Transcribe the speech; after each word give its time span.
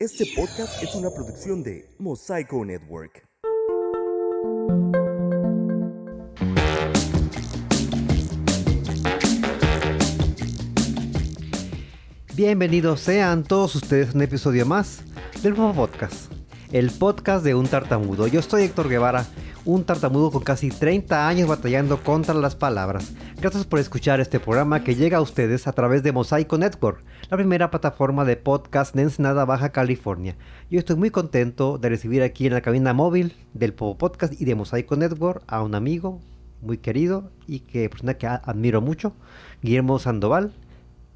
Este 0.00 0.26
podcast 0.36 0.80
es 0.80 0.94
una 0.94 1.10
producción 1.10 1.64
de 1.64 1.84
Mosaico 1.98 2.64
Network. 2.64 3.26
Bienvenidos 12.36 13.00
sean 13.00 13.42
todos 13.42 13.74
ustedes 13.74 14.10
a 14.10 14.12
un 14.12 14.22
episodio 14.22 14.64
más 14.66 15.00
del 15.42 15.56
nuevo 15.56 15.74
Podcast, 15.74 16.30
el 16.70 16.92
podcast 16.92 17.44
de 17.44 17.56
un 17.56 17.66
tartamudo. 17.66 18.28
Yo 18.28 18.40
soy 18.40 18.62
Héctor 18.62 18.88
Guevara, 18.88 19.26
un 19.64 19.82
tartamudo 19.82 20.30
con 20.30 20.44
casi 20.44 20.68
30 20.68 21.26
años 21.26 21.48
batallando 21.48 22.04
contra 22.04 22.34
las 22.34 22.54
palabras. 22.54 23.10
Gracias 23.40 23.66
por 23.66 23.78
escuchar 23.78 24.18
este 24.18 24.40
programa 24.40 24.82
que 24.82 24.96
llega 24.96 25.18
a 25.18 25.20
ustedes 25.20 25.68
a 25.68 25.72
través 25.72 26.02
de 26.02 26.10
Mosaico 26.10 26.58
Network, 26.58 27.04
la 27.30 27.36
primera 27.36 27.70
plataforma 27.70 28.24
de 28.24 28.36
podcast 28.36 28.96
de 28.96 29.02
Ensenada, 29.02 29.44
Baja 29.44 29.70
California. 29.70 30.36
Yo 30.72 30.80
estoy 30.80 30.96
muy 30.96 31.10
contento 31.10 31.78
de 31.78 31.88
recibir 31.88 32.24
aquí 32.24 32.48
en 32.48 32.54
la 32.54 32.62
cabina 32.62 32.92
móvil 32.94 33.36
del 33.54 33.74
Popo 33.74 33.96
Podcast 33.96 34.40
y 34.40 34.44
de 34.44 34.56
Mosaico 34.56 34.96
Network 34.96 35.44
a 35.46 35.62
un 35.62 35.76
amigo 35.76 36.20
muy 36.62 36.78
querido 36.78 37.30
y 37.46 37.60
que 37.60 37.88
persona 37.88 38.14
que 38.14 38.26
admiro 38.26 38.80
mucho, 38.80 39.12
Guillermo 39.62 40.00
Sandoval, 40.00 40.52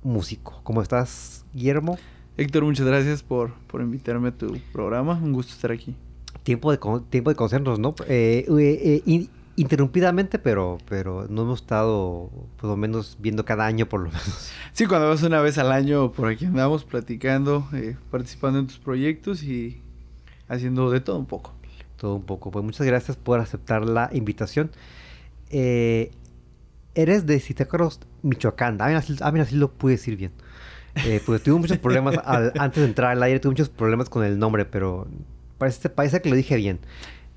músico. 0.05 0.61
¿Cómo 0.63 0.80
estás, 0.80 1.45
Guillermo? 1.52 1.99
Héctor, 2.37 2.63
muchas 2.65 2.87
gracias 2.87 3.25
por, 3.25 3.52
por 3.66 3.80
invitarme 3.80 4.29
a 4.29 4.33
tu 4.33 4.57
programa. 4.73 5.15
Un 5.21 5.33
gusto 5.33 5.55
estar 5.55 5.73
aquí. 5.73 5.97
Tiempo 6.45 6.71
de, 6.71 6.79
tiempo 7.11 7.30
de 7.30 7.37
conocernos, 7.37 7.80
¿no? 7.80 7.97
Eh, 8.07 8.47
eh, 8.49 9.02
eh, 9.07 9.29
interrumpidamente, 9.56 10.38
pero, 10.38 10.79
pero 10.88 11.27
no 11.29 11.42
hemos 11.42 11.60
estado, 11.60 12.30
por 12.56 12.70
lo 12.70 12.77
menos, 12.77 13.19
viendo 13.20 13.45
cada 13.45 13.66
año, 13.66 13.88
por 13.88 14.01
lo 14.01 14.10
menos. 14.10 14.51
Sí, 14.73 14.87
cuando 14.87 15.09
vas 15.09 15.23
una 15.23 15.41
vez 15.43 15.59
al 15.59 15.70
año, 15.70 16.12
por 16.12 16.29
aquí 16.29 16.47
andamos 16.47 16.84
platicando, 16.84 17.69
participando 18.10 18.59
en 18.59 18.66
tus 18.66 18.79
proyectos 18.79 19.43
y 19.43 19.83
haciendo 20.48 20.91
de 20.91 21.01
todo 21.01 21.19
un 21.19 21.27
poco. 21.27 21.52
Todo 21.96 22.15
un 22.15 22.23
poco. 22.23 22.51
Pues 22.51 22.65
muchas 22.65 22.87
gracias 22.87 23.16
por 23.16 23.38
aceptar 23.38 23.85
la 23.85 24.09
invitación. 24.12 24.71
eres 25.51 27.27
de 27.27 27.38
Citácaros, 27.38 28.01
Michoacán. 28.23 28.80
A 28.80 28.88
mí, 28.88 29.40
así, 29.40 29.57
lo 29.57 29.71
pude 29.73 29.93
decir 29.93 30.16
bien. 30.16 30.32
pues 31.27 31.43
tuve 31.43 31.59
muchos 31.59 31.79
problemas 31.79 32.16
antes 32.24 32.82
de 32.82 32.88
entrar 32.88 33.12
al 33.12 33.23
aire, 33.23 33.40
tuve 33.40 33.52
muchos 33.52 33.68
problemas 33.68 34.09
con 34.09 34.24
el 34.24 34.38
nombre, 34.38 34.65
pero 34.65 35.07
parece, 35.59 35.90
parece 35.90 36.23
que 36.23 36.30
lo 36.30 36.37
dije 36.37 36.57
bien. 36.57 36.80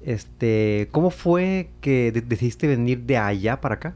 Este, 0.06 0.88
¿cómo 0.92 1.09
fue 1.09 1.72
que 1.81 2.11
decidiste 2.11 2.67
venir 2.67 3.00
de 3.02 3.17
allá 3.17 3.59
para 3.59 3.75
acá? 3.75 3.95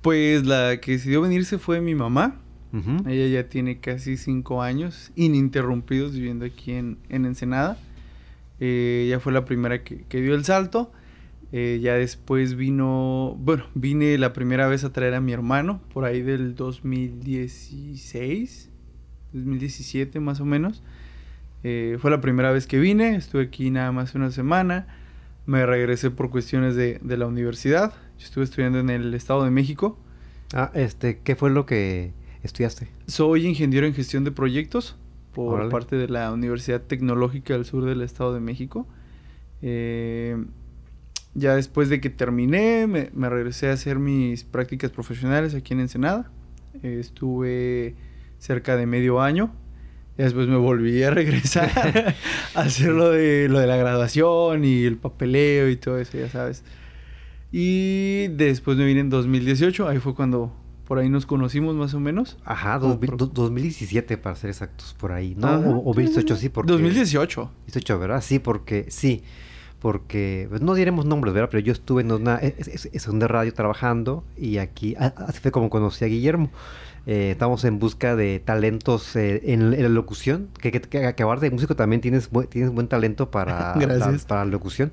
Pues 0.00 0.46
la 0.46 0.80
que 0.80 0.92
decidió 0.92 1.20
venirse 1.20 1.58
fue 1.58 1.82
mi 1.82 1.94
mamá. 1.94 2.40
Ella 3.06 3.26
ya 3.26 3.48
tiene 3.48 3.80
casi 3.80 4.16
cinco 4.16 4.62
años 4.62 5.10
ininterrumpidos 5.16 6.14
viviendo 6.14 6.44
aquí 6.46 6.72
en, 6.72 6.98
Ensenada. 7.08 7.76
Eh, 8.60 9.06
ella 9.06 9.18
fue 9.18 9.32
la 9.32 9.44
primera 9.44 9.82
que, 9.82 10.22
dio 10.22 10.34
el 10.34 10.44
salto. 10.44 10.92
Eh, 11.52 11.80
ya 11.82 11.94
después 11.94 12.54
vino, 12.54 13.36
bueno, 13.40 13.64
vine 13.74 14.16
la 14.18 14.32
primera 14.32 14.68
vez 14.68 14.84
a 14.84 14.92
traer 14.92 15.14
a 15.14 15.20
mi 15.20 15.32
hermano 15.32 15.80
por 15.92 16.04
ahí 16.04 16.22
del 16.22 16.54
2016, 16.54 18.70
2017 19.32 20.20
más 20.20 20.38
o 20.40 20.44
menos. 20.44 20.84
Eh, 21.64 21.98
fue 22.00 22.10
la 22.10 22.20
primera 22.22 22.52
vez 22.52 22.68
que 22.68 22.78
vine, 22.78 23.16
estuve 23.16 23.42
aquí 23.42 23.70
nada 23.70 23.92
más 23.92 24.14
una 24.14 24.30
semana, 24.30 24.86
me 25.50 25.66
regresé 25.66 26.12
por 26.12 26.30
cuestiones 26.30 26.76
de, 26.76 27.00
la 27.02 27.26
universidad, 27.26 27.92
Yo 28.18 28.24
estuve 28.24 28.44
estudiando 28.44 28.78
en 28.78 28.88
el 28.88 29.12
Estado 29.14 29.42
de 29.42 29.50
México. 29.50 29.98
Ah, 30.54 30.70
este, 30.74 31.18
¿qué 31.24 31.34
fue 31.34 31.50
lo 31.50 31.66
que 31.66 32.12
estudiaste? 32.44 32.86
Soy 33.08 33.46
ingeniero 33.46 33.84
en 33.84 33.92
gestión 33.92 34.22
de 34.22 34.30
proyectos 34.30 34.96
por 35.34 35.68
parte 35.68 35.96
de 35.96 36.06
la 36.06 36.32
Universidad 36.32 36.82
Tecnológica 36.82 37.54
del 37.54 37.64
Sur 37.64 37.84
del 37.84 38.00
Estado 38.02 38.32
de 38.32 38.38
México. 38.38 38.86
Eh, 39.60 40.36
ya 41.34 41.56
después 41.56 41.88
de 41.88 42.00
que 42.00 42.10
terminé, 42.10 42.86
me, 42.86 43.28
regresé 43.28 43.70
a 43.70 43.72
hacer 43.72 43.98
mis 43.98 44.44
prácticas 44.44 44.92
profesionales 44.92 45.56
aquí 45.56 45.74
en 45.74 45.80
Ensenada. 45.80 46.30
estuve 46.84 47.96
cerca 48.38 48.76
de 48.76 48.86
medio 48.86 49.20
año 49.20 49.52
y 50.20 50.22
después 50.22 50.48
me 50.48 50.56
volví 50.56 51.02
a 51.02 51.10
regresar 51.10 52.14
a 52.54 52.60
hacer 52.60 52.90
lo 52.90 53.08
de, 53.08 53.48
lo 53.48 53.58
de 53.58 53.66
la 53.66 53.76
graduación 53.76 54.66
y 54.66 54.84
el 54.84 54.98
papeleo 54.98 55.70
y 55.70 55.76
todo 55.76 55.98
eso, 55.98 56.18
ya 56.18 56.28
sabes. 56.28 56.62
Y 57.50 58.28
después 58.28 58.76
me 58.76 58.84
vine 58.84 59.00
en 59.00 59.08
2018, 59.08 59.88
ahí 59.88 59.98
fue 59.98 60.14
cuando 60.14 60.52
por 60.86 60.98
ahí 60.98 61.08
nos 61.08 61.24
conocimos 61.24 61.74
más 61.74 61.94
o 61.94 62.00
menos. 62.00 62.36
Ajá, 62.44 62.78
2017 62.78 64.18
para 64.18 64.36
ser 64.36 64.50
exactos, 64.50 64.94
por 64.98 65.12
ahí, 65.12 65.34
¿no? 65.38 65.48
o, 65.80 65.94
2018, 65.94 66.36
sí, 66.36 66.50
porque... 66.50 66.70
2018. 66.70 67.50
18, 67.68 67.98
¿verdad? 67.98 68.20
Sí, 68.20 68.40
porque, 68.40 68.84
sí, 68.90 69.22
porque, 69.78 70.48
pues, 70.50 70.60
no 70.60 70.74
diremos 70.74 71.06
nombres, 71.06 71.32
¿verdad? 71.32 71.48
Pero 71.50 71.62
yo 71.62 71.72
estuve 71.72 72.02
en 72.02 72.12
una 72.12 72.36
es, 72.36 72.90
de 72.92 73.28
radio 73.28 73.54
trabajando 73.54 74.22
y 74.36 74.58
aquí, 74.58 74.96
así 74.98 75.40
fue 75.40 75.50
como 75.50 75.70
conocí 75.70 76.04
a 76.04 76.08
Guillermo. 76.08 76.50
Eh, 77.06 77.30
estamos 77.32 77.64
en 77.64 77.78
busca 77.78 78.14
de 78.14 78.40
talentos 78.40 79.16
eh, 79.16 79.40
en, 79.44 79.70
la 79.70 79.88
locución. 79.88 80.48
Que, 80.60 80.70
que, 80.70 80.80
que, 80.80 81.06
acabar 81.06 81.40
de 81.40 81.50
músico 81.50 81.74
también 81.74 82.00
tienes, 82.00 82.30
tienes 82.48 82.70
buen 82.70 82.88
talento 82.88 83.30
para, 83.30 83.76
la, 83.86 84.18
para 84.26 84.44
locución. 84.44 84.92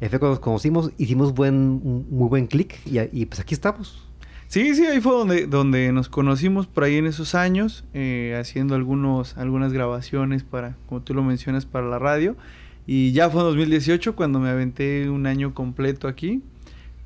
Y 0.00 0.08
fue 0.08 0.18
cuando 0.18 0.36
nos 0.36 0.40
conocimos, 0.40 0.92
hicimos 0.96 1.34
buen, 1.34 1.80
muy 2.10 2.28
buen 2.28 2.46
clic 2.46 2.78
y, 2.84 3.26
pues 3.26 3.40
aquí 3.40 3.54
estamos. 3.54 4.04
Sí, 4.46 4.74
sí, 4.74 4.86
ahí 4.86 5.00
fue 5.00 5.12
donde, 5.12 5.46
donde 5.46 5.92
nos 5.92 6.08
conocimos 6.08 6.66
por 6.66 6.84
ahí 6.84 6.96
en 6.96 7.06
esos 7.06 7.34
años, 7.34 7.84
eh, 7.92 8.36
haciendo 8.40 8.74
algunos, 8.76 9.36
algunas 9.36 9.72
grabaciones 9.72 10.42
para, 10.44 10.76
como 10.86 11.02
tú 11.02 11.14
lo 11.14 11.22
mencionas, 11.22 11.66
para 11.66 11.86
la 11.86 11.98
radio. 11.98 12.36
Y 12.86 13.12
ya 13.12 13.28
fue 13.28 13.42
en 13.42 13.48
2018 13.48 14.16
cuando 14.16 14.38
me 14.38 14.48
aventé 14.48 15.10
un 15.10 15.26
año 15.26 15.52
completo 15.52 16.08
aquí. 16.08 16.42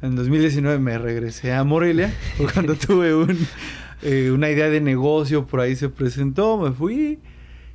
En 0.03 0.15
2019 0.15 0.79
me 0.79 0.99
regresé 0.99 1.53
a 1.53 1.65
Morelia, 1.65 2.13
cuando 2.55 2.75
tuve 2.75 3.15
un, 3.15 3.39
eh, 4.03 4.31
una 4.31 4.51
idea 4.51 4.69
de 4.69 4.81
negocio 4.81 5.47
por 5.47 5.61
ahí 5.61 5.77
se 5.77 5.89
presentó, 5.89 6.59
me 6.59 6.73
fui 6.73 7.19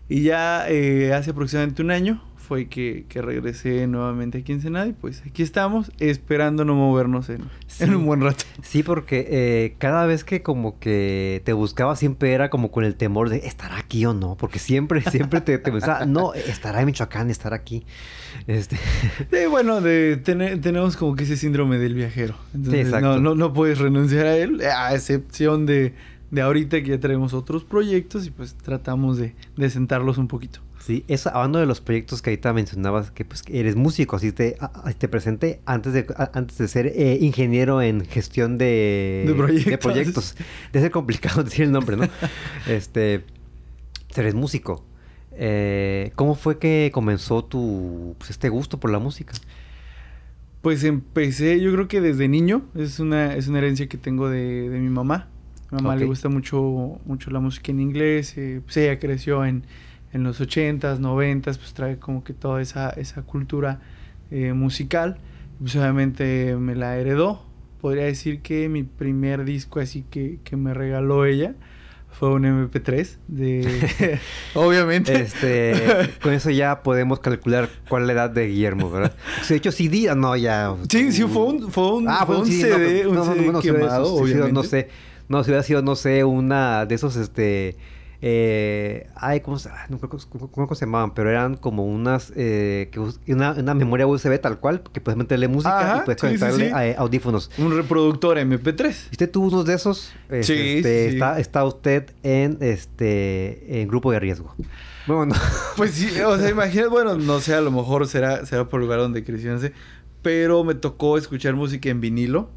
y 0.09 0.23
ya 0.23 0.69
eh, 0.69 1.13
hace 1.13 1.31
aproximadamente 1.31 1.81
un 1.81 1.91
año 1.91 2.21
fue 2.47 2.67
que, 2.67 3.05
regresé 3.13 3.87
nuevamente 3.87 4.37
aquí 4.37 4.53
en 4.53 4.61
Senada 4.61 4.87
y 4.87 4.93
pues 4.93 5.21
aquí 5.25 5.43
estamos 5.43 5.91
esperando 5.99 6.63
no 6.63 6.75
movernos 6.75 7.29
en, 7.29 7.43
un 7.93 8.05
buen 8.05 8.21
rato. 8.21 8.45
Sí, 8.61 8.83
porque 8.83 9.27
eh, 9.29 9.75
cada 9.79 10.05
vez 10.05 10.23
que 10.23 10.41
como 10.41 10.79
que 10.79 11.41
te 11.43 11.51
buscaba 11.51 11.97
siempre 11.97 12.31
era 12.31 12.49
como 12.49 12.71
con 12.71 12.85
el 12.85 12.95
temor 12.95 13.29
de 13.29 13.39
estará 13.45 13.77
aquí 13.77 14.05
o 14.05 14.13
no, 14.13 14.37
porque 14.37 14.59
siempre, 14.59 15.01
siempre 15.01 15.41
te, 15.41 15.59
pensaba, 15.59 16.05
no, 16.05 16.33
estará 16.33 16.79
en 16.79 16.85
Michoacán, 16.85 17.29
estará 17.29 17.57
aquí. 17.57 17.85
Este... 18.47 18.77
bueno, 19.49 19.81
de, 19.81 20.15
tenemos 20.15 20.95
como 20.95 21.17
que 21.17 21.25
ese 21.25 21.35
síndrome 21.35 21.79
del 21.79 21.95
viajero. 21.95 22.35
No, 22.53 23.19
no, 23.19 23.35
no 23.35 23.51
puedes 23.51 23.77
renunciar 23.77 24.25
a 24.25 24.37
él, 24.37 24.61
a 24.61 24.95
excepción 24.95 25.65
de 25.65 25.93
de 26.29 26.41
ahorita 26.41 26.83
que 26.83 26.89
ya 26.89 26.99
tenemos 26.99 27.33
otros 27.33 27.63
proyectos 27.63 28.25
y 28.27 28.31
pues 28.31 28.55
tratamos 28.55 29.17
de, 29.17 29.33
sentarlos 29.69 30.17
un 30.17 30.27
poquito. 30.27 30.59
Sí, 30.79 31.03
eso 31.07 31.29
hablando 31.33 31.59
de 31.59 31.65
los 31.65 31.81
proyectos 31.81 32.21
que 32.21 32.29
ahorita 32.29 32.53
mencionabas, 32.53 33.11
que 33.11 33.25
pues 33.25 33.43
eres 33.49 33.75
músico, 33.75 34.15
así 34.15 34.31
te, 34.31 34.57
te 34.97 35.07
presenté 35.07 35.59
antes 35.65 35.93
de, 35.93 36.05
antes 36.33 36.57
de 36.57 36.67
ser 36.67 36.87
eh, 36.87 37.17
ingeniero 37.21 37.81
en 37.81 38.05
gestión 38.05 38.57
de, 38.57 39.25
de 39.65 39.77
proyectos. 39.77 40.35
De 40.71 40.81
ser 40.81 40.91
complicado 40.91 41.43
decir 41.45 41.65
el 41.65 41.71
nombre, 41.71 41.97
¿no? 41.97 42.07
este, 42.67 43.23
eres 44.15 44.35
músico. 44.35 44.85
Eh, 45.33 46.11
¿Cómo 46.15 46.35
fue 46.35 46.57
que 46.57 46.89
comenzó 46.93 47.43
tu, 47.43 48.15
pues, 48.17 48.31
este 48.31 48.49
gusto 48.49 48.79
por 48.79 48.91
la 48.91 48.99
música? 48.99 49.33
Pues 50.61 50.83
empecé, 50.83 51.59
yo 51.59 51.71
creo 51.73 51.87
que 51.87 52.01
desde 52.01 52.27
niño, 52.27 52.65
es 52.75 52.99
una, 52.99 53.35
es 53.35 53.47
una 53.47 53.59
herencia 53.59 53.87
que 53.87 53.97
tengo 53.97 54.29
de, 54.29 54.69
de 54.69 54.79
mi 54.79 54.89
mamá 54.89 55.29
a 55.71 55.75
mi 55.75 55.81
mamá 55.81 55.95
le 55.95 56.05
gusta 56.05 56.29
mucho, 56.29 56.99
mucho 57.05 57.29
la 57.31 57.39
música 57.39 57.71
en 57.71 57.79
inglés. 57.79 58.37
Eh, 58.37 58.61
pues 58.63 58.77
ella 58.77 58.99
creció 58.99 59.45
en, 59.45 59.63
en 60.13 60.23
los 60.23 60.39
80s, 60.39 60.99
90s, 60.99 61.57
pues 61.57 61.73
trae 61.73 61.97
como 61.97 62.23
que 62.23 62.33
toda 62.33 62.61
esa, 62.61 62.89
esa 62.91 63.21
cultura 63.23 63.81
eh, 64.31 64.53
musical. 64.53 65.17
Pues 65.59 65.75
obviamente 65.75 66.55
me 66.55 66.75
la 66.75 66.97
heredó. 66.97 67.43
Podría 67.81 68.05
decir 68.05 68.41
que 68.41 68.69
mi 68.69 68.83
primer 68.83 69.43
disco 69.43 69.79
así 69.79 70.03
que, 70.09 70.39
que 70.43 70.55
me 70.55 70.73
regaló 70.73 71.25
ella 71.25 71.55
fue 72.09 72.31
un 72.31 72.43
MP3 72.43 73.17
de 73.27 74.19
obviamente 74.55 75.21
este 75.21 75.73
con 76.21 76.33
eso 76.33 76.49
ya 76.49 76.81
podemos 76.81 77.19
calcular 77.19 77.69
cuál 77.87 78.03
es 78.03 78.07
la 78.07 78.13
edad 78.13 78.29
de 78.31 78.47
Guillermo 78.47 78.89
verdad 78.89 79.13
de 79.47 79.55
hecho 79.55 79.71
CD 79.71 80.15
no 80.15 80.35
ya 80.35 80.73
sí 80.89 81.11
sí 81.11 81.23
fue 81.23 81.43
un 81.43 81.69
fue 81.71 81.93
un, 81.93 82.09
ah, 82.09 82.25
fue 82.25 82.39
un, 82.39 82.47
CD, 82.47 83.05
un 83.05 83.23
CD 83.23 83.59
quemado 83.61 84.25
no 84.51 84.63
sé 84.63 84.89
no, 85.29 85.43
si 85.43 85.49
hubiera 85.51 85.63
sido, 85.63 85.81
no 85.81 85.95
sé, 85.95 86.23
una 86.23 86.85
de 86.85 86.95
esos, 86.95 87.15
este, 87.15 87.75
eh, 88.21 89.07
ay, 89.15 89.41
¿cómo 89.41 89.59
se, 89.59 89.69
no, 89.89 89.99
¿cómo, 89.99 90.51
cómo, 90.51 90.75
se 90.75 90.85
llamaban? 90.85 91.13
Pero 91.13 91.29
eran 91.29 91.55
como 91.55 91.85
unas, 91.85 92.33
eh, 92.35 92.89
que, 92.91 92.99
una, 93.33 93.51
una, 93.51 93.73
memoria 93.75 94.07
USB 94.07 94.39
tal 94.41 94.59
cual, 94.59 94.81
que 94.91 95.01
puedes 95.01 95.17
meterle 95.17 95.47
música 95.47 95.79
Ajá, 95.79 96.01
y 96.01 96.05
puedes 96.05 96.19
sí, 96.21 96.27
sí, 96.27 96.37
conectarle 96.39 96.67
sí. 96.69 96.73
a- 96.95 96.97
a 96.99 97.01
audífonos. 97.01 97.51
Un 97.57 97.75
reproductor 97.75 98.37
MP3. 98.37 99.09
¿Usted 99.11 99.29
tuvo 99.29 99.47
uno 99.47 99.63
de 99.63 99.75
esos? 99.75 100.13
Es, 100.29 100.47
Sí, 100.47 100.53
este, 100.77 101.09
sí. 101.09 101.13
Está, 101.15 101.39
está 101.39 101.63
usted 101.65 102.11
en 102.23 102.57
este 102.61 103.81
en 103.81 103.87
grupo 103.87 104.11
de 104.11 104.19
riesgo. 104.19 104.55
Bueno, 105.05 105.35
Pues 105.77 105.91
sí, 105.91 106.19
o 106.21 106.37
sea, 106.37 106.49
imagínate, 106.49 106.89
bueno, 106.89 107.15
no 107.15 107.39
sé, 107.39 107.53
a 107.53 107.61
lo 107.61 107.71
mejor 107.71 108.07
será, 108.07 108.45
será 108.45 108.67
por 108.67 108.79
el 108.79 108.85
lugar 108.87 108.99
donde 108.99 109.21
no 109.21 109.59
sé. 109.59 109.73
Pero 110.21 110.63
me 110.63 110.73
tocó 110.75 111.17
escuchar 111.17 111.53
música 111.55 111.89
en 111.89 112.01
vinilo. 112.01 112.49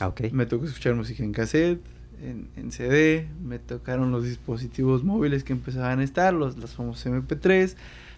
ah, 0.00 0.08
ok. 0.08 0.30
Me 0.32 0.46
tocó 0.46 0.66
escuchar 0.66 0.94
música 0.94 1.24
en 1.24 1.32
cassette, 1.32 1.80
en, 2.22 2.48
en 2.56 2.72
CD, 2.72 3.28
me 3.42 3.58
tocaron 3.58 4.10
los 4.12 4.24
dispositivos 4.24 5.04
móviles 5.04 5.44
que 5.44 5.52
empezaban 5.52 6.00
a 6.00 6.04
estar, 6.04 6.34
los, 6.34 6.56
los 6.56 6.74
famosos 6.74 7.06
MP3, 7.06 7.76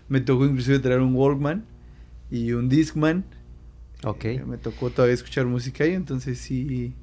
me 0.09 0.21
tocó 0.21 0.45
inclusive 0.47 0.79
traer 0.79 1.01
un 1.01 1.15
Walkman 1.15 1.65
y 2.31 2.53
un 2.53 2.69
Discman. 2.69 3.25
Ok. 4.05 4.25
Eh, 4.25 4.45
me 4.47 4.59
tocó 4.59 4.91
todavía 4.91 5.15
escuchar 5.15 5.47
música 5.47 5.85
ahí, 5.85 5.93
entonces 5.95 6.39
sí. 6.39 6.95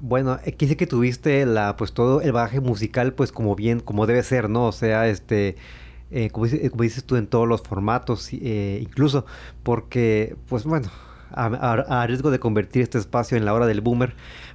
Bueno, 0.00 0.38
eh, 0.44 0.52
quise 0.52 0.76
que 0.76 0.86
tuviste 0.86 1.46
la, 1.46 1.76
pues 1.76 1.92
todo 1.92 2.20
el 2.22 2.32
bagaje 2.32 2.60
musical, 2.60 3.14
pues 3.14 3.30
como 3.30 3.54
bien, 3.54 3.78
como 3.80 4.06
debe 4.06 4.22
ser, 4.24 4.48
¿no? 4.50 4.66
O 4.66 4.72
sea, 4.72 5.06
este, 5.08 5.54
eh, 6.10 6.30
como, 6.30 6.46
dice- 6.46 6.68
como 6.70 6.82
dices 6.82 7.04
tú, 7.04 7.16
en 7.16 7.28
todos 7.28 7.46
los 7.46 7.62
formatos, 7.62 8.28
eh, 8.32 8.80
incluso 8.82 9.24
porque, 9.62 10.34
pues 10.48 10.64
bueno, 10.64 10.90
a, 11.30 11.46
a- 11.46 12.02
a 12.02 12.06
riesgo 12.08 12.30
de 12.32 12.40
convertir 12.40 12.82
este 12.82 12.98
espacio 12.98 13.36
en 13.36 13.44
la 13.44 13.54
hora 13.54 13.66
del 13.66 13.80
boomer, 13.80 14.14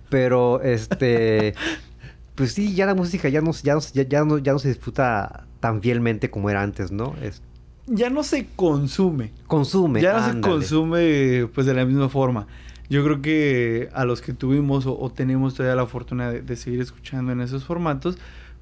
pero 0.10 0.62
este, 0.62 1.54
pues 2.36 2.54
sí, 2.54 2.74
ya 2.76 2.86
la 2.86 2.96
música 2.96 3.30
ya 3.30 3.42
no, 3.42 3.52
ya 3.52 3.76
no, 3.76 3.82
ya, 3.94 4.04
ya 4.04 4.24
no, 4.26 4.38
ya 4.38 4.54
no 4.54 4.60
se 4.60 4.70
disfruta 4.70 5.46
tan 5.60 5.82
fielmente 5.82 6.30
como 6.30 6.50
era 6.50 6.62
antes, 6.62 6.92
¿no? 6.92 7.16
Es, 7.22 7.42
Ya 7.88 8.10
no 8.10 8.24
se 8.24 8.48
consume. 8.56 9.32
consume. 9.48 10.02
Ya 10.02 10.14
no 10.20 10.34
se 10.34 10.42
consume 10.42 11.48
pues 11.54 11.66
de 11.68 11.74
la 11.74 11.86
misma 11.86 12.10
forma. 12.10 12.48
Yo 12.90 13.04
creo 13.04 13.22
que 13.22 13.90
a 13.94 14.06
los 14.06 14.22
que 14.22 14.34
tuvimos 14.34 14.86
o, 14.86 14.98
o 14.98 15.12
tenemos 15.12 15.56
todavía 15.56 15.76
la 15.76 15.88
fortuna 15.88 16.32
de, 16.32 16.42
de 16.42 16.56
seguir 16.56 16.80
escuchando 16.80 17.32
en 17.34 17.42
esos 17.42 17.66
formatos, 17.66 18.18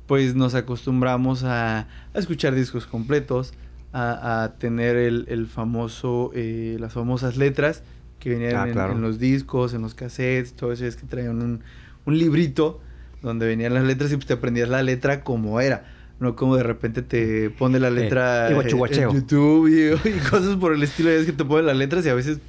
pues 0.07 0.36
nos 0.36 0.56
acostumbramos 0.56 1.44
a, 1.44 1.80
a 1.80 1.88
escuchar 2.15 2.56
discos 2.56 2.88
completos, 2.88 3.53
a, 3.94 4.44
a 4.44 4.53
tener 4.53 4.95
el, 4.95 5.25
el 5.30 5.48
famoso, 5.48 6.31
eh, 6.33 6.77
las 6.80 6.94
famosas 6.94 7.38
letras 7.38 7.83
que 8.25 8.31
venían 8.31 8.56
Ah, 8.56 8.66
en, 8.68 8.74
claro. 8.74 8.94
en 8.94 9.01
los 9.01 9.19
discos, 9.19 9.74
en 9.75 9.83
los 9.83 9.94
cassettes, 9.94 10.54
todo 10.54 10.72
eso 10.74 10.83
es 10.86 10.95
que 10.95 11.06
traían 11.06 11.42
un, 11.44 11.62
un 12.06 12.18
librito 12.18 12.81
donde 13.22 13.45
venían 13.45 13.74
las 13.75 13.83
letras 13.83 14.12
y 14.12 14.16
pues 14.16 14.25
te 14.25 14.33
aprendías 14.33 14.68
la 14.68 14.81
letra 14.81 15.24
como 15.24 15.62
era. 15.62 15.86
No 16.19 16.36
como 16.36 16.56
de 16.57 16.63
repente 16.63 17.01
te 17.04 17.50
pone 17.51 17.80
la 17.80 17.92
letra 17.92 18.48
el 18.48 18.56
eh, 18.56 18.69
en 18.72 19.12
YouTube 19.13 19.68
y, 19.68 20.10
y 20.10 20.19
cosas 20.30 20.56
por 20.56 20.74
el 20.74 20.81
estilo. 20.81 21.10
Ya 21.12 21.18
es 21.18 21.25
que 21.25 21.33
te 21.33 21.45
ponen 21.45 21.68
las 21.68 21.77
letras 21.77 22.04
y 22.06 22.10
a 22.10 22.13
veces 22.16 22.39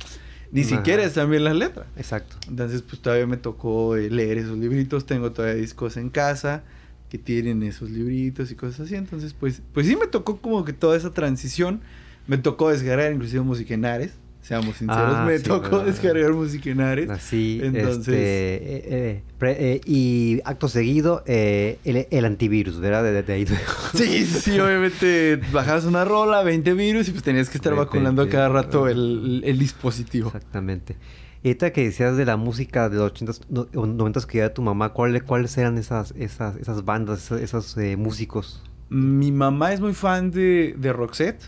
ni 0.53 0.63
Ajá. 0.63 0.77
siquiera 0.77 1.05
están 1.05 1.31
bien 1.31 1.45
las 1.45 1.57
letras. 1.57 1.87
Exacto. 1.97 2.37
Entonces, 2.49 2.81
pues 2.83 3.03
todavía 3.03 3.27
me 3.27 3.37
tocó 3.37 3.97
eh, 3.97 4.09
leer 4.09 4.39
esos 4.39 4.57
libritos. 4.57 5.05
Tengo 5.05 5.33
todavía 5.33 5.57
discos 5.61 5.97
en 5.99 6.09
casa 6.09 6.63
que 7.11 7.19
tienen 7.19 7.63
esos 7.63 7.91
libritos 7.91 8.51
y 8.51 8.55
cosas 8.55 8.81
así. 8.81 8.95
Entonces, 8.95 9.35
pues, 9.39 9.61
pues 9.75 9.87
sí 9.87 9.97
me 9.97 10.07
tocó 10.07 10.39
como 10.39 10.65
que 10.65 10.73
toda 10.73 10.97
esa 10.97 11.11
transición. 11.11 11.81
Me 12.29 12.39
tocó 12.39 12.71
descargar 12.71 13.13
inclusive 13.13 13.43
música 13.43 13.75
en 13.75 13.85
Ares. 13.85 14.13
Seamos 14.47 14.77
sinceros, 14.77 15.15
Ah, 15.17 15.25
me 15.27 15.39
sí, 15.39 15.45
tocó 15.45 15.81
descargar 15.81 16.33
música 16.33 16.71
en 16.71 16.81
Ares. 16.81 17.11
Así, 17.11 17.59
Entonces- 17.61 17.99
este, 17.99 18.15
eh, 18.55 18.85
eh, 18.85 19.23
pre- 19.39 19.73
eh, 19.73 19.81
y 19.85 20.41
acto 20.45 20.69
seguido, 20.69 21.25
eh, 21.27 21.79
el, 21.85 22.07
el 22.11 22.25
antivirus, 22.25 22.79
¿verdad? 22.79 23.03
De, 23.03 23.23
de 23.25 23.33
ahí. 23.33 23.45
Sí, 23.95 24.25
sí, 24.25 24.27
sí, 24.27 24.61
obviamente 24.61 25.41
bajabas 25.53 25.85
una 25.85 26.05
rola, 26.05 26.43
20 26.45 26.75
virus 26.75 27.09
y 27.09 27.11
pues 27.11 27.25
tenías 27.25 27.51
que 27.51 27.59
estar 27.59 27.75
vacunando 27.75 28.23
a 28.23 28.27
20, 28.27 28.37
cada 28.37 28.49
rato 28.49 28.85
ah. 28.85 28.91
el, 28.93 29.43
el 29.45 29.59
dispositivo. 29.59 30.29
Exactamente. 30.29 30.97
Y 31.43 31.49
ahorita 31.49 31.73
que 31.73 31.85
decías 31.85 32.17
de 32.17 32.25
la 32.25 32.37
música 32.37 32.89
de 32.89 32.99
los 32.99 33.13
80s, 33.15 33.41
no- 33.49 33.63
o 33.75 33.87
90s 33.87 34.27
que 34.27 34.39
era 34.39 34.55
tu 34.55 34.63
mamá, 34.63 34.91
¿cuáles 34.93 35.25
cuáles 35.25 35.59
eran 35.59 35.77
esas, 35.77 36.15
esas, 36.17 36.55
esas 36.57 36.85
bandas, 36.85 37.19
esos, 37.25 37.41
esos, 37.41 37.77
eh, 37.79 37.97
músicos? 37.97 38.63
Mi 38.91 39.33
mamá 39.33 39.73
es 39.73 39.81
muy 39.81 39.93
fan 39.93 40.31
de, 40.31 40.77
de 40.79 40.93
Roxette. 40.93 41.43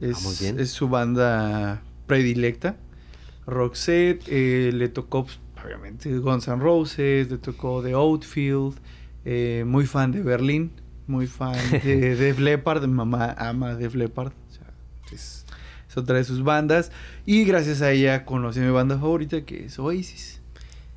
Es, 0.00 0.16
Ah, 0.16 0.20
muy 0.22 0.34
bien. 0.40 0.58
es 0.58 0.70
su 0.70 0.88
banda 0.88 1.82
predilecta. 2.10 2.76
Roxette 3.46 4.24
eh, 4.26 4.72
le 4.72 4.88
tocó, 4.88 5.24
pues, 5.24 5.38
obviamente, 5.64 6.10
Guns 6.18 6.48
N' 6.48 6.58
Roses, 6.60 7.30
le 7.30 7.38
tocó 7.38 7.82
The 7.82 7.92
Outfield. 7.94 8.74
eh, 9.24 9.62
muy 9.64 9.86
fan 9.86 10.10
de 10.10 10.22
Berlín, 10.22 10.72
muy 11.06 11.26
fan 11.28 11.54
de 11.84 12.16
Def 12.16 12.40
Leppard. 12.40 12.82
Mi 12.82 12.94
mamá 12.94 13.32
ama 13.38 13.76
Def 13.76 13.94
Leppard. 13.94 14.32
O 14.32 14.52
sea, 14.52 14.66
es, 15.12 15.46
es 15.88 15.96
otra 15.96 16.16
de 16.16 16.24
sus 16.24 16.42
bandas. 16.42 16.90
Y 17.26 17.44
gracias 17.44 17.80
a 17.80 17.92
ella 17.92 18.24
conocí 18.24 18.58
a 18.58 18.62
mi 18.62 18.70
banda 18.70 18.98
favorita, 18.98 19.42
que 19.42 19.66
es 19.66 19.78
Oasis. 19.78 20.40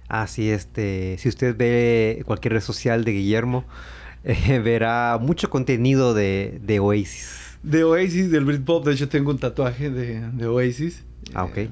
Ah, 0.10 0.26
sí, 0.28 0.50
este, 0.50 1.18
si 1.20 1.30
usted 1.30 1.56
ve 1.56 2.24
cualquier 2.26 2.54
red 2.54 2.62
social 2.62 3.04
de 3.04 3.12
Guillermo, 3.12 3.66
eh, 4.24 4.60
verá 4.60 5.20
mucho 5.22 5.50
contenido 5.52 6.16
de, 6.16 6.60
de 6.64 6.80
Oasis. 6.80 7.43
De 7.64 7.84
Oasis, 7.84 8.30
del 8.30 8.46
Britpop. 8.46 8.86
De 8.86 8.94
hecho, 8.94 9.10
tengo 9.10 9.32
un 9.32 9.40
tatuaje 9.40 9.90
de, 9.90 10.20
de 10.32 10.48
Oasis. 10.48 11.04
Ah, 11.34 11.46
ok. 11.46 11.58
Eh, 11.58 11.70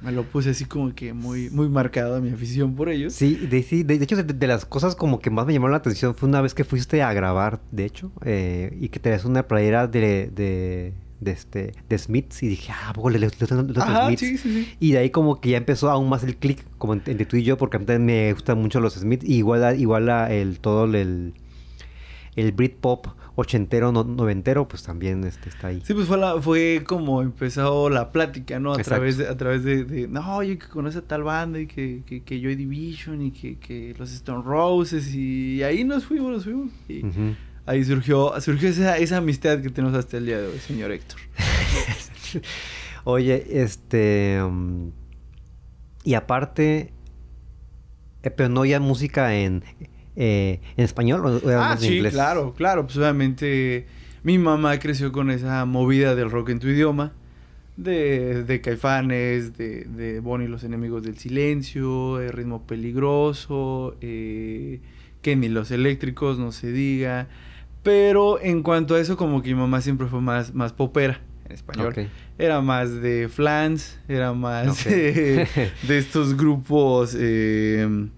me, 0.00 0.12
lo 0.12 0.22
puse 0.24 0.50
así 0.50 0.64
como 0.64 0.94
que 0.94 1.12
muy, 1.12 1.50
muy 1.50 1.68
marcada 1.68 2.20
mi 2.20 2.30
afición 2.30 2.74
por 2.74 2.88
ellos. 2.88 3.12
Sí, 3.14 3.34
de, 3.50 3.62
sí, 3.62 3.82
de, 3.82 3.98
de 3.98 4.04
hecho, 4.04 4.16
de, 4.16 4.22
de 4.22 4.46
las 4.46 4.64
cosas 4.64 4.94
como 4.94 5.18
que 5.20 5.28
más 5.30 5.46
me 5.46 5.52
llamaron 5.52 5.72
la 5.72 5.78
atención 5.78 6.14
fue 6.14 6.28
una 6.28 6.40
vez 6.40 6.54
que 6.54 6.64
fuiste 6.64 7.02
a 7.02 7.12
grabar, 7.12 7.60
de 7.72 7.84
hecho, 7.84 8.10
eh, 8.24 8.76
y 8.80 8.88
que 8.90 9.00
tenías 9.00 9.24
una 9.24 9.46
playera 9.48 9.86
de, 9.88 10.30
de, 10.34 10.92
de, 11.20 11.30
este, 11.32 11.72
de 11.88 11.98
Smiths, 11.98 12.42
y 12.44 12.48
dije, 12.48 12.72
ah, 12.72 12.90
¿a 12.90 12.92
poco 12.92 13.10
le, 13.10 13.18
le, 13.18 13.26
le- 13.26 13.56
le- 13.56 13.72
le- 13.74 13.80
Ajá, 13.82 14.06
Smiths? 14.06 14.20
sí, 14.20 14.38
sí, 14.38 14.48
sí. 14.64 14.76
Y 14.78 14.92
de 14.92 14.98
ahí 14.98 15.10
como 15.10 15.40
que 15.40 15.50
ya 15.50 15.56
empezó 15.58 15.90
aún 15.90 16.08
más 16.08 16.22
el 16.22 16.36
click, 16.36 16.64
como 16.78 16.92
en- 16.94 17.02
entre 17.04 17.26
tú 17.26 17.36
y 17.36 17.42
yo, 17.42 17.58
porque 17.58 17.76
a 17.76 17.80
mí 17.80 17.84
también 17.86 18.06
me 18.06 18.32
gustan 18.32 18.58
mucho 18.62 18.78
los 18.80 18.94
Smiths, 18.94 19.24
y 19.28 19.34
igual, 19.38 19.64
a- 19.64 19.74
igual 19.74 20.08
a 20.10 20.32
el, 20.32 20.60
todo 20.60 20.84
el, 20.84 21.34
el 22.36 22.52
Britpop 22.52 23.08
ochentero, 23.40 23.92
no- 23.92 24.02
noventero, 24.02 24.66
pues 24.66 24.82
también 24.82 25.22
este, 25.22 25.48
está 25.48 25.68
ahí. 25.68 25.80
Sí, 25.84 25.94
pues 25.94 26.08
fue, 26.08 26.18
la, 26.18 26.42
fue 26.42 26.82
como 26.84 27.22
empezó 27.22 27.88
la 27.88 28.10
plática, 28.10 28.58
¿no? 28.58 28.72
A 28.72 28.78
Exacto. 28.78 28.96
través 28.96 29.16
de, 29.16 29.28
a 29.28 29.36
través 29.36 29.62
de, 29.62 29.84
de, 29.84 30.08
no, 30.08 30.36
oye, 30.38 30.58
que 30.58 30.66
conoce 30.66 30.98
a 30.98 31.02
tal 31.02 31.22
banda 31.22 31.60
y 31.60 31.68
que, 31.68 32.02
que, 32.04 32.24
que 32.24 32.40
Joy 32.42 32.56
Division 32.56 33.22
y 33.22 33.30
que, 33.30 33.56
que 33.60 33.94
los 33.96 34.10
Stone 34.12 34.42
Roses 34.44 35.14
y 35.14 35.62
ahí 35.62 35.84
nos 35.84 36.04
fuimos, 36.04 36.32
nos 36.32 36.42
fuimos. 36.44 36.72
Y 36.88 37.02
ahí 37.64 37.84
surgió, 37.84 38.32
surgió 38.40 38.70
esa, 38.70 38.98
esa 38.98 39.18
amistad 39.18 39.60
que 39.62 39.70
tenemos 39.70 39.96
hasta 39.96 40.16
el 40.16 40.26
día 40.26 40.40
de 40.40 40.48
hoy, 40.48 40.58
señor 40.58 40.90
Héctor. 40.90 41.20
Oye, 43.04 43.62
este... 43.62 44.40
mm, 44.42 44.88
y 46.02 46.14
aparte... 46.14 46.92
eh, 48.24 48.30
pero 48.30 48.48
no 48.48 48.64
ya 48.64 48.80
música 48.80 49.34
en, 49.36 49.62
eh, 50.20 50.60
en 50.76 50.84
español 50.84 51.24
o 51.24 51.40
Ah, 51.50 51.72
en 51.74 51.78
sí, 51.78 51.94
inglés. 51.96 52.12
claro, 52.12 52.52
claro. 52.54 52.84
Pues 52.84 52.96
obviamente 52.98 53.86
mi 54.24 54.36
mamá 54.36 54.78
creció 54.78 55.12
con 55.12 55.30
esa 55.30 55.64
movida 55.64 56.14
del 56.14 56.30
rock 56.30 56.50
en 56.50 56.58
tu 56.58 56.66
idioma. 56.68 57.12
De, 57.76 58.42
de 58.42 58.60
Caifanes, 58.60 59.56
de, 59.56 59.84
de 59.84 60.18
Bonnie 60.18 60.48
y 60.48 60.50
los 60.50 60.64
enemigos 60.64 61.04
del 61.04 61.16
silencio, 61.16 62.16
de 62.16 62.32
Ritmo 62.32 62.66
Peligroso, 62.66 63.94
eh, 64.00 64.80
Kenny 65.22 65.48
los 65.48 65.70
eléctricos, 65.70 66.40
no 66.40 66.50
se 66.50 66.72
diga. 66.72 67.28
Pero 67.84 68.40
en 68.42 68.64
cuanto 68.64 68.96
a 68.96 69.00
eso, 69.00 69.16
como 69.16 69.42
que 69.42 69.50
mi 69.54 69.60
mamá 69.60 69.80
siempre 69.80 70.08
fue 70.08 70.20
más, 70.20 70.52
más 70.54 70.72
popera 70.72 71.20
en 71.46 71.52
español. 71.52 71.94
Era 72.36 72.60
más 72.60 73.00
de 73.00 73.28
Flans, 73.28 74.00
era 74.08 74.32
más 74.32 74.84
de 74.84 75.46
estos 75.88 76.36
grupos. 76.36 77.16
eh, 77.16 78.08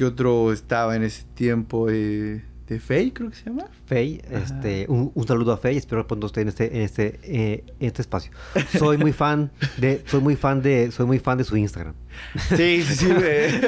¿Qué 0.00 0.06
otro 0.06 0.50
estaba 0.50 0.96
en 0.96 1.02
ese 1.02 1.24
tiempo? 1.34 1.88
Eh, 1.90 2.42
de 2.66 2.80
Faye, 2.80 3.12
creo 3.12 3.28
que 3.28 3.36
se 3.36 3.44
llama. 3.50 3.64
Fey, 3.84 4.22
Ajá. 4.32 4.44
este, 4.44 4.86
un, 4.88 5.10
un 5.14 5.26
saludo 5.26 5.52
a 5.52 5.58
Fey, 5.58 5.76
espero 5.76 6.06
pronto 6.06 6.28
esté 6.28 6.40
en 6.42 6.48
este, 6.48 6.74
en 6.76 6.82
este, 6.82 7.18
eh, 7.24 7.64
en 7.80 7.86
este 7.86 8.00
espacio. 8.00 8.30
Soy 8.78 8.96
muy 8.96 9.12
fan 9.12 9.50
de, 9.76 10.02
soy 10.06 10.20
muy 10.22 10.36
fan 10.36 10.62
de, 10.62 10.90
soy 10.92 11.04
muy 11.04 11.18
fan 11.18 11.36
de 11.36 11.44
su 11.44 11.56
Instagram. 11.56 11.94
Sí, 12.56 12.82
sí, 12.82 12.94
sí. 12.94 13.08
eh, 13.10 13.60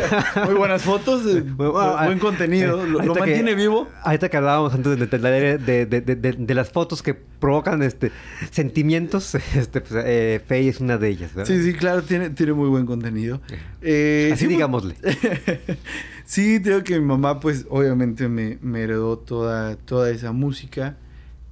muy 0.46 0.54
buenas 0.54 0.82
fotos, 0.82 1.26
eh, 1.26 1.40
Bueno, 1.42 1.74
bu- 1.74 1.96
ah, 1.98 2.06
buen 2.06 2.18
contenido. 2.20 2.76
Lo, 2.78 2.86
lo 2.86 2.98
ahorita 3.00 3.14
que- 3.14 3.20
mantiene 3.20 3.54
vivo. 3.56 3.88
Ahorita 4.04 4.28
que 4.30 4.36
hablábamos 4.36 4.72
antes 4.72 4.96
de, 4.98 5.06
de, 5.06 5.18
de, 5.18 5.58
de- 5.58 5.86
de- 5.86 6.00
de- 6.00 6.14
de- 6.16 6.32
de 6.32 6.54
las 6.54 6.70
fotos 6.70 7.02
que 7.02 7.12
provocan 7.14 7.82
este 7.82 8.12
sentimientos, 8.52 9.34
este, 9.56 9.80
pues, 9.80 10.00
eh, 10.06 10.40
Fey 10.46 10.68
es 10.68 10.78
una 10.80 10.96
de 10.96 11.08
ellas, 11.08 11.34
¿verdad? 11.34 11.52
Sí, 11.52 11.60
sí, 11.62 11.74
claro, 11.74 12.02
tiene, 12.04 12.30
tiene 12.30 12.52
muy 12.52 12.68
buen 12.68 12.86
contenido. 12.86 13.40
Eh, 13.80 14.30
Así 14.32 14.42
sí, 14.42 14.44
pues- 14.46 14.56
digámosle. 14.56 14.94
sí, 16.32 16.62
creo 16.62 16.82
que 16.82 16.98
mi 16.98 17.04
mamá, 17.04 17.40
pues, 17.40 17.66
obviamente 17.68 18.26
me, 18.26 18.58
me 18.62 18.80
heredó 18.80 19.18
toda, 19.18 19.76
toda 19.76 20.10
esa 20.10 20.32
música. 20.32 20.96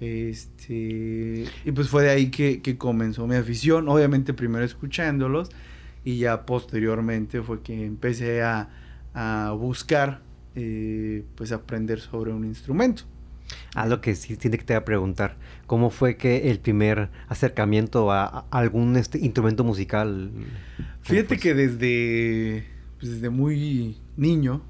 Este, 0.01 1.45
y 1.67 1.73
pues 1.73 1.91
fue 1.91 2.05
de 2.05 2.09
ahí 2.09 2.31
que, 2.31 2.63
que 2.63 2.79
comenzó 2.79 3.27
mi 3.27 3.37
afición. 3.37 3.89
Obviamente 3.91 4.33
primero 4.33 4.65
escuchándolos 4.65 5.51
y 6.03 6.17
ya 6.17 6.47
posteriormente 6.47 7.43
fue 7.43 7.61
que 7.61 7.85
empecé 7.85 8.43
a, 8.43 8.71
a 9.13 9.53
buscar, 9.53 10.23
eh, 10.55 11.25
pues, 11.35 11.53
aprender 11.53 12.01
sobre 12.01 12.33
un 12.33 12.47
instrumento. 12.47 13.03
Algo 13.75 14.01
que 14.01 14.15
sí 14.15 14.37
tiene 14.37 14.57
que 14.57 14.65
te 14.65 14.73
voy 14.73 14.81
a 14.81 14.85
preguntar. 14.87 15.37
¿Cómo 15.67 15.91
fue 15.91 16.17
que 16.17 16.51
el 16.51 16.59
primer 16.59 17.11
acercamiento 17.29 18.11
a, 18.11 18.47
algún 18.51 18.97
este, 18.97 19.19
instrumento 19.19 19.63
musical? 19.63 20.31
Fíjate 21.03 21.37
que 21.37 21.53
desde, 21.53 22.65
pues, 22.99 23.13
desde 23.13 23.29
muy 23.29 23.99
niño, 24.17 24.63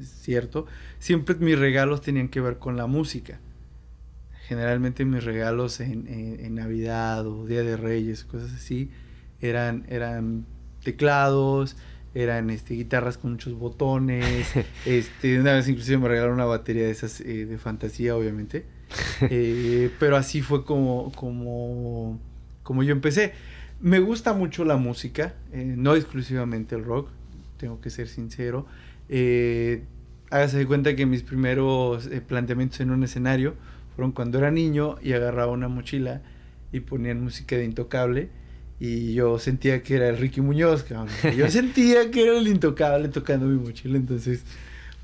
cierto, 0.00 0.66
siempre 0.98 1.34
mis 1.36 1.58
regalos 1.58 2.00
tenían 2.00 2.28
que 2.28 2.40
ver 2.40 2.58
con 2.58 2.76
la 2.76 2.86
música. 2.86 3.40
Generalmente 4.46 5.04
mis 5.04 5.24
regalos 5.24 5.80
en, 5.80 6.06
en 6.08 6.54
Navidad 6.54 7.26
o 7.26 7.46
Día 7.46 7.62
de 7.62 7.76
Reyes, 7.76 8.24
cosas 8.24 8.52
así, 8.52 8.90
eran, 9.40 9.86
eran 9.88 10.46
teclados, 10.82 11.76
eran 12.14 12.50
este, 12.50 12.74
guitarras 12.74 13.18
con 13.18 13.32
muchos 13.32 13.54
botones. 13.54 14.46
este, 14.86 15.40
una 15.40 15.54
vez 15.54 15.68
inclusive 15.68 15.98
me 15.98 16.08
regalaron 16.08 16.34
una 16.34 16.44
batería 16.44 16.84
de 16.84 16.90
esas 16.90 17.20
eh, 17.20 17.46
de 17.46 17.58
fantasía, 17.58 18.16
obviamente. 18.16 18.64
Eh, 19.30 19.90
pero 20.00 20.16
así 20.16 20.42
fue 20.42 20.64
como, 20.64 21.12
como, 21.12 22.20
como 22.62 22.82
yo 22.82 22.92
empecé. 22.92 23.32
Me 23.80 24.00
gusta 24.00 24.32
mucho 24.34 24.64
la 24.64 24.76
música, 24.76 25.34
eh, 25.52 25.64
no 25.64 25.94
exclusivamente 25.94 26.74
el 26.74 26.84
rock, 26.84 27.08
tengo 27.56 27.80
que 27.80 27.88
ser 27.88 28.08
sincero. 28.08 28.66
Hágase 30.30 30.58
de 30.58 30.66
cuenta 30.66 30.96
que 30.96 31.06
mis 31.06 31.22
primeros 31.22 32.08
planteamientos 32.26 32.80
en 32.80 32.90
un 32.90 33.04
escenario 33.04 33.54
fueron 33.94 34.12
cuando 34.12 34.38
era 34.38 34.50
niño 34.50 34.96
y 35.02 35.12
agarraba 35.12 35.52
una 35.52 35.68
mochila 35.68 36.22
y 36.72 36.80
ponían 36.80 37.22
música 37.22 37.56
de 37.56 37.64
Intocable 37.64 38.30
y 38.84 39.14
yo 39.14 39.38
sentía 39.38 39.80
que 39.80 39.94
era 39.94 40.08
el 40.08 40.18
Ricky 40.18 40.40
Muñoz, 40.40 40.82
cabrón. 40.82 41.06
Yo 41.36 41.48
sentía 41.48 42.10
que 42.10 42.24
era 42.24 42.36
el 42.36 42.48
intocable 42.48 43.06
tocando 43.10 43.46
mi 43.46 43.56
mochila, 43.56 43.96
entonces, 43.96 44.42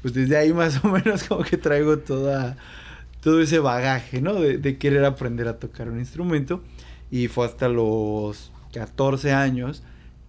pues 0.02 0.12
desde 0.12 0.36
ahí 0.36 0.52
más 0.52 0.84
o 0.84 0.88
menos 0.88 1.22
como 1.22 1.44
que 1.44 1.56
traigo 1.56 1.96
toda, 1.98 2.56
todo 3.20 3.40
ese 3.40 3.60
bagaje, 3.60 4.20
¿no? 4.20 4.34
De, 4.34 4.78
querer 4.78 5.04
aprender 5.04 5.46
a 5.46 5.60
tocar 5.60 5.88
un 5.90 6.00
instrumento. 6.00 6.60
Y 7.12 7.28
fue 7.28 7.46
hasta 7.46 7.68
los 7.68 8.50
14 8.72 9.30
años 9.30 9.84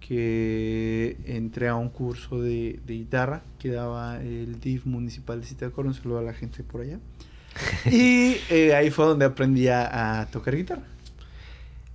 que 0.10 1.16
entré 1.26 1.70
a 1.70 1.76
un 1.76 1.88
curso 1.90 2.42
de, 2.42 2.82
guitarra 2.86 3.44
que 3.60 3.70
daba 3.70 4.20
el 4.22 4.60
DIF 4.60 4.86
municipal 4.86 5.40
de 5.40 5.48
Citacor, 5.48 5.86
un 5.86 5.94
saludo 5.94 6.20
a 6.20 6.24
la 6.24 6.34
gente 6.34 6.64
por 6.64 6.82
allá. 6.82 7.00
Y 7.86 8.38
eh, 8.50 8.76
ahí 8.76 8.90
fue 8.90 9.06
donde 9.06 9.26
aprendí 9.26 9.70
a 9.70 10.28
tocar 10.32 10.56
guitarra. 10.56 10.84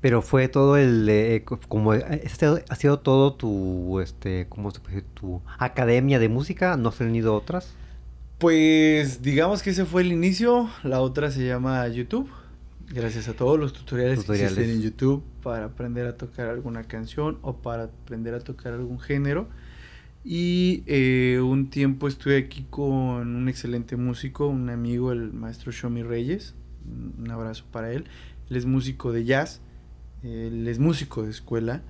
Pero 0.05 0.21
fue 0.21 0.49
todo 0.49 0.77
el, 0.77 1.09
eh, 1.09 1.45
como 1.67 1.93
ha 1.93 2.77
sido 2.77 2.99
todo 2.99 3.33
tu, 3.33 4.01
este, 4.01 4.47
¿cómo 4.51 4.71
se 4.71 4.81
puede 4.81 4.97
decir? 4.97 5.09
Tu 5.15 5.41
academia 5.59 6.19
de 6.19 6.29
música, 6.29 6.77
¿no 6.77 6.91
has 6.91 6.99
tenido 6.99 7.35
otras? 7.35 7.73
Pues 8.37 9.23
digamos 9.23 9.63
que 9.63 9.71
ese 9.71 9.87
fue 9.87 10.03
el 10.03 10.13
inicio, 10.13 10.69
la 10.83 11.01
otra 11.01 11.31
se 11.31 11.47
llama 11.47 11.89
YouTube. 11.89 12.29
Gracias 12.93 13.29
a 13.29 13.35
todos 13.35 13.59
los 13.59 13.73
tutoriales, 13.73 14.25
que 14.25 14.33
existen 14.33 14.71
en 14.71 14.83
YouTube 14.83 15.23
para 15.43 15.67
aprender 15.67 16.07
a 16.07 16.17
tocar 16.17 16.49
alguna 16.49 16.85
canción 16.85 17.39
o 17.43 17.57
para 17.57 17.85
aprender 17.85 18.35
a 18.35 18.41
tocar 18.41 18.73
algún 18.73 19.01
género. 19.01 19.49
Y 20.25 20.85
eh, 20.87 21.41
un 21.41 21.71
tiempo 21.71 22.09
estuve 22.09 22.39
aquí 22.39 22.67
con 22.71 23.37
un 23.37 23.49
excelente 23.49 23.97
músico, 23.97 24.47
un 24.47 24.71
amigo, 24.71 25.13
el 25.13 25.33
maestro 25.33 25.73
Shomi 25.73 26.03
Reyes. 26.03 26.55
Un 27.19 27.31
abrazo 27.31 27.65
para 27.71 27.93
él. 27.93 28.05
Él 28.51 28.57
es 28.57 28.67
músico 28.67 29.13
de 29.13 29.25
jazz 29.25 29.61
él 30.25 30.67
es 30.69 30.79
músico 30.79 31.23
de 31.23 31.31
escuela 31.31 31.83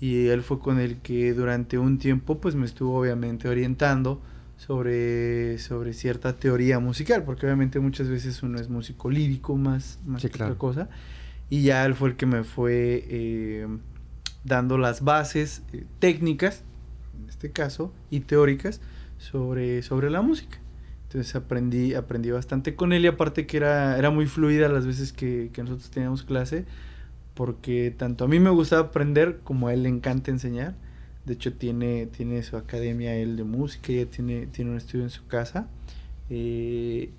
y 0.00 0.26
él 0.26 0.42
fue 0.42 0.58
con 0.58 0.78
el 0.78 0.98
que 0.98 1.32
durante 1.32 1.78
un 1.78 1.98
tiempo 1.98 2.40
pues 2.40 2.54
me 2.54 2.66
estuvo 2.66 2.98
obviamente 2.98 3.48
orientando 3.48 4.20
sobre, 4.66 5.58
sobre 5.58 5.94
cierta 5.94 6.34
teoría 6.34 6.78
musical, 6.80 7.24
porque 7.24 7.46
obviamente 7.46 7.80
muchas 7.80 8.08
veces 8.08 8.42
uno 8.42 8.60
es 8.60 8.68
músico 8.68 9.10
lírico 9.10 9.56
más, 9.56 9.98
más 10.04 10.20
que 10.20 10.28
otra 10.28 10.54
cosa, 10.56 10.90
y 11.48 11.62
ya 11.62 11.86
él 11.86 11.94
fue 11.94 12.10
el 12.10 12.16
que 12.16 12.26
me 12.26 12.44
fue 12.44 13.02
eh, 13.08 13.66
dando 14.44 14.76
las 14.76 15.02
bases 15.02 15.62
eh, 15.72 15.86
técnicas, 15.98 16.62
en 17.18 17.30
este 17.30 17.50
caso, 17.52 17.94
y 18.10 18.20
teóricas 18.20 18.82
sobre, 19.16 19.82
sobre 19.82 20.10
la 20.10 20.20
música. 20.20 20.58
Entonces 21.04 21.34
aprendí, 21.34 21.94
aprendí 21.94 22.30
bastante 22.30 22.76
con 22.76 22.92
él 22.92 23.04
y 23.04 23.08
aparte 23.08 23.46
que 23.46 23.56
era, 23.56 23.96
era 23.96 24.10
muy 24.10 24.26
fluida 24.26 24.68
las 24.68 24.84
veces 24.84 25.14
que, 25.14 25.48
que 25.54 25.62
nosotros 25.62 25.90
teníamos 25.90 26.22
clase, 26.22 26.66
porque 27.32 27.94
tanto 27.96 28.26
a 28.26 28.28
mí 28.28 28.38
me 28.38 28.50
gusta 28.50 28.78
aprender 28.78 29.40
como 29.42 29.68
a 29.68 29.72
él 29.72 29.84
le 29.84 29.88
encanta 29.88 30.30
enseñar. 30.30 30.74
De 31.24 31.34
hecho, 31.34 31.52
tiene, 31.52 32.06
tiene 32.06 32.42
su 32.42 32.56
academia 32.56 33.14
él 33.14 33.36
de 33.36 33.44
música, 33.44 33.92
ya 33.92 34.06
tiene, 34.06 34.46
tiene 34.46 34.70
un 34.70 34.76
estudio 34.76 35.04
en 35.04 35.10
su 35.10 35.26
casa. 35.26 35.68
Eh, 36.28 37.10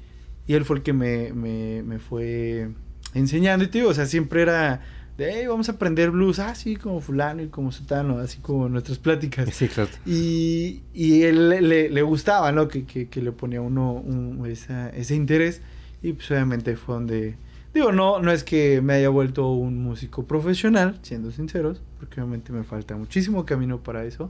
y 0.47 0.53
él 0.53 0.65
fue 0.65 0.77
el 0.77 0.83
que 0.83 0.93
me, 0.93 1.33
me, 1.33 1.83
me 1.83 1.99
fue 1.99 2.71
enseñando. 3.13 3.65
Y 3.71 3.81
o 3.81 3.93
sea, 3.93 4.05
siempre 4.05 4.41
era 4.41 4.81
de, 5.17 5.47
vamos 5.47 5.69
a 5.69 5.73
aprender 5.73 6.11
blues, 6.11 6.39
así 6.39 6.75
ah, 6.77 6.81
como 6.81 6.99
fulano 6.99 7.43
y 7.43 7.47
como 7.47 7.71
sutano, 7.71 8.17
así 8.17 8.39
como 8.39 8.69
nuestras 8.69 8.97
pláticas. 8.97 9.53
Sí, 9.53 9.67
claro. 9.67 9.89
Y, 10.05 10.81
y 10.93 11.23
él 11.23 11.49
le, 11.49 11.89
le, 11.89 12.01
gustaba, 12.01 12.51
¿no? 12.51 12.67
Que, 12.67 12.85
que, 12.85 13.07
que, 13.07 13.21
le 13.21 13.31
ponía 13.31 13.61
uno 13.61 13.93
un, 13.93 14.43
esa, 14.47 14.89
ese 14.89 15.15
interés. 15.15 15.61
Y 16.01 16.13
pues 16.13 16.31
obviamente 16.31 16.75
fue 16.75 16.95
donde 16.95 17.35
Digo, 17.73 17.93
no, 17.93 18.19
no 18.19 18.31
es 18.31 18.43
que 18.43 18.81
me 18.81 18.93
haya 18.93 19.09
vuelto 19.09 19.49
un 19.51 19.81
músico 19.81 20.25
profesional, 20.25 20.99
siendo 21.03 21.31
sinceros, 21.31 21.81
porque 21.99 22.19
obviamente 22.19 22.51
me 22.51 22.63
falta 22.63 22.97
muchísimo 22.97 23.45
camino 23.45 23.81
para 23.81 24.03
eso, 24.03 24.29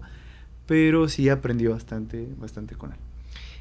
pero 0.67 1.09
sí 1.09 1.27
aprendí 1.27 1.65
bastante, 1.65 2.27
bastante 2.37 2.75
con 2.75 2.91
él. 2.91 2.97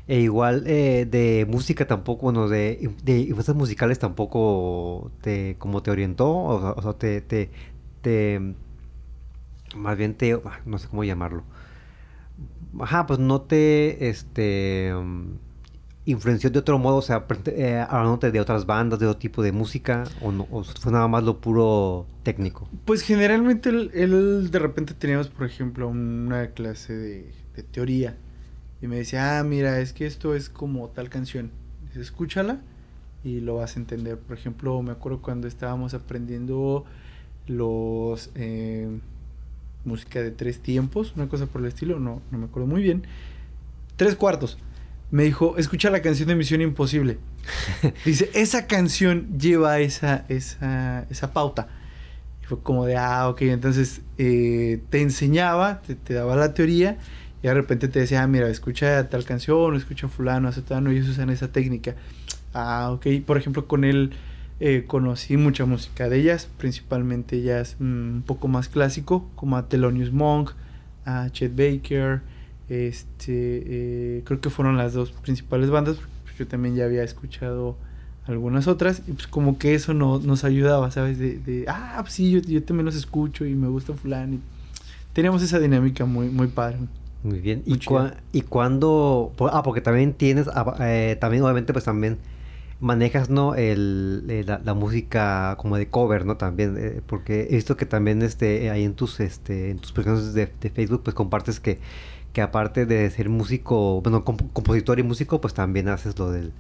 E 0.06 0.20
igual 0.20 0.64
eh, 0.66 1.06
de 1.10 1.46
música 1.48 1.86
tampoco, 1.86 2.22
bueno, 2.22 2.48
de, 2.48 2.90
de 3.04 3.20
influencias 3.20 3.56
musicales 3.56 3.98
tampoco 3.98 5.10
te, 5.22 5.56
como 5.58 5.82
te 5.82 5.90
orientó, 5.90 6.28
o, 6.30 6.82
sea, 6.82 6.92
te, 6.94 7.20
te, 7.22 7.50
te, 8.02 8.54
más 9.76 9.96
bien 9.96 10.14
te, 10.14 10.32
ah, 10.32 10.60
no 10.66 10.78
sé 10.78 10.88
cómo 10.88 11.04
llamarlo. 11.04 11.42
Ajá, 12.80 13.06
pues 13.06 13.18
no 13.18 13.40
te, 13.40 14.08
este 14.10 14.92
influenció 16.06 16.50
de 16.50 16.58
otro 16.58 16.78
modo, 16.78 16.96
o 16.96 17.02
sea, 17.02 17.26
eh, 17.46 17.86
de 18.32 18.40
otras 18.40 18.66
bandas, 18.66 18.98
de 18.98 19.06
otro 19.06 19.18
tipo 19.18 19.42
de 19.42 19.52
música, 19.52 20.04
o, 20.22 20.32
no, 20.32 20.46
fue 20.46 20.92
nada 20.92 21.08
más 21.08 21.24
lo 21.24 21.40
puro 21.40 22.06
técnico? 22.22 22.68
Pues 22.84 23.02
generalmente 23.02 23.68
él, 23.68 24.50
de 24.50 24.58
repente 24.58 24.94
teníamos, 24.94 25.28
por 25.28 25.46
ejemplo, 25.46 25.88
una 25.88 26.48
clase 26.50 26.94
de, 26.94 27.32
teoría 27.72 28.16
y 28.80 28.86
me 28.86 28.96
decía, 28.96 29.38
ah, 29.38 29.44
mira, 29.44 29.80
es 29.80 29.92
que 29.92 30.06
esto 30.06 30.34
es 30.34 30.48
como 30.48 30.88
tal 30.88 31.10
canción, 31.10 31.50
escúchala 31.94 32.62
y 33.22 33.40
lo 33.40 33.56
vas 33.56 33.76
a 33.76 33.80
entender. 33.80 34.16
Por 34.16 34.38
ejemplo, 34.38 34.80
me 34.80 34.92
acuerdo 34.92 35.20
cuando 35.20 35.46
estábamos 35.46 35.92
aprendiendo 35.94 36.84
los... 37.46 38.30
Eh, 38.34 38.88
música 39.82 40.20
de 40.20 40.30
tres 40.30 40.60
tiempos, 40.60 41.14
una 41.16 41.26
cosa 41.30 41.46
por 41.46 41.62
el 41.62 41.68
estilo, 41.68 41.98
no, 41.98 42.20
no 42.30 42.38
me 42.38 42.44
acuerdo 42.44 42.68
muy 42.68 42.82
bien. 42.82 43.06
Tres 43.96 44.14
cuartos 44.14 44.58
me 45.10 45.24
dijo, 45.24 45.56
escucha 45.58 45.90
la 45.90 46.02
canción 46.02 46.28
de 46.28 46.36
Misión 46.36 46.60
Imposible. 46.60 47.18
Dice, 48.04 48.30
esa 48.34 48.66
canción 48.66 49.38
lleva 49.38 49.80
esa, 49.80 50.24
esa, 50.28 51.06
esa 51.10 51.32
pauta. 51.32 51.68
Y 52.42 52.46
fue 52.46 52.60
como 52.62 52.86
de, 52.86 52.96
ah, 52.96 53.28
ok, 53.28 53.42
entonces 53.42 54.02
eh, 54.18 54.80
te 54.90 55.02
enseñaba, 55.02 55.82
te, 55.82 56.14
daba 56.14 56.36
la 56.36 56.54
teoría 56.54 56.98
y 57.42 57.48
de 57.48 57.54
repente 57.54 57.88
te 57.88 58.00
decía, 58.00 58.22
ah, 58.22 58.26
mira, 58.26 58.48
escucha 58.48 59.08
tal 59.08 59.24
canción, 59.24 59.74
escucha 59.74 60.08
fulano, 60.08 60.48
hace 60.48 60.62
y 60.68 60.90
ellos 60.90 61.08
usan 61.08 61.30
esa 61.30 61.50
técnica. 61.50 61.96
Ah, 62.54 62.90
ok, 62.92 63.06
por 63.26 63.36
ejemplo, 63.36 63.66
con 63.66 63.84
él 63.84 64.12
eh, 64.60 64.84
conocí 64.86 65.36
mucha 65.36 65.64
música 65.64 66.08
de 66.08 66.18
ellas, 66.18 66.48
principalmente 66.58 67.42
jazz 67.42 67.76
mm, 67.78 68.16
un 68.16 68.22
poco 68.26 68.46
más 68.46 68.68
clásico, 68.68 69.28
como 69.34 69.56
a 69.56 69.68
Thelonious 69.68 70.12
Monk, 70.12 70.50
a 71.04 71.30
Chet 71.30 71.56
Baker, 71.56 72.20
este, 72.70 73.32
eh, 73.66 74.22
creo 74.24 74.40
que 74.40 74.48
fueron 74.48 74.76
las 74.76 74.92
dos 74.92 75.10
principales 75.10 75.70
bandas. 75.70 75.96
yo 76.38 76.46
también 76.46 76.76
ya 76.76 76.84
había 76.84 77.02
escuchado 77.02 77.76
algunas 78.26 78.68
otras. 78.68 79.02
Y 79.08 79.12
pues 79.12 79.26
como 79.26 79.58
que 79.58 79.74
eso 79.74 79.92
no, 79.92 80.20
nos 80.20 80.44
ayudaba, 80.44 80.90
¿sabes? 80.92 81.18
De, 81.18 81.64
ah, 81.68 81.98
pues 82.00 82.14
sí, 82.14 82.30
yo, 82.30 82.40
yo, 82.40 82.62
también 82.62 82.86
los 82.86 82.94
escucho 82.94 83.44
y 83.44 83.56
me 83.56 83.66
gusta 83.66 83.92
fulano. 83.94 84.34
Y 84.34 84.40
teníamos 85.12 85.42
esa 85.42 85.58
dinámica 85.58 86.04
muy, 86.04 86.28
muy 86.28 86.46
padre. 86.46 86.78
Muy 87.24 87.40
bien. 87.40 87.62
¿Y, 87.66 87.80
¿Y 88.32 88.42
cuándo? 88.42 89.32
Ah, 89.50 89.62
porque 89.64 89.80
también 89.80 90.14
tienes, 90.14 90.46
ah, 90.48 90.76
eh, 90.80 91.18
también 91.20 91.42
obviamente 91.42 91.72
pues 91.72 91.84
también 91.84 92.18
manejas, 92.78 93.28
¿no? 93.28 93.56
El, 93.56 94.24
eh, 94.28 94.44
la, 94.46 94.74
música 94.74 95.56
como 95.58 95.76
de 95.76 95.88
cover, 95.88 96.24
¿no? 96.24 96.36
También, 96.36 97.02
porque 97.06 97.48
he 97.50 97.56
visto 97.56 97.76
que 97.76 97.84
también 97.84 98.22
este, 98.22 98.70
ahí 98.70 98.84
en 98.84 98.94
tus, 98.94 99.18
este, 99.20 99.70
en 99.70 99.80
tus 99.80 99.92
personas 99.92 100.32
de, 100.32 100.50
de 100.60 100.70
Facebook 100.70 101.02
pues 101.02 101.14
compartes 101.14 101.60
que 101.60 101.80
que 102.32 102.42
aparte 102.42 102.86
de 102.86 103.10
ser 103.10 103.28
músico, 103.28 104.00
bueno, 104.02 104.24
compositor 104.24 104.98
y 104.98 105.02
músico, 105.02 105.40
pues 105.40 105.54
también 105.54 105.88
haces 105.88 106.18
lo 106.18 106.30
del 106.30 106.52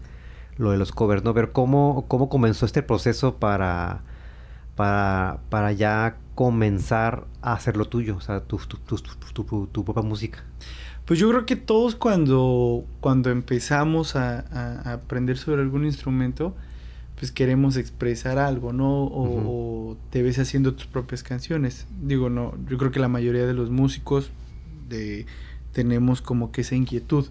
lo 0.60 0.72
de 0.72 0.78
los 0.78 0.92
covers, 0.92 1.24
¿no? 1.24 1.32
Ver 1.32 1.52
cómo, 1.52 2.04
cómo 2.06 2.28
comenzó 2.28 2.66
este 2.66 2.82
proceso 2.82 3.36
para, 3.36 4.02
para, 4.76 5.40
para 5.48 5.72
ya 5.72 6.18
comenzar 6.34 7.24
a 7.40 7.54
hacer 7.54 7.76
lo 7.78 7.86
tuyo, 7.86 8.16
o 8.16 8.20
sea, 8.20 8.40
tu, 8.40 8.58
tu, 8.58 8.76
tu, 8.76 9.66
tu 9.66 9.84
propia 9.84 10.02
música. 10.02 10.44
Pues 11.06 11.18
yo 11.18 11.28
creo 11.30 11.46
que 11.46 11.56
todos 11.56 11.96
cuando, 11.96 12.84
cuando 13.00 13.30
empezamos 13.30 14.16
a, 14.16 14.44
a, 14.52 14.92
aprender 14.92 15.38
sobre 15.38 15.62
algún 15.62 15.86
instrumento, 15.86 16.54
pues 17.16 17.32
queremos 17.32 17.76
expresar 17.76 18.38
algo, 18.38 18.72
¿no? 18.72 19.04
O, 19.04 19.96
te 20.10 20.22
ves 20.22 20.38
haciendo 20.38 20.74
tus 20.74 20.86
propias 20.86 21.22
canciones. 21.22 21.86
Digo, 22.02 22.30
no, 22.30 22.54
yo 22.68 22.78
creo 22.78 22.90
que 22.90 23.00
la 23.00 23.08
mayoría 23.08 23.46
de 23.46 23.54
los 23.54 23.70
músicos 23.70 24.30
de, 24.88 25.26
tenemos 25.72 26.22
como 26.22 26.52
que 26.52 26.62
esa 26.62 26.74
inquietud 26.74 27.26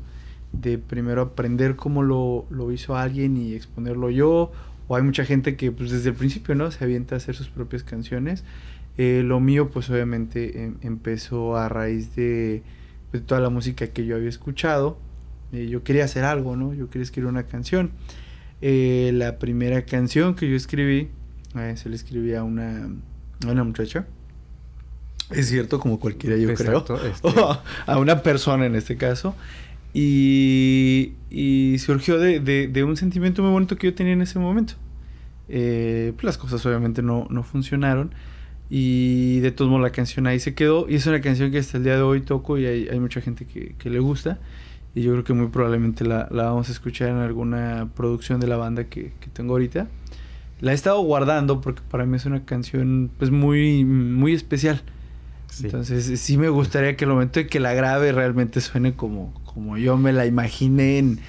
de 0.52 0.78
primero 0.78 1.22
aprender 1.22 1.76
cómo 1.76 2.04
lo, 2.04 2.46
lo 2.50 2.72
hizo 2.72 2.96
alguien 2.96 3.38
y 3.38 3.54
exponerlo 3.54 4.10
yo. 4.10 4.52
O 4.88 4.96
hay 4.96 5.04
mucha 5.04 5.24
gente 5.24 5.56
que 5.56 5.72
pues 5.72 5.92
desde 5.92 6.10
el 6.10 6.16
principio, 6.16 6.56
¿no? 6.56 6.72
Se 6.72 6.84
avienta 6.84 7.16
a 7.16 7.18
hacer 7.18 7.36
sus 7.36 7.50
propias 7.50 7.84
canciones. 7.84 8.44
Eh, 8.98 9.22
lo 9.24 9.40
mío 9.40 9.70
pues 9.70 9.90
obviamente 9.90 10.64
em, 10.64 10.76
empezó 10.82 11.56
a 11.56 11.70
raíz 11.70 12.16
de, 12.16 12.64
pues, 13.12 13.26
toda 13.26 13.40
la 13.40 13.50
música 13.50 13.88
que 13.88 14.06
yo 14.06 14.16
había 14.16 14.30
escuchado. 14.30 14.98
Eh, 15.54 15.68
yo 15.68 15.84
quería 15.84 16.06
hacer 16.06 16.26
algo, 16.26 16.56
¿no? 16.56 16.74
Yo 16.74 16.90
quería 16.90 17.04
escribir 17.04 17.30
una 17.30 17.44
canción. 17.44 17.92
Eh, 18.62 19.12
la 19.14 19.40
primera 19.40 19.86
canción 19.86 20.36
que 20.36 20.50
yo 20.50 20.56
escribí, 20.56 21.10
se 21.76 21.90
le 21.90 21.96
escribía 21.96 22.42
a 22.42 22.44
una, 22.44 22.90
a 23.46 23.52
una 23.52 23.64
muchacha. 23.64 24.06
Es 25.30 25.50
cierto, 25.50 25.80
como 25.80 26.00
cualquiera, 26.00 26.38
yo 26.38 26.54
creo. 26.54 26.86
Este. 27.04 27.30
a 27.86 27.98
una 27.98 28.24
persona 28.24 28.66
en 28.66 28.76
este 28.76 28.98
caso. 28.98 29.36
Y, 29.94 31.14
y 31.30 31.78
surgió 31.80 32.20
de, 32.20 32.40
de, 32.40 32.84
un 32.84 32.96
sentimiento 32.96 33.42
muy 33.42 33.52
bonito 33.52 33.76
que 33.76 33.88
yo 33.88 33.94
tenía 33.94 34.14
en 34.14 34.22
ese 34.22 34.40
momento. 34.40 34.74
Eh, 35.48 36.14
pues 36.16 36.24
las 36.24 36.38
cosas 36.38 36.66
obviamente 36.66 37.02
no, 37.02 37.28
no 37.30 37.44
funcionaron. 37.44 38.14
Y 38.70 39.40
de 39.40 39.52
todos 39.52 39.70
modos 39.70 39.84
la 39.84 39.92
canción 39.92 40.28
ahí 40.28 40.40
se 40.40 40.54
quedó. 40.54 40.88
Y 40.90 40.96
es 40.96 41.06
una 41.08 41.22
canción 41.22 41.52
que 41.52 41.60
hasta 41.60 41.78
el 41.78 41.84
día 41.84 41.96
de 41.96 42.02
hoy 42.02 42.22
toco 42.22 42.58
y 42.58 42.66
hay, 42.66 42.88
hay 42.88 43.00
mucha 43.00 43.22
gente 43.22 43.46
que, 43.46 43.76
que 43.78 43.90
le 43.90 44.00
gusta 44.00 44.40
y 44.96 45.04
yo 45.04 45.12
creo 45.12 45.24
que 45.24 45.34
muy 45.34 45.48
probablemente 45.48 46.04
la, 46.04 46.28
la, 46.32 46.46
vamos 46.46 46.70
a 46.70 46.72
escuchar 46.72 47.10
en 47.10 47.18
alguna 47.18 47.90
producción 47.96 48.40
de 48.40 48.48
la 48.48 48.58
banda 48.58 48.86
que, 48.86 49.14
que, 49.20 49.30
tengo 49.32 49.54
ahorita. 49.54 49.88
La 50.62 50.72
he 50.72 50.76
estado 50.76 51.00
guardando 51.02 51.62
porque 51.62 51.82
para 51.90 52.06
mí 52.06 52.18
es 52.18 52.26
una 52.26 52.44
canción 52.44 53.12
pues 53.18 53.32
muy, 53.32 53.86
muy 53.86 54.34
especial. 54.34 54.82
Entonces 55.64 56.20
sí 56.20 56.38
me 56.38 56.50
gustaría 56.50 56.96
que 56.96 57.06
el 57.06 57.12
momento 57.12 57.40
de 57.40 57.48
que 57.48 57.60
la 57.60 57.74
grabe 57.74 58.12
realmente 58.12 58.62
suene 58.62 58.94
como, 58.94 59.34
como 59.46 59.78
yo 59.78 59.98
me 59.98 60.14
la 60.14 60.26
imaginé 60.26 61.00
en, 61.00 61.20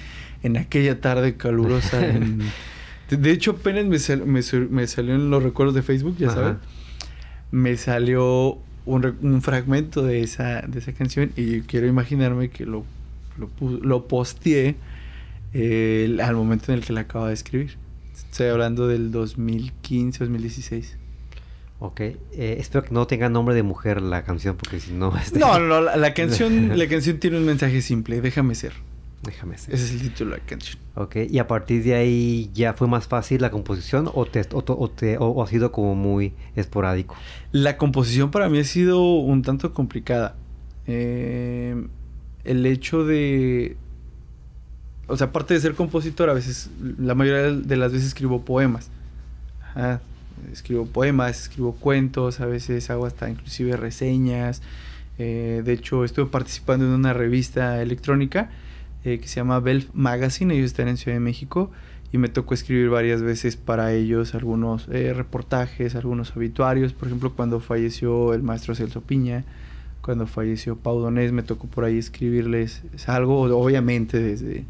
en 0.43 0.57
aquella 0.57 1.01
tarde 1.01 1.35
calurosa. 1.35 1.99
de 3.09 3.31
hecho 3.31 3.51
apenas 3.51 3.85
me, 3.85 4.25
me, 4.25 4.41
me, 4.69 4.87
salió 4.87 5.15
en 5.15 5.29
los 5.29 5.43
recuerdos 5.43 5.75
de 5.75 5.81
Facebook, 5.81 6.15
ya 6.17 6.29
saben. 6.29 6.57
Me 7.51 7.75
salió 7.75 8.59
un, 8.85 9.17
un 9.21 9.41
fragmento 9.41 10.03
de 10.03 10.21
esa, 10.21 10.61
de 10.61 10.79
esa 10.79 10.93
canción 10.93 11.31
y 11.35 11.61
quiero 11.61 11.87
imaginarme 11.87 12.49
que 12.49 12.65
lo 12.65 12.85
lo, 13.37 13.49
lo 13.79 14.07
posteé 14.07 14.75
eh, 15.53 16.17
al 16.23 16.35
momento 16.35 16.71
en 16.71 16.79
el 16.79 16.85
que 16.85 16.93
la 16.93 17.01
acabo 17.01 17.27
de 17.27 17.33
escribir. 17.33 17.77
Estoy 18.13 18.47
hablando 18.47 18.87
del 18.87 19.11
2015, 19.11 20.19
2016. 20.19 20.97
Ok, 21.83 21.99
eh, 21.99 22.17
espero 22.59 22.83
que 22.83 22.93
no 22.93 23.07
tenga 23.07 23.27
nombre 23.27 23.55
de 23.55 23.63
mujer 23.63 24.03
la 24.03 24.23
canción, 24.23 24.55
porque 24.55 24.79
si 24.79 24.93
no... 24.93 25.17
Este... 25.21 25.39
No, 25.39 25.57
no, 25.57 25.81
la, 25.81 26.13
canción, 26.13 26.77
la 26.77 26.87
canción 26.87 27.17
tiene 27.17 27.39
un 27.39 27.45
mensaje 27.45 27.81
simple, 27.81 28.21
déjame 28.21 28.53
ser. 28.53 28.73
Déjame 29.23 29.57
ser. 29.57 29.73
Ese 29.73 29.85
es 29.85 29.91
el 29.93 30.01
título 30.01 30.31
de 30.31 30.37
la 30.37 30.45
canción. 30.45 30.77
Ok, 30.93 31.15
y 31.27 31.39
a 31.39 31.47
partir 31.47 31.83
de 31.83 31.95
ahí 31.95 32.51
ya 32.53 32.73
fue 32.73 32.87
más 32.87 33.07
fácil 33.07 33.41
la 33.41 33.49
composición 33.49 34.11
o, 34.13 34.25
te, 34.27 34.47
o, 34.53 34.89
te, 34.91 35.17
o 35.17 35.43
ha 35.43 35.47
sido 35.47 35.71
como 35.71 35.95
muy 35.95 36.35
esporádico. 36.55 37.15
La 37.51 37.77
composición 37.77 38.29
para 38.29 38.47
mí 38.47 38.59
ha 38.59 38.63
sido 38.63 39.01
un 39.01 39.41
tanto 39.41 39.73
complicada. 39.73 40.35
Eh, 40.85 41.83
el 42.43 42.65
hecho 42.67 43.05
de... 43.05 43.75
O 45.07 45.17
sea, 45.17 45.27
aparte 45.27 45.55
de 45.55 45.59
ser 45.59 45.73
compositor, 45.73 46.29
a 46.29 46.33
veces, 46.33 46.69
la 46.99 47.15
mayoría 47.15 47.51
de 47.51 47.75
las 47.75 47.91
veces 47.91 48.09
escribo 48.09 48.45
poemas. 48.45 48.91
Escribo 50.51 50.85
poemas, 50.85 51.43
escribo 51.43 51.73
cuentos, 51.73 52.39
a 52.39 52.45
veces 52.45 52.89
hago 52.89 53.05
hasta 53.05 53.29
inclusive 53.29 53.77
reseñas. 53.77 54.61
Eh, 55.17 55.61
de 55.63 55.73
hecho, 55.73 56.03
estuve 56.03 56.25
participando 56.27 56.85
en 56.85 56.91
una 56.91 57.13
revista 57.13 57.81
electrónica 57.81 58.49
eh, 59.03 59.19
que 59.19 59.27
se 59.27 59.35
llama 59.35 59.59
Belf 59.59 59.89
Magazine, 59.93 60.53
ellos 60.53 60.67
están 60.67 60.87
en 60.87 60.97
Ciudad 60.97 61.15
de 61.15 61.21
México, 61.21 61.71
y 62.11 62.17
me 62.17 62.27
tocó 62.27 62.53
escribir 62.53 62.89
varias 62.89 63.21
veces 63.21 63.55
para 63.55 63.93
ellos 63.93 64.35
algunos 64.35 64.87
eh, 64.89 65.13
reportajes, 65.13 65.95
algunos 65.95 66.35
obituarios. 66.35 66.93
Por 66.93 67.07
ejemplo, 67.07 67.33
cuando 67.33 67.59
falleció 67.59 68.33
el 68.33 68.43
maestro 68.43 68.75
Celso 68.75 69.01
Piña, 69.01 69.45
cuando 70.01 70.27
falleció 70.27 70.75
Pau 70.75 70.99
Donés, 70.99 71.31
me 71.31 71.43
tocó 71.43 71.67
por 71.67 71.85
ahí 71.85 71.97
escribirles 71.97 72.81
algo, 73.07 73.41
obviamente 73.41 74.19
desde, 74.19 74.65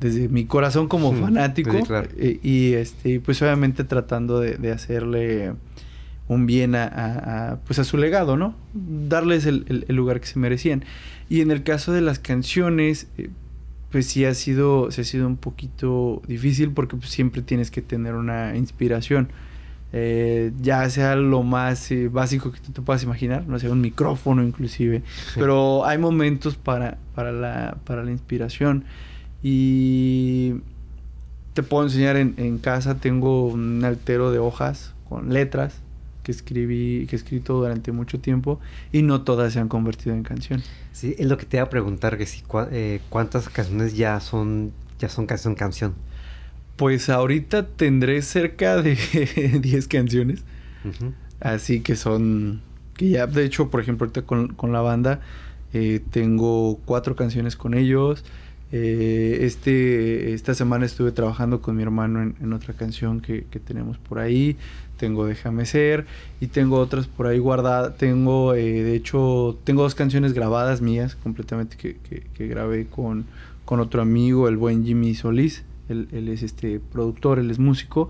desde 0.00 0.28
mi 0.28 0.46
corazón 0.46 0.88
como 0.88 1.12
fanático. 1.12 1.72
Eh, 2.16 2.40
y 2.42 2.72
este, 2.72 3.20
pues 3.20 3.40
obviamente 3.42 3.84
tratando 3.84 4.40
de, 4.40 4.72
hacerle 4.72 5.52
un 6.28 6.46
bien 6.46 6.74
a, 6.74 7.58
pues 7.66 7.78
a 7.78 7.84
su 7.84 7.96
legado, 7.96 8.36
¿no? 8.36 8.54
Darles 8.72 9.46
el, 9.46 9.84
lugar 9.88 10.20
que 10.20 10.26
se 10.26 10.38
merecían. 10.38 10.84
Y 11.28 11.42
en 11.42 11.50
el 11.50 11.62
caso 11.62 11.92
de 11.92 12.00
las 12.00 12.18
canciones, 12.18 13.08
eh, 13.18 13.30
pues 13.90 14.06
sí 14.06 14.24
ha 14.24 14.34
sido, 14.34 14.90
se 14.90 15.02
ha 15.02 15.04
sido 15.04 15.26
un 15.26 15.36
poquito 15.36 16.22
difícil 16.26 16.70
porque 16.70 16.96
pues, 16.96 17.10
siempre 17.10 17.42
tienes 17.42 17.70
que 17.70 17.82
tener 17.82 18.14
una 18.14 18.56
inspiración 18.56 19.28
eh, 19.92 20.52
ya 20.60 20.88
sea 20.88 21.16
lo 21.16 21.42
más 21.42 21.90
eh, 21.90 22.08
básico 22.08 22.52
que 22.52 22.60
tú 22.60 22.70
te 22.70 22.80
puedas 22.80 23.02
imaginar, 23.02 23.44
no 23.48 23.58
sea 23.58 23.70
un 23.70 23.80
micrófono 23.80 24.42
inclusive, 24.44 25.02
pero 25.34 25.84
hay 25.84 25.98
momentos 25.98 26.54
para, 26.54 26.98
para, 27.16 27.32
la, 27.32 27.76
para 27.84 28.04
la 28.04 28.12
inspiración 28.12 28.84
y 29.42 30.54
te 31.54 31.62
puedo 31.62 31.84
enseñar 31.84 32.16
en, 32.16 32.34
en, 32.36 32.58
casa, 32.58 32.96
tengo 32.96 33.46
un 33.46 33.84
altero 33.84 34.30
de 34.30 34.38
hojas 34.38 34.94
con 35.08 35.32
letras 35.32 35.80
que 36.22 36.32
escribí, 36.32 37.06
que 37.06 37.16
he 37.16 37.18
escrito 37.18 37.54
durante 37.54 37.92
mucho 37.92 38.20
tiempo 38.20 38.60
y 38.92 39.02
no 39.02 39.22
todas 39.22 39.52
se 39.52 39.60
han 39.60 39.68
convertido 39.68 40.14
en 40.14 40.22
canción. 40.22 40.62
Sí, 40.92 41.14
es 41.18 41.26
lo 41.26 41.38
que 41.38 41.46
te 41.46 41.56
iba 41.56 41.64
a 41.64 41.70
preguntar, 41.70 42.18
que 42.18 42.26
si 42.26 42.42
eh, 42.70 43.00
cuántas 43.08 43.48
canciones 43.48 43.96
ya 43.96 44.20
son, 44.20 44.72
ya 44.98 45.08
son 45.08 45.26
canción 45.26 45.54
canción. 45.54 45.94
Pues 46.76 47.08
ahorita 47.10 47.66
tendré 47.66 48.22
cerca 48.22 48.80
de 48.80 48.96
10 49.62 49.88
canciones. 49.88 50.44
Así 51.40 51.80
que 51.80 51.94
son. 51.94 52.62
Que 52.96 53.10
ya, 53.10 53.26
de 53.26 53.44
hecho, 53.44 53.70
por 53.70 53.80
ejemplo, 53.80 54.06
ahorita 54.06 54.22
con, 54.22 54.72
la 54.72 54.80
banda 54.80 55.20
eh, 55.72 56.00
tengo 56.10 56.78
cuatro 56.84 57.16
canciones 57.16 57.56
con 57.56 57.74
ellos. 57.74 58.24
Eh, 58.72 59.38
este, 59.42 60.32
esta 60.32 60.54
semana 60.54 60.86
estuve 60.86 61.10
trabajando 61.12 61.60
con 61.60 61.76
mi 61.76 61.82
hermano 61.82 62.22
en, 62.22 62.52
otra 62.52 62.74
canción 62.74 63.20
que, 63.20 63.42
tenemos 63.64 63.98
por 63.98 64.18
ahí. 64.18 64.56
Tengo 64.96 65.24
Déjame 65.24 65.64
Ser 65.64 66.06
y 66.40 66.48
tengo 66.48 66.78
otras 66.78 67.06
por 67.06 67.26
ahí 67.26 67.38
guardadas. 67.38 67.96
Tengo, 67.96 68.54
eh, 68.54 68.82
de 68.82 68.94
hecho, 68.94 69.58
tengo 69.64 69.82
dos 69.82 69.94
canciones 69.94 70.34
grabadas 70.34 70.80
mías 70.82 71.16
completamente 71.16 71.76
que, 71.76 71.96
que 71.96 72.46
grabé 72.46 72.86
con, 72.86 73.24
con 73.64 73.80
otro 73.80 74.02
amigo, 74.02 74.48
el 74.48 74.56
buen 74.56 74.84
Jimmy 74.84 75.14
Solís. 75.14 75.64
Él, 75.90 76.28
es 76.28 76.42
este 76.42 76.80
productor, 76.80 77.38
él 77.38 77.50
es 77.50 77.58
músico. 77.58 78.08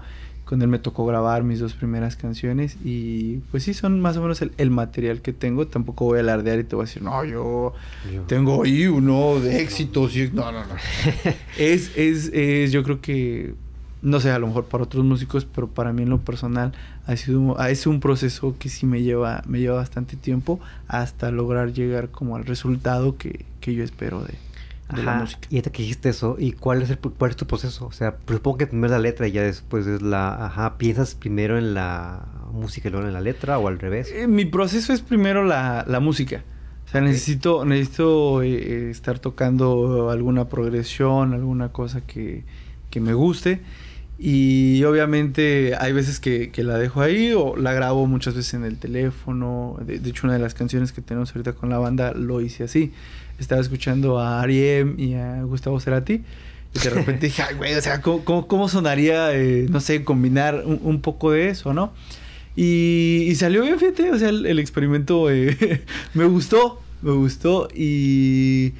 Con 0.51 0.61
él 0.63 0.67
me 0.67 0.81
tocó 0.81 1.07
grabar 1.07 1.45
mis 1.45 1.61
dos 1.61 1.75
primeras 1.75 2.17
canciones 2.17 2.77
y 2.85 3.37
pues 3.53 3.63
sí, 3.63 3.73
son 3.73 4.01
más 4.01 4.17
o 4.17 4.23
menos 4.23 4.43
el, 4.43 4.71
material 4.73 5.23
que 5.23 5.33
tengo. 5.33 5.69
Tampoco 5.69 6.07
voy 6.07 6.17
a 6.17 6.23
alardear 6.23 6.59
y 6.59 6.65
te 6.65 6.75
voy 6.75 6.83
a 6.83 6.87
decir, 6.87 7.05
no, 7.05 7.25
yo, 7.25 7.73
tengo 8.27 8.65
ahí 8.65 8.89
uno 8.89 9.39
de 9.39 9.63
éxitos. 9.63 10.17
Y... 10.17 10.29
No, 10.33 10.51
no, 10.51 10.65
no. 10.65 10.75
es, 11.57 11.97
es, 11.97 12.33
es, 12.35 12.73
yo 12.73 12.83
creo 12.83 13.01
que, 13.01 13.55
no 14.03 14.19
sé, 14.19 14.33
a 14.33 14.41
lo 14.41 14.49
mejor 14.49 14.65
para 14.65 14.83
otros 14.83 15.05
músicos, 15.05 15.45
pero 15.45 15.69
para 15.69 15.93
mí 15.93 16.03
en 16.03 16.11
lo 16.11 16.19
personal 16.19 16.73
ha 17.07 17.15
sido, 17.15 17.57
es 17.65 17.87
un 17.87 18.01
proceso 18.01 18.57
que 18.59 18.69
sí 18.71 18.87
me 18.87 19.03
lleva, 19.03 19.45
me 19.47 19.61
lleva 19.61 19.77
bastante 19.77 20.17
tiempo 20.17 20.59
hasta 20.89 21.31
lograr 21.31 21.73
llegar 21.73 22.09
como 22.11 22.35
al 22.35 22.45
resultado 22.45 23.17
que, 23.17 23.45
que 23.61 23.73
yo 23.75 23.85
espero 23.85 24.25
de, 24.25 24.35
de 24.95 25.03
la 25.03 25.15
música. 25.15 25.49
Y 25.51 25.57
ahorita 25.57 25.71
que 25.71 25.83
dijiste 25.83 26.09
eso, 26.09 26.37
¿y 26.39 26.53
cuál 26.53 26.83
es, 26.83 26.91
el, 26.91 26.99
cuál 26.99 27.31
es 27.31 27.37
tu 27.37 27.47
proceso? 27.47 27.87
O 27.87 27.93
sea, 27.93 28.17
pues, 28.17 28.39
supongo 28.39 28.59
que 28.59 28.67
primero 28.67 28.93
la 28.93 28.99
letra 28.99 29.29
y 29.29 29.33
ya 29.33 29.43
después 29.43 29.87
es 29.87 30.03
la... 30.03 30.47
Ajá, 30.47 30.79
¿piensas 30.79 31.15
primero 31.15 31.59
en 31.59 31.75
la 31.75 32.27
música 32.53 32.89
y 32.89 32.91
luego 32.91 33.07
en 33.07 33.13
la 33.13 33.21
letra 33.21 33.59
o 33.59 33.69
al 33.69 33.79
revés? 33.79 34.13
Eh, 34.13 34.27
mi 34.27 34.45
proceso 34.45 34.93
es 34.93 35.01
primero 35.01 35.45
la, 35.45 35.85
la 35.89 36.01
música. 36.01 36.45
O 36.87 36.89
sea, 36.91 37.01
necesito, 37.01 37.65
necesito 37.65 38.43
eh, 38.43 38.53
eh, 38.53 38.91
estar 38.91 39.21
tocando 39.21 40.11
alguna 40.11 40.49
progresión, 40.49 41.35
alguna 41.35 41.69
cosa 41.69 42.01
que, 42.01 42.45
que, 42.91 43.01
me 43.01 43.15
guste. 43.15 43.61
Y 44.19 44.83
obviamente 44.85 45.77
hay 45.79 45.93
veces 45.93 46.19
que, 46.19 46.51
que, 46.51 46.65
la 46.65 46.77
dejo 46.79 47.01
ahí 47.01 47.33
o 47.33 47.57
la 47.57 47.73
grabo 47.73 48.07
muchas 48.07 48.35
veces 48.35 48.55
en 48.55 48.65
el 48.65 48.79
teléfono. 48.79 49.79
De, 49.87 50.01
de, 50.01 50.11
hecho, 50.11 50.27
una 50.27 50.35
de 50.35 50.41
las 50.41 50.55
canciones 50.55 50.93
que 50.93 51.01
tenemos 51.01 51.31
ahorita 51.31 51.53
con 51.53 51.71
la 51.71 51.79
banda 51.79 52.13
lo 52.13 52.41
hice 52.41 52.65
así 52.65 52.93
estaba 53.43 53.61
escuchando 53.61 54.19
a 54.19 54.41
Ariem 54.41 54.99
y 54.99 55.15
a 55.15 55.43
Gustavo 55.43 55.81
Cerati. 55.81 56.23
Y 56.75 56.79
de 56.79 56.91
repente 56.91 57.27
dije, 57.27 57.43
ay, 57.43 57.57
güey, 57.57 57.75
o 57.75 57.83
sea, 57.83 58.01
¿cómo, 58.01 58.47
cómo, 58.47 58.69
sonaría, 58.69 59.35
eh, 59.35 59.67
no 59.69 59.81
sé, 59.81 60.05
combinar 60.05 60.63
un, 60.65 61.01
poco 61.01 61.33
de 61.33 61.49
eso, 61.49 61.75
¿no? 61.75 61.93
Y, 62.55 63.33
salió 63.37 63.63
bien, 63.63 63.79
fíjate, 63.79 64.11
o 64.13 64.19
sea, 64.19 64.29
el, 64.29 64.59
experimento 64.59 65.31
eh, 65.31 65.83
me 66.15 66.25
gustó, 66.27 66.81
me 67.03 67.13
gustó 67.13 67.69
y 67.75 68.75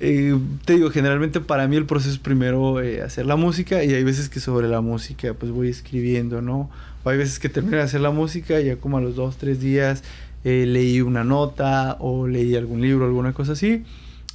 eh, 0.00 0.36
te 0.64 0.74
digo, 0.74 0.90
generalmente 0.90 1.40
para 1.40 1.66
mí 1.66 1.76
el 1.76 1.86
proceso 1.86 2.12
es 2.12 2.18
primero 2.18 2.78
hacer 3.04 3.24
la 3.24 3.36
música 3.36 3.82
y 3.84 3.94
hay 3.94 4.04
veces 4.04 4.28
que 4.28 4.40
sobre 4.40 4.68
la 4.68 4.80
música 4.80 5.32
pues 5.32 5.50
voy 5.50 5.68
escribiendo, 5.68 6.42
¿no? 6.42 6.70
O 7.04 7.08
hay 7.08 7.16
veces 7.16 7.38
que 7.38 7.48
termino 7.48 7.78
de 7.78 7.84
hacer 7.84 8.00
la 8.00 8.10
música 8.10 8.60
y 8.60 8.66
ya 8.66 8.76
como 8.76 8.98
a 8.98 9.00
los 9.00 9.16
dos, 9.16 9.38
tres 9.38 9.60
días 9.60 10.02
eh, 10.44 10.64
leí 10.66 11.00
una 11.00 11.24
nota 11.24 11.96
o 12.00 12.26
leí 12.26 12.54
algún 12.56 12.80
libro, 12.80 13.06
alguna 13.06 13.32
cosa 13.32 13.52
así 13.52 13.84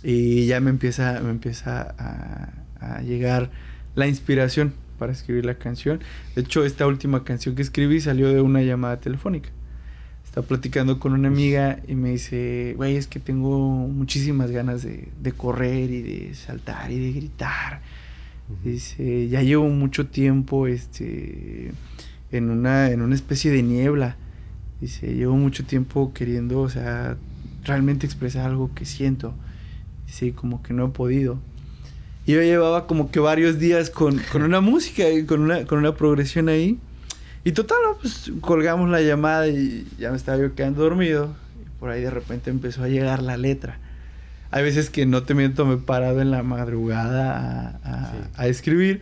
y 0.04 0.46
ya 0.46 0.60
me 0.60 0.70
empieza, 0.70 1.22
me 1.22 1.30
empieza 1.30 1.96
a, 1.98 2.50
a 2.80 3.02
llegar 3.02 3.52
la 3.96 4.08
inspiración 4.08 4.74
para 5.00 5.14
escribir 5.14 5.46
la 5.46 5.56
canción. 5.56 6.02
De 6.36 6.42
hecho, 6.42 6.66
esta 6.66 6.86
última 6.88 7.24
canción 7.24 7.56
que 7.56 7.62
escribí 7.62 8.02
salió 8.02 8.30
de 8.30 8.42
una 8.42 8.62
llamada 8.62 9.00
telefónica 9.00 9.50
estaba 10.34 10.48
platicando 10.48 10.98
con 10.98 11.14
una 11.14 11.28
amiga 11.28 11.80
y 11.88 11.94
me 11.94 12.10
dice, 12.10 12.74
güey, 12.76 12.96
es 12.96 13.06
que 13.06 13.20
tengo 13.20 13.70
muchísimas 13.88 14.50
ganas 14.50 14.82
de, 14.82 15.10
de, 15.22 15.32
correr 15.32 15.92
y 15.92 16.02
de 16.02 16.34
saltar 16.34 16.92
y 16.92 16.98
de 16.98 17.14
gritar. 17.14 17.82
Dice, 18.64 19.28
ya 19.28 19.44
llevo 19.44 19.70
mucho 19.70 20.08
tiempo 20.08 20.66
este, 20.66 21.72
en, 22.32 22.50
una, 22.50 22.90
en 22.90 23.04
una 23.04 23.14
especie 23.14 23.52
de 23.52 23.62
niebla. 23.62 24.18
Dice, 24.84 25.14
llevo 25.14 25.38
mucho 25.38 25.64
tiempo 25.64 26.12
queriendo, 26.14 26.60
o 26.60 26.68
sea, 26.68 27.16
realmente 27.64 28.06
expresar 28.06 28.48
algo 28.50 28.70
que 28.76 28.84
siento. 28.84 29.34
Dice, 30.06 30.34
como 30.34 30.62
que 30.62 30.74
no 30.74 30.88
he 30.88 30.90
podido. 30.90 31.40
Y 32.26 32.34
yo 32.34 32.42
llevaba 32.42 32.86
como 32.86 33.10
que 33.10 33.22
varios 33.22 33.60
días 33.60 33.90
con, 33.90 34.20
con 34.30 34.44
una 34.44 34.60
música 34.62 35.10
y 35.10 35.26
con 35.26 35.40
una, 35.40 35.64
con 35.64 35.80
una 35.80 35.96
progresión 35.96 36.50
ahí. 36.50 36.80
Y 37.46 37.54
total, 37.54 37.78
pues 38.02 38.30
colgamos 38.42 38.90
la 38.90 39.00
llamada 39.00 39.48
y 39.48 39.88
ya 39.98 40.12
me 40.12 40.18
estaba 40.18 40.38
yo 40.38 40.54
quedando 40.54 40.84
dormido. 40.84 41.34
Y 41.66 41.80
por 41.80 41.90
ahí 41.90 42.02
de 42.02 42.10
repente 42.10 42.50
empezó 42.50 42.84
a 42.84 42.90
llegar 42.90 43.24
la 43.24 43.38
letra. 43.38 43.80
Hay 44.52 44.64
veces 44.64 44.90
que 44.90 45.06
no 45.06 45.24
te 45.24 45.34
miento, 45.34 45.66
me 45.66 45.76
he 45.76 45.78
parado 45.78 46.20
en 46.20 46.30
la 46.30 46.44
madrugada 46.44 47.80
a, 47.86 48.12
a, 48.36 48.48
escribir. 48.48 49.00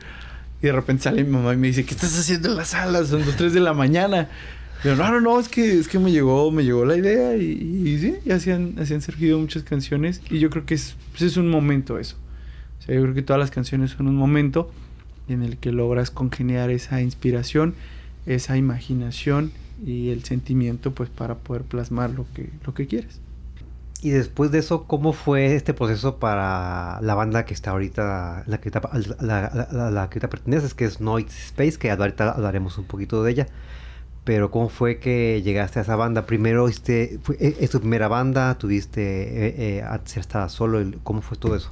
Y 0.62 0.68
de 0.68 0.74
repente 0.74 1.06
sale 1.06 1.24
mi 1.24 1.32
mamá 1.32 1.56
y 1.56 1.58
me 1.58 1.70
dice, 1.70 1.86
¿qué 1.86 1.96
estás 1.96 2.16
haciendo 2.20 2.50
en 2.50 2.58
la 2.58 2.66
sala? 2.66 3.04
Son 3.04 3.22
las 3.22 3.36
3 3.36 3.52
de 3.52 3.62
la 3.62 3.74
mañana. 3.74 4.30
Yo, 4.84 4.96
no, 4.96 5.12
no, 5.12 5.22
no, 5.22 5.40
es 5.40 5.48
que, 5.48 5.80
es 5.80 5.88
que 5.88 6.00
me 6.00 6.12
llegó, 6.12 6.52
me 6.52 6.64
llegó 6.64 6.86
la 6.86 6.98
idea. 6.98 7.36
Y, 7.38 7.44
y, 7.86 8.00
sí, 8.00 8.16
y 8.26 8.32
así 8.32 8.52
han, 8.52 8.76
así 8.80 8.94
han 8.94 9.02
surgido 9.02 9.38
muchas 9.40 9.64
canciones. 9.64 10.22
Y 10.30 10.40
yo 10.40 10.50
creo 10.50 10.66
que 10.66 10.74
es, 10.74 10.96
pues 11.12 11.22
es 11.22 11.38
un 11.38 11.50
momento 11.50 12.00
eso. 12.00 12.18
O 12.80 12.84
sea, 12.84 12.96
yo 12.96 13.02
creo 13.04 13.14
que 13.14 13.22
todas 13.22 13.40
las 13.40 13.52
canciones 13.52 13.92
son 13.92 14.08
un 14.08 14.16
momento 14.16 14.72
en 15.28 15.44
el 15.44 15.58
que 15.58 15.72
logras 15.72 16.10
congeniar 16.10 16.72
esa 16.72 17.02
inspiración 17.02 17.76
esa 18.26 18.58
imaginación 18.58 19.52
y 19.86 20.10
el 20.10 20.24
sentimiento 20.24 20.92
pues 20.92 21.10
para 21.10 21.36
poder 21.36 21.64
plasmar 21.64 22.12
lo 22.12 22.26
que, 22.34 22.50
lo 22.66 22.74
que 22.74 22.88
quieres. 22.88 23.20
Y 24.04 24.10
después 24.10 24.52
de 24.52 24.60
eso, 24.60 24.86
¿cómo 24.86 25.14
fue 25.14 25.56
este 25.56 25.76
proceso 25.76 26.18
para 26.18 27.00
la 27.02 27.14
banda 27.14 27.46
que 27.46 27.54
está 27.54 27.72
ahorita, 27.72 28.44
la 28.48 28.60
que, 28.60 28.72
la, 28.72 29.68
la, 29.72 29.92
la, 29.92 30.10
que 30.10 30.20
te 30.20 30.28
perteneces, 30.28 30.74
que 30.74 30.86
es 30.86 31.02
Noise 31.02 31.38
Space, 31.48 31.78
que 31.78 31.92
ahorita 31.92 32.32
hablaremos 32.32 32.80
un 32.80 32.86
poquito 32.86 33.24
de 33.24 33.32
ella? 33.32 33.48
Pero 34.24 34.52
¿cómo 34.52 34.70
fue 34.70 35.00
que 35.00 35.42
llegaste 35.44 35.80
a 35.80 35.82
esa 35.82 35.96
banda? 35.96 36.26
Primero, 36.26 36.68
este, 36.68 37.20
fue, 37.24 37.38
¿es 37.40 37.72
tu 37.72 37.80
primera 37.80 38.08
banda? 38.08 38.58
¿Tuviste, 38.58 39.02
eh, 39.48 39.84
eh, 39.84 40.50
solo? 40.50 40.80
¿Cómo 41.04 41.22
fue 41.22 41.38
todo 41.38 41.56
eso? 41.56 41.72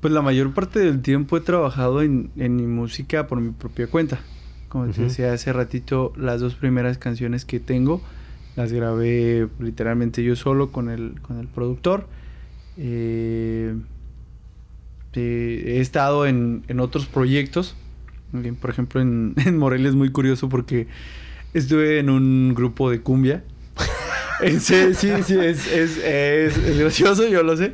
Pues 0.00 0.14
la 0.14 0.22
mayor 0.22 0.54
parte 0.54 0.78
del 0.78 1.02
tiempo 1.02 1.36
he 1.36 1.40
trabajado 1.40 2.02
en, 2.02 2.30
en 2.36 2.56
mi 2.56 2.66
música 2.66 3.26
por 3.26 3.40
mi 3.40 3.50
propia 3.50 3.86
cuenta. 3.86 4.20
Como 4.68 4.86
te 4.88 5.02
decía 5.02 5.32
hace 5.32 5.52
ratito, 5.52 6.14
las 6.16 6.40
dos 6.40 6.54
primeras 6.54 6.96
canciones 6.96 7.44
que 7.44 7.60
tengo 7.60 8.00
las 8.56 8.72
grabé 8.72 9.48
literalmente 9.60 10.22
yo 10.22 10.36
solo 10.36 10.72
con 10.72 10.90
el, 10.90 11.20
con 11.22 11.38
el 11.38 11.46
productor. 11.46 12.06
Eh, 12.76 13.74
eh, 15.14 15.62
he 15.66 15.80
estado 15.80 16.26
en, 16.26 16.64
en, 16.68 16.80
otros 16.80 17.06
proyectos. 17.06 17.76
Por 18.60 18.70
ejemplo, 18.70 19.00
en, 19.00 19.34
en, 19.44 19.58
Morelia 19.58 19.88
es 19.88 19.94
muy 19.94 20.10
curioso 20.10 20.48
porque 20.48 20.86
estuve 21.54 21.98
en 21.98 22.10
un 22.10 22.54
grupo 22.54 22.90
de 22.90 23.00
cumbia. 23.00 23.44
sí, 24.40 24.94
sí, 24.94 25.10
sí, 25.24 25.38
es, 25.38 25.66
es, 25.66 25.98
es 25.98 26.78
gracioso, 26.78 27.26
yo 27.28 27.42
lo 27.42 27.56
sé. 27.56 27.72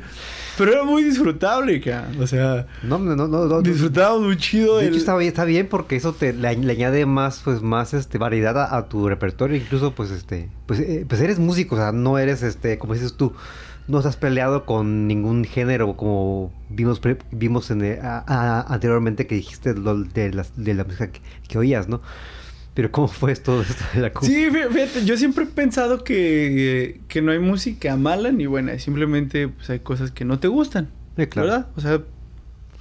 Pero 0.59 0.73
era 0.73 0.83
muy 0.83 1.03
disfrutable, 1.03 1.79
cara. 1.79 2.09
O 2.19 2.27
sea, 2.27 2.67
no, 2.83 2.99
no, 2.99 3.15
no, 3.15 3.27
no 3.27 3.61
disfrutábamos 3.61 4.23
muy 4.23 4.35
chido. 4.35 4.77
De 4.77 4.83
el... 4.83 4.89
hecho, 4.89 4.97
está 4.97 5.15
bien, 5.15 5.29
está 5.29 5.45
bien 5.45 5.67
porque 5.69 5.95
eso 5.95 6.11
te 6.11 6.33
le, 6.33 6.53
le 6.57 6.71
añade 6.73 7.05
más, 7.05 7.39
pues, 7.45 7.61
más 7.61 7.93
este 7.93 8.17
variedad 8.17 8.57
a, 8.57 8.75
a, 8.75 8.89
tu 8.89 9.07
repertorio. 9.07 9.55
Incluso, 9.55 9.95
pues, 9.95 10.11
este, 10.11 10.49
pues, 10.65 10.81
eh, 10.81 11.05
pues 11.07 11.21
eres 11.21 11.39
músico, 11.39 11.75
o 11.75 11.77
sea, 11.77 11.93
no 11.93 12.19
eres, 12.19 12.43
este, 12.43 12.77
como 12.77 12.93
dices 12.93 13.13
tú, 13.13 13.31
no 13.87 13.99
estás 13.99 14.17
peleado 14.17 14.65
con 14.65 15.07
ningún 15.07 15.45
género, 15.45 15.95
como 15.95 16.51
vimos, 16.67 16.99
vimos 17.31 17.71
en 17.71 17.99
a, 18.03 18.23
a, 18.27 18.61
anteriormente 18.73 19.27
que 19.27 19.35
dijiste 19.35 19.73
lo, 19.75 20.03
de, 20.03 20.33
la, 20.33 20.45
de 20.57 20.73
la 20.73 20.83
música 20.83 21.09
que, 21.09 21.21
que 21.47 21.57
oías, 21.57 21.87
¿no? 21.87 22.01
Pero 22.73 22.91
¿cómo 22.91 23.07
fue 23.07 23.35
todo 23.35 23.61
esto 23.61 23.83
de 23.93 24.01
la 24.01 24.13
cumbia? 24.13 24.29
Sí, 24.29 24.49
fíjate, 24.49 25.05
yo 25.05 25.17
siempre 25.17 25.45
he 25.45 25.47
pensado 25.47 26.03
que, 26.03 27.01
que 27.07 27.21
no 27.21 27.31
hay 27.31 27.39
música 27.39 27.95
mala 27.97 28.31
ni 28.31 28.45
buena, 28.45 28.77
simplemente 28.79 29.47
pues, 29.47 29.69
hay 29.69 29.79
cosas 29.79 30.11
que 30.11 30.25
no 30.25 30.39
te 30.39 30.47
gustan, 30.47 30.89
sí, 31.17 31.27
claro. 31.27 31.49
¿verdad? 31.49 31.67
O 31.75 31.81
sea, 31.81 32.01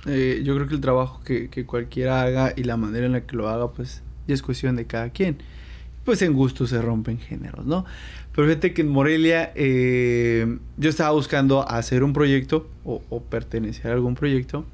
eh, 0.07 0.43
yo 0.45 0.55
creo 0.55 0.69
que 0.69 0.75
el 0.75 0.81
trabajo 0.81 1.21
que, 1.25 1.49
que, 1.49 1.67
cualquiera 1.67 2.23
haga 2.23 2.53
y 2.57 2.65
la 2.65 2.77
manera 2.77 3.07
en 3.07 3.13
la 3.13 3.23
que 3.23 3.37
lo 3.37 3.49
haga, 3.49 3.73
pues 3.73 4.03
ya 4.27 4.35
es 4.35 4.43
cuestión 4.43 4.77
de 4.77 4.87
cada 4.87 5.11
quien. 5.11 5.39
Pues 6.05 6.23
en 6.23 6.33
gusto 6.33 6.67
se 6.67 6.81
rompen 6.81 7.19
géneros, 7.19 7.67
¿no? 7.67 7.85
Pero 8.35 8.49
fíjate 8.49 8.73
que 8.73 8.83
en 8.83 8.89
Morelia 8.89 9.53
eh, 9.57 10.59
yo 10.77 10.89
estaba 10.89 11.11
buscando 11.11 11.69
hacer 11.69 12.05
un 12.05 12.13
proyecto 12.13 12.69
o, 12.85 13.03
o 13.11 13.23
pertenecer 13.23 13.91
a 13.91 13.95
algún 13.95 14.15
proyecto 14.15 14.65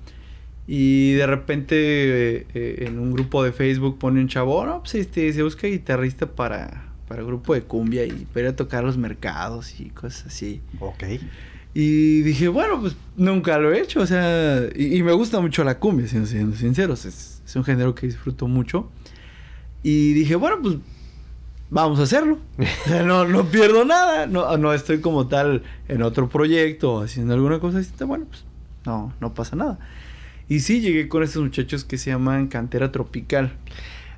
y 0.67 1.13
de 1.13 1.27
repente 1.27 1.77
eh, 1.77 2.87
en 2.87 2.99
un 2.99 3.13
grupo 3.13 3.45
de 3.45 3.53
Facebook 3.53 3.99
pone 3.99 4.21
un 4.21 4.29
chavo, 4.29 4.65
no, 4.65 4.81
pues 4.81 4.95
este, 4.95 5.33
se 5.33 5.43
busca 5.43 5.67
guitarrista 5.67 6.27
para, 6.27 6.89
para 7.07 7.23
grupo 7.23 7.55
de 7.55 7.63
cumbia 7.63 8.05
y 8.07 8.27
para 8.33 8.41
ir 8.41 8.47
a 8.53 8.57
tocar 8.57 8.85
los 8.85 8.97
mercados 8.97 9.79
y 9.81 9.91
cosas 9.91 10.27
así. 10.27 10.63
Ok. 10.81 11.05
Y 11.75 12.23
dije, 12.23 12.49
bueno, 12.49 12.81
pues 12.81 12.97
nunca 13.17 13.59
lo 13.59 13.73
he 13.73 13.81
hecho, 13.81 14.01
o 14.01 14.07
sea, 14.07 14.63
y, 14.75 14.97
y 14.97 15.03
me 15.03 15.13
gusta 15.13 15.41
mucho 15.41 15.65
la 15.65 15.79
cumbia, 15.79 16.07
siendo, 16.07 16.29
siendo 16.29 16.57
sinceros, 16.57 17.05
es, 17.05 17.43
es, 17.45 17.57
un 17.57 17.65
género 17.65 17.95
que 17.95 18.07
disfruto 18.07 18.47
mucho. 18.47 18.89
Y 19.83 20.13
dije, 20.13 20.37
bueno, 20.37 20.61
pues 20.63 20.77
vamos 21.71 21.99
a 21.99 22.05
hacerlo. 22.05 22.39
o 22.59 22.89
sea, 22.89 23.03
no, 23.03 23.27
no 23.27 23.47
pierdo 23.47 23.85
nada, 23.85 24.27
no, 24.27 24.57
no 24.57 24.73
estoy 24.73 25.01
como 25.01 25.27
tal 25.27 25.65
en 25.89 26.03
otro 26.03 26.29
proyecto 26.29 26.95
o 26.95 27.03
haciendo 27.03 27.35
alguna 27.35 27.59
cosa 27.59 27.79
distinta, 27.79 28.05
bueno, 28.05 28.27
pues 28.31 28.45
no, 28.87 29.13
no 29.21 29.35
pasa 29.35 29.57
nada. 29.57 29.79
Y 30.49 30.61
sí, 30.61 30.81
llegué 30.81 31.09
con 31.09 31.23
estos 31.23 31.43
muchachos 31.43 31.85
que 31.85 31.99
se 31.99 32.11
llaman 32.11 32.49
Cantera 32.49 32.93
Tropical. 32.93 33.53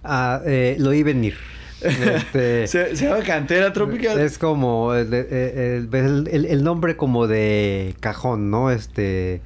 Ah, 0.02 0.40
eh, 0.44 0.76
lo 0.78 0.90
oí 0.90 1.02
venir. 1.02 1.34
Este, 1.80 2.66
se, 2.66 2.96
se, 2.96 3.06
llama 3.06 3.22
Cantera 3.22 3.72
Tropical. 3.72 4.18
Es 4.18 4.38
como 4.38 4.94
el, 4.94 5.12
el, 5.12 5.88
el, 5.92 6.44
el, 6.46 6.64
nombre 6.64 6.96
como 6.96 7.26
de 7.26 7.94
cajón, 8.00 8.50
¿no? 8.50 8.70
Este 8.70 9.40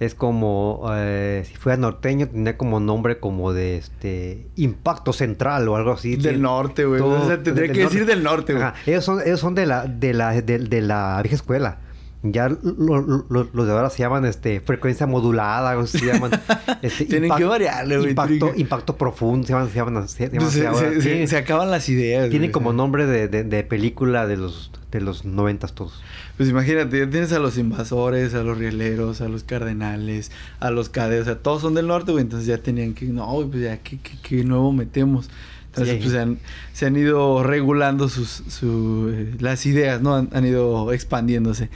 es 0.00 0.14
como 0.14 0.84
eh, 0.94 1.44
si 1.46 1.54
fuera 1.54 1.76
norteño 1.76 2.28
tendría 2.28 2.56
como 2.56 2.80
nombre 2.80 3.18
como 3.18 3.52
de 3.52 3.76
este 3.76 4.46
impacto 4.56 5.12
central 5.12 5.68
o 5.68 5.76
algo 5.76 5.92
así. 5.92 6.16
Del 6.16 6.42
norte, 6.42 6.84
güey. 6.84 7.00
O 7.00 7.26
sea, 7.26 7.42
tendría 7.42 7.72
que 7.72 7.80
decir 7.80 8.06
del 8.06 8.22
norte, 8.22 8.54
güey. 8.54 8.66
Ellos 8.86 9.04
son 9.04 9.20
ellos 9.24 9.40
son 9.40 9.54
de 9.54 9.66
la 9.66 9.86
de 9.86 10.12
la 10.12 10.40
de, 10.40 10.58
de 10.58 10.80
la 10.80 11.20
vieja 11.22 11.36
escuela. 11.36 11.78
Ya 12.24 12.48
los 12.48 12.60
lo, 12.62 13.48
lo 13.52 13.64
de 13.64 13.72
ahora 13.72 13.90
se 13.90 13.98
llaman 13.98 14.24
este 14.24 14.60
frecuencia 14.60 15.08
modulada, 15.08 15.86
se 15.86 16.06
llaman 16.06 16.30
este, 16.82 17.06
Tienen 17.06 17.24
impact, 17.24 17.40
que 17.40 17.44
variarle, 17.46 17.98
güey. 17.98 18.10
Impacto, 18.10 18.52
impacto 18.54 18.96
profundo, 18.96 19.44
se 19.44 19.52
llaman, 19.52 19.68
se 19.68 19.74
llaman, 19.74 20.08
se, 20.08 20.28
llaman, 20.28 20.50
se, 20.50 20.66
ahora, 20.66 20.90
se, 20.92 21.00
sí. 21.02 21.26
se, 21.26 21.36
acaban 21.36 21.70
las 21.72 21.88
ideas. 21.88 22.30
Tienen 22.30 22.52
como 22.52 22.72
nombre 22.72 23.06
de, 23.06 23.26
de, 23.26 23.42
de, 23.42 23.64
película 23.64 24.28
de 24.28 24.36
los 24.36 24.70
de 24.92 25.00
los 25.00 25.24
noventas 25.24 25.72
todos. 25.72 26.00
Pues 26.36 26.48
imagínate, 26.48 26.98
ya 26.98 27.10
tienes 27.10 27.32
a 27.32 27.40
los 27.40 27.58
invasores, 27.58 28.34
a 28.34 28.42
los 28.44 28.56
rieleros, 28.56 29.20
a 29.20 29.28
los 29.28 29.42
cardenales, 29.42 30.30
a 30.60 30.70
los 30.70 30.90
cadeos, 30.90 31.22
o 31.22 31.24
sea, 31.24 31.38
todos 31.38 31.62
son 31.62 31.74
del 31.74 31.88
norte, 31.88 32.12
güey, 32.12 32.22
entonces 32.22 32.46
ya 32.46 32.58
tenían 32.58 32.94
que, 32.94 33.06
no, 33.06 33.26
pues 33.50 33.62
ya, 33.62 33.78
¿qué, 33.78 33.98
qué, 33.98 34.12
qué 34.22 34.44
nuevo 34.44 34.70
metemos? 34.70 35.28
Entonces, 35.66 35.94
sí. 35.94 36.00
pues 36.00 36.12
se 36.12 36.20
han, 36.20 36.38
se 36.74 36.86
han, 36.86 36.96
ido 36.96 37.42
regulando 37.42 38.10
sus, 38.10 38.42
su, 38.48 39.10
eh, 39.14 39.34
las 39.40 39.64
ideas, 39.64 40.02
¿no? 40.02 40.14
Han, 40.14 40.28
han 40.32 40.44
ido 40.44 40.92
expandiéndose. 40.92 41.70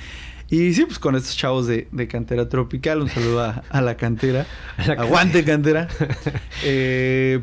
Y 0.48 0.74
sí, 0.74 0.85
pues 0.85 0.98
con 0.98 1.16
estos 1.16 1.37
chavos 1.37 1.66
de, 1.66 1.88
de 1.90 2.06
Cantera 2.06 2.48
Tropical, 2.48 3.02
un 3.02 3.09
saludo 3.09 3.42
a, 3.42 3.64
a 3.68 3.80
la 3.80 3.96
cantera. 3.96 4.46
La 4.87 4.94
Aguante 4.94 5.44
cantera. 5.44 5.88
eh, 6.64 7.42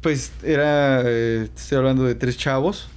pues 0.00 0.32
era, 0.42 1.02
eh, 1.04 1.50
estoy 1.54 1.78
hablando 1.78 2.04
de 2.04 2.14
tres 2.14 2.38
chavos. 2.38 2.88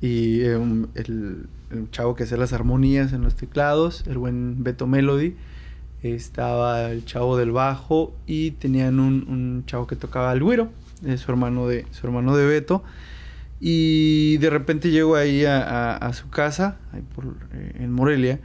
Y 0.00 0.42
eh, 0.42 0.56
un, 0.56 0.90
el, 0.94 1.46
el, 1.70 1.90
chavo 1.90 2.14
que 2.14 2.24
hacía 2.24 2.36
las 2.36 2.52
armonías 2.52 3.12
en 3.12 3.22
los 3.22 3.36
teclados, 3.36 4.04
el 4.06 4.18
buen 4.18 4.62
Beto 4.62 4.86
Melody. 4.86 5.34
Estaba 6.02 6.90
el 6.90 7.04
chavo 7.06 7.38
del 7.38 7.50
bajo 7.50 8.14
y 8.26 8.52
tenían 8.52 9.00
un, 9.00 9.26
un 9.28 9.64
chavo 9.66 9.86
que 9.86 9.96
tocaba 9.96 10.32
el 10.32 10.42
güiro, 10.42 10.68
su 11.16 11.30
hermano 11.30 11.66
de, 11.66 11.86
su 11.90 12.06
hermano 12.06 12.36
de 12.36 12.46
Beto. 12.46 12.84
Y 13.60 14.36
de 14.36 14.50
repente 14.50 14.90
llego 14.90 15.16
ahí 15.16 15.44
a, 15.44 15.62
a, 15.62 15.96
a 15.96 16.12
su 16.12 16.28
casa, 16.28 16.76
ahí 16.92 17.02
por, 17.14 17.34
en 17.52 17.90
Morelia, 17.90 18.38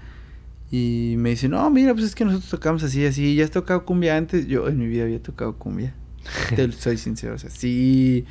Y 0.76 1.14
me 1.20 1.30
dice, 1.30 1.48
no, 1.48 1.70
mira, 1.70 1.94
pues 1.94 2.04
es 2.04 2.16
que 2.16 2.26
nosotros 2.26 2.50
tocamos 2.50 2.82
así, 2.82 3.06
así. 3.06 3.36
¿Ya 3.36 3.46
has 3.46 3.52
tocado 3.52 3.86
cumbia 3.86 4.18
antes? 4.18 4.48
Yo 4.48 4.68
en 4.68 4.80
mi 4.80 4.88
vida 4.88 5.04
había 5.04 5.22
tocado 5.22 5.54
cumbia. 5.54 5.94
Te 6.56 6.72
soy 6.72 6.98
sincero, 6.98 7.36
o 7.36 7.38
sea, 7.38 7.52
sí, 7.52 8.26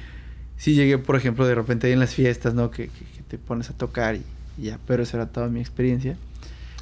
sí 0.57 0.74
llegué, 0.74 0.98
por 0.98 1.14
ejemplo, 1.14 1.46
de 1.46 1.55
repente 1.55 1.87
ahí 1.87 1.92
en 1.92 2.00
las 2.00 2.16
fiestas, 2.16 2.52
¿no? 2.52 2.72
Que, 2.72 2.88
que, 2.88 3.22
te 3.28 3.38
pones 3.38 3.70
a 3.70 3.74
tocar 3.74 4.16
y, 4.16 4.22
y, 4.59 4.64
ya, 4.64 4.81
pero 4.88 5.05
esa 5.05 5.18
era 5.18 5.26
toda 5.26 5.46
mi 5.46 5.61
experiencia. 5.61 6.16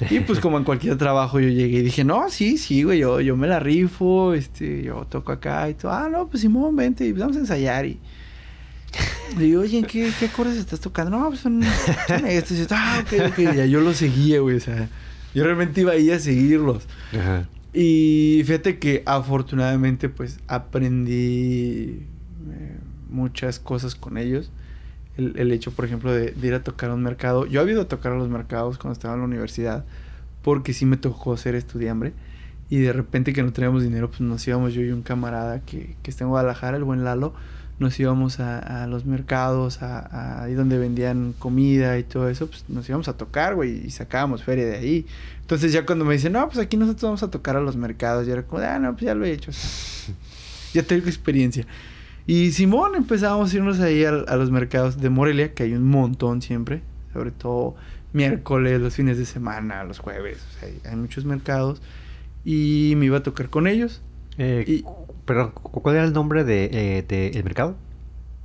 Y 0.09 0.21
pues 0.21 0.39
como 0.39 0.57
en 0.57 0.63
cualquier 0.63 0.97
trabajo 0.97 1.39
yo 1.39 1.49
llegué 1.49 1.77
y 1.77 1.81
dije, 1.83 2.03
no, 2.03 2.27
sí, 2.31 2.57
sí, 2.57 2.81
güey, 2.81 2.97
yo, 2.97 3.21
yo 3.21 3.37
me 3.37 3.47
la 3.47 3.59
rifo, 3.59 4.33
este, 4.33 4.81
yo 4.81 5.05
toco 5.11 5.31
acá 5.31 5.69
y 5.69 5.75
todo. 5.75 5.91
Ah, 5.91 6.09
no, 6.11 6.27
pues 6.27 6.41
Simón, 6.41 6.75
vente 6.75 7.05
y 7.05 7.11
vamos 7.11 7.37
a 7.37 7.39
ensayar 7.39 7.85
y... 7.85 7.99
Le 9.37 9.43
digo, 9.43 9.61
oye, 9.61 9.83
¿qué, 9.83 10.11
¿qué 10.19 10.25
acordes 10.25 10.57
estás 10.57 10.79
tocando? 10.79 11.15
No, 11.15 11.29
pues 11.29 11.41
son, 11.41 11.61
son 12.07 12.25
estos. 12.25 12.57
Y 12.57 12.61
yo, 12.61 12.67
ah, 12.71 13.03
ok, 13.05 13.29
ok. 13.29 13.39
Ya 13.55 13.65
yo 13.67 13.79
los 13.81 13.97
seguía, 13.97 14.39
güey, 14.39 14.57
o 14.57 14.59
sea... 14.59 14.89
Yo 15.33 15.43
realmente 15.43 15.81
iba 15.81 15.93
ahí 15.93 16.11
a 16.11 16.19
seguirlos. 16.19 16.87
Ajá. 17.17 17.47
Y 17.73 18.41
fíjate 18.45 18.79
que 18.79 19.01
afortunadamente 19.05 20.09
pues 20.09 20.39
aprendí 20.47 22.05
eh, 22.51 22.77
muchas 23.09 23.59
cosas 23.59 23.95
con 23.95 24.17
ellos. 24.17 24.51
El, 25.17 25.37
el 25.37 25.51
hecho, 25.51 25.71
por 25.71 25.85
ejemplo, 25.85 26.11
de, 26.11 26.31
de, 26.31 26.47
ir 26.47 26.53
a 26.53 26.63
tocar 26.63 26.89
a 26.89 26.93
un 26.93 27.03
mercado. 27.03 27.45
Yo 27.45 27.61
había 27.61 27.73
ido 27.73 27.83
a 27.83 27.87
tocar 27.87 28.13
a 28.13 28.17
los 28.17 28.29
mercados 28.29 28.77
cuando 28.77 28.93
estaba 28.93 29.13
en 29.13 29.21
la 29.21 29.25
universidad 29.27 29.85
porque 30.41 30.73
sí 30.73 30.85
me 30.85 30.97
tocó 30.97 31.37
ser 31.37 31.55
estudiante. 31.55 32.13
Y 32.69 32.77
de 32.77 32.93
repente 32.93 33.33
que 33.33 33.43
no 33.43 33.51
teníamos 33.51 33.83
dinero, 33.83 34.09
pues 34.09 34.21
nos 34.21 34.47
íbamos 34.47 34.73
yo 34.73 34.81
y 34.81 34.91
un 34.91 35.01
camarada 35.01 35.59
que, 35.59 35.95
que 36.01 36.09
está 36.09 36.23
en 36.23 36.29
Guadalajara, 36.29 36.77
el 36.77 36.85
buen 36.85 37.03
Lalo, 37.03 37.33
nos 37.81 37.99
íbamos 37.99 38.39
a, 38.39 38.87
los 38.87 39.05
mercados, 39.05 39.81
a, 39.81 40.43
ahí 40.43 40.53
donde 40.53 40.77
vendían 40.77 41.33
comida 41.37 41.97
y 41.97 42.03
todo 42.03 42.29
eso, 42.29 42.47
pues 42.47 42.63
nos 42.69 42.87
íbamos 42.87 43.07
a 43.07 43.17
tocar, 43.17 43.55
güey, 43.55 43.85
y 43.85 43.91
sacábamos 43.91 44.43
feria 44.43 44.65
de 44.65 44.77
ahí. 44.77 45.05
Entonces 45.41 45.73
ya 45.73 45.85
cuando 45.85 46.05
me 46.05 46.13
dicen, 46.13 46.33
no, 46.33 46.47
pues 46.47 46.59
aquí 46.59 46.77
nosotros 46.77 47.03
vamos 47.03 47.23
a 47.23 47.31
tocar 47.31 47.57
a 47.57 47.61
los 47.61 47.75
mercados, 47.75 48.27
ya 48.27 48.33
era 48.33 48.43
como, 48.43 48.61
ah, 48.61 48.79
no, 48.79 48.93
pues 48.93 49.03
ya 49.03 49.15
lo 49.15 49.25
he 49.25 49.31
hecho. 49.31 49.51
ya 50.73 50.83
tengo 50.83 51.07
experiencia. 51.07 51.65
Y 52.27 52.51
Simón 52.51 52.95
empezamos 52.95 53.51
a 53.51 53.57
irnos 53.57 53.79
ahí 53.79 54.05
a, 54.05 54.11
los 54.11 54.51
mercados 54.51 55.01
de 55.01 55.09
Morelia, 55.09 55.53
que 55.53 55.63
hay 55.63 55.73
un 55.73 55.83
montón 55.83 56.41
siempre, 56.41 56.81
sobre 57.13 57.31
todo 57.31 57.75
miércoles, 58.13 58.79
los 58.79 58.93
fines 58.93 59.17
de 59.17 59.25
semana, 59.25 59.83
los 59.83 59.99
jueves, 59.99 60.37
hay 60.85 60.95
muchos 60.95 61.25
mercados. 61.25 61.81
Y 62.45 62.93
me 62.97 63.07
iba 63.07 63.17
a 63.17 63.23
tocar 63.23 63.49
con 63.49 63.67
ellos. 63.67 64.01
Eh, 64.37 64.63
y, 64.67 64.85
perdón, 65.25 65.51
¿cuál 65.51 65.95
era 65.95 66.05
el 66.05 66.13
nombre 66.13 66.43
de, 66.43 66.65
eh, 66.65 67.05
de 67.07 67.27
el 67.29 67.43
mercado? 67.43 67.75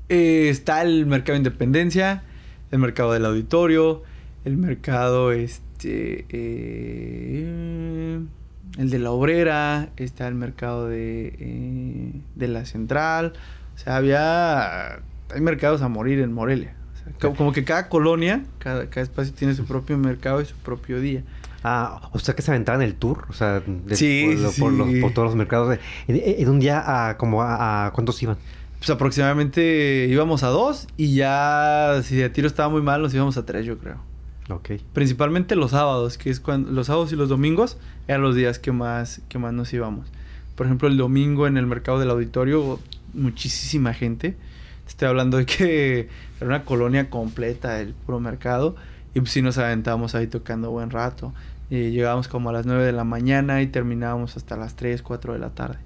Eh, 0.08 0.48
está 0.50 0.82
el 0.82 1.06
mercado 1.06 1.32
de 1.32 1.38
Independencia, 1.38 2.22
el 2.70 2.78
mercado 2.78 3.12
del 3.12 3.24
auditorio, 3.24 4.02
el 4.44 4.56
mercado 4.56 5.32
este 5.32 6.26
eh, 6.28 8.20
el 8.78 8.90
de 8.90 8.98
la 8.98 9.10
obrera, 9.10 9.88
está 9.96 10.28
el 10.28 10.34
mercado 10.34 10.86
de, 10.88 11.34
eh, 11.38 12.12
de 12.34 12.48
la 12.48 12.66
central. 12.66 13.32
O 13.74 13.78
sea, 13.78 13.96
había 13.96 15.00
hay 15.34 15.40
mercados 15.40 15.82
a 15.82 15.88
morir 15.88 16.20
en 16.20 16.32
Morelia. 16.32 16.74
O 16.94 16.98
sea, 16.98 17.12
como, 17.20 17.36
como, 17.36 17.52
que 17.52 17.64
cada 17.64 17.88
colonia, 17.88 18.44
cada, 18.58 18.88
cada 18.88 19.02
espacio 19.02 19.34
tiene 19.34 19.54
su 19.54 19.64
propio 19.64 19.98
mercado 19.98 20.40
y 20.40 20.44
su 20.44 20.56
propio 20.56 21.00
día. 21.00 21.22
Ah, 21.68 22.10
o 22.12 22.18
sea 22.20 22.36
que 22.36 22.42
se 22.42 22.52
aventaban 22.52 22.80
el 22.80 22.94
tour, 22.94 23.24
o 23.28 23.32
sea, 23.32 23.58
de, 23.58 23.96
sí, 23.96 24.36
por, 24.40 24.52
sí. 24.52 24.60
por, 24.60 24.72
los, 24.72 24.88
por, 25.00 25.12
todos 25.12 25.26
los 25.26 25.34
mercados. 25.34 25.76
En, 26.06 26.22
en 26.24 26.48
un 26.48 26.60
día, 26.60 27.08
a, 27.08 27.16
como 27.16 27.42
a, 27.42 27.86
a, 27.86 27.92
¿cuántos 27.92 28.22
iban? 28.22 28.36
Pues 28.78 28.88
aproximadamente 28.90 30.06
íbamos 30.08 30.44
a 30.44 30.48
dos 30.48 30.86
y 30.96 31.16
ya 31.16 32.00
si 32.04 32.14
de 32.14 32.30
tiro 32.30 32.46
estaba 32.46 32.68
muy 32.68 32.82
mal, 32.82 33.02
nos 33.02 33.12
íbamos 33.12 33.36
a 33.36 33.44
tres, 33.44 33.66
yo 33.66 33.78
creo. 33.78 33.96
Ok. 34.48 34.74
Principalmente 34.92 35.56
los 35.56 35.72
sábados, 35.72 36.18
que 36.18 36.30
es 36.30 36.38
cuando 36.38 36.70
los 36.70 36.86
sábados 36.86 37.12
y 37.12 37.16
los 37.16 37.28
domingos 37.28 37.78
eran 38.06 38.22
los 38.22 38.36
días 38.36 38.60
que 38.60 38.70
más, 38.70 39.20
que 39.28 39.38
más 39.38 39.52
nos 39.52 39.72
íbamos. 39.72 40.06
Por 40.54 40.66
ejemplo, 40.66 40.86
el 40.86 40.96
domingo 40.96 41.48
en 41.48 41.56
el 41.56 41.66
mercado 41.66 41.98
del 41.98 42.10
auditorio, 42.10 42.78
muchísima 43.12 43.92
gente. 43.92 44.36
Estoy 44.86 45.08
hablando 45.08 45.38
de 45.38 45.46
que 45.46 46.08
era 46.40 46.46
una 46.46 46.64
colonia 46.64 47.10
completa 47.10 47.80
el 47.80 47.92
puro 47.92 48.20
mercado. 48.20 48.76
Y 49.14 49.20
pues 49.20 49.32
sí 49.32 49.40
nos 49.40 49.56
aventábamos 49.56 50.14
ahí 50.14 50.26
tocando 50.26 50.70
buen 50.70 50.90
rato. 50.90 51.32
Y 51.68 51.90
llegábamos 51.90 52.28
como 52.28 52.50
a 52.50 52.52
las 52.52 52.66
9 52.66 52.84
de 52.84 52.92
la 52.92 53.04
mañana 53.04 53.60
y 53.62 53.66
terminábamos 53.66 54.36
hasta 54.36 54.56
las 54.56 54.76
3, 54.76 55.02
4 55.02 55.32
de 55.32 55.38
la 55.38 55.50
tarde. 55.50 55.78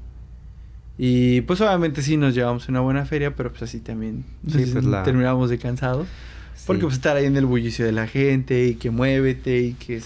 Y 0.98 1.40
pues 1.42 1.60
obviamente 1.62 2.02
sí 2.02 2.18
nos 2.18 2.34
llevamos 2.34 2.68
una 2.68 2.80
buena 2.80 3.06
feria, 3.06 3.34
pero 3.34 3.50
pues 3.50 3.62
así 3.62 3.80
también 3.80 4.24
sí, 4.46 4.66
pues 4.70 4.84
la... 4.84 5.02
terminábamos 5.02 5.48
de 5.48 5.58
cansados. 5.58 6.06
Sí. 6.54 6.64
Porque 6.66 6.82
pues 6.82 6.94
estar 6.94 7.16
ahí 7.16 7.24
en 7.24 7.36
el 7.38 7.46
bullicio 7.46 7.86
de 7.86 7.92
la 7.92 8.06
gente 8.06 8.66
y 8.66 8.74
que 8.74 8.90
muévete 8.90 9.60
y 9.60 9.72
que, 9.72 10.02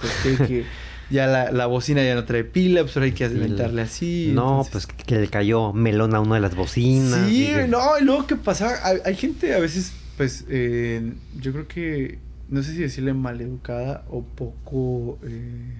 que 0.46 0.64
ya 1.10 1.26
la, 1.26 1.50
la, 1.50 1.66
bocina 1.66 2.04
ya 2.04 2.14
no 2.14 2.24
trae 2.24 2.44
pila, 2.44 2.82
pues 2.82 2.96
ahora 2.96 3.06
hay 3.06 3.12
que 3.12 3.24
alimentarle 3.24 3.82
así. 3.82 4.30
No, 4.32 4.62
entonces... 4.64 4.86
pues 4.86 5.04
que 5.04 5.18
le 5.18 5.26
cayó 5.26 5.72
melón 5.72 6.14
a 6.14 6.20
una 6.20 6.36
de 6.36 6.40
las 6.40 6.54
bocinas. 6.54 7.28
Sí, 7.28 7.50
no, 7.68 7.98
y 8.00 8.04
luego 8.04 8.28
que 8.28 8.36
pasa, 8.36 8.78
hay, 8.84 8.98
hay, 9.04 9.16
gente 9.16 9.52
a 9.52 9.58
veces, 9.58 9.92
pues 10.16 10.44
eh, 10.48 11.12
yo 11.40 11.52
creo 11.52 11.66
que, 11.66 12.18
no 12.48 12.62
sé 12.62 12.72
si 12.72 12.78
decirle 12.78 13.14
maleducada 13.14 14.04
o 14.08 14.22
poco 14.22 15.18
eh, 15.24 15.74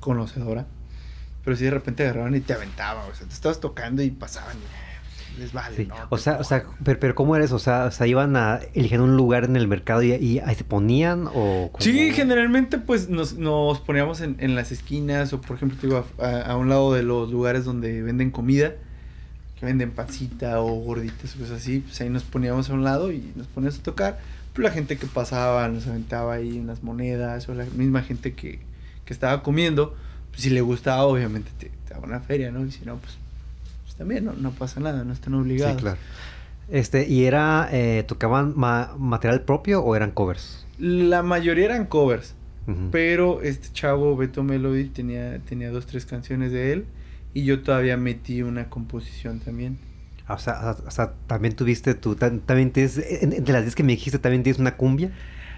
conocedora, 0.00 0.66
pero 1.44 1.56
si 1.56 1.64
de 1.64 1.70
repente 1.70 2.02
agarraban 2.04 2.34
y 2.34 2.40
te 2.40 2.52
aventaban, 2.52 3.10
o 3.10 3.14
sea, 3.14 3.26
te 3.26 3.34
estabas 3.34 3.60
tocando 3.60 4.02
y 4.02 4.10
pasaban 4.10 4.56
y 4.56 5.40
les 5.40 5.52
vale, 5.52 5.76
sí. 5.76 5.86
¿no? 5.86 5.94
O 6.10 6.18
sea, 6.18 6.38
o 6.38 6.44
sea, 6.44 6.64
pero, 6.84 7.00
pero, 7.00 7.14
¿cómo 7.14 7.34
era 7.36 7.44
eso? 7.44 7.56
O 7.56 7.60
sea, 7.60 7.86
o 7.86 7.90
sea, 7.90 8.06
iban 8.06 8.36
a 8.36 8.60
elegir 8.74 9.00
un 9.00 9.16
lugar 9.16 9.44
en 9.44 9.56
el 9.56 9.66
mercado 9.66 10.02
y, 10.02 10.12
y 10.12 10.38
ahí 10.40 10.54
se 10.54 10.64
ponían 10.64 11.26
o 11.28 11.70
cómo? 11.72 11.80
Sí, 11.80 12.12
generalmente 12.12 12.78
pues 12.78 13.08
nos, 13.08 13.34
nos 13.34 13.80
poníamos 13.80 14.20
en, 14.20 14.36
en, 14.40 14.54
las 14.54 14.72
esquinas 14.72 15.32
o 15.32 15.40
por 15.40 15.56
ejemplo 15.56 15.78
te 15.80 15.86
digo, 15.86 16.04
a, 16.18 16.40
a, 16.42 16.56
un 16.56 16.68
lado 16.68 16.92
de 16.92 17.02
los 17.02 17.30
lugares 17.30 17.64
donde 17.64 18.02
venden 18.02 18.30
comida, 18.30 18.74
que 19.58 19.66
venden 19.66 19.90
pancita 19.92 20.60
o 20.60 20.74
gorditas 20.80 21.34
o 21.36 21.38
cosas 21.38 21.62
así, 21.62 21.80
pues 21.80 22.00
ahí 22.00 22.10
nos 22.10 22.24
poníamos 22.24 22.68
a 22.68 22.74
un 22.74 22.84
lado 22.84 23.10
y 23.10 23.32
nos 23.34 23.46
poníamos 23.46 23.78
a 23.78 23.82
tocar. 23.82 24.18
Pues 24.52 24.64
la 24.64 24.70
gente 24.70 24.98
que 24.98 25.06
pasaba 25.06 25.66
nos 25.68 25.86
aventaba 25.86 26.34
ahí 26.34 26.58
unas 26.58 26.82
monedas 26.82 27.48
o 27.48 27.54
la 27.54 27.64
misma 27.64 28.02
gente 28.02 28.34
que, 28.34 28.60
que 29.04 29.12
estaba 29.12 29.42
comiendo, 29.42 29.94
pues 30.30 30.42
si 30.42 30.50
le 30.50 30.60
gustaba 30.60 31.04
obviamente 31.04 31.50
te, 31.58 31.70
te 31.86 31.94
daba 31.94 32.06
una 32.06 32.20
feria, 32.20 32.50
¿no? 32.50 32.64
Y 32.64 32.70
si 32.70 32.84
no, 32.84 32.96
pues 32.96 33.16
pues 33.92 33.98
también 33.98 34.24
no, 34.24 34.32
no, 34.32 34.52
pasa 34.52 34.80
nada, 34.80 35.04
no 35.04 35.12
están 35.12 35.34
obligados. 35.34 35.76
Sí, 35.76 35.82
claro. 35.82 35.98
Este, 36.70 37.06
¿y 37.06 37.24
era, 37.24 37.68
eh, 37.72 38.04
tocaban 38.06 38.54
ma 38.56 38.94
material 38.96 39.42
propio 39.42 39.82
o 39.82 39.94
eran 39.94 40.12
covers? 40.12 40.64
La 40.78 41.22
mayoría 41.22 41.66
eran 41.66 41.84
covers, 41.86 42.34
uh 42.66 42.70
-huh. 42.70 42.90
pero 42.90 43.42
este 43.42 43.68
chavo, 43.72 44.16
Beto 44.16 44.42
Melody, 44.42 44.84
tenía, 44.84 45.38
tenía 45.40 45.70
dos, 45.70 45.84
tres 45.84 46.06
canciones 46.06 46.52
de 46.52 46.72
él 46.72 46.86
y 47.34 47.44
yo 47.44 47.60
todavía 47.62 47.98
metí 47.98 48.42
una 48.42 48.70
composición 48.70 49.40
también. 49.40 49.76
O 50.28 50.38
sea, 50.38 50.76
o 50.86 50.90
sea 50.90 51.14
también 51.26 51.54
tuviste 51.54 51.94
tú, 51.94 52.14
también 52.14 52.70
tienes, 52.70 52.96
de 52.96 53.52
las 53.52 53.62
10 53.62 53.74
que 53.74 53.82
me 53.82 53.92
dijiste, 53.92 54.18
también 54.18 54.42
tienes 54.42 54.60
una 54.60 54.76
cumbia. 54.76 55.10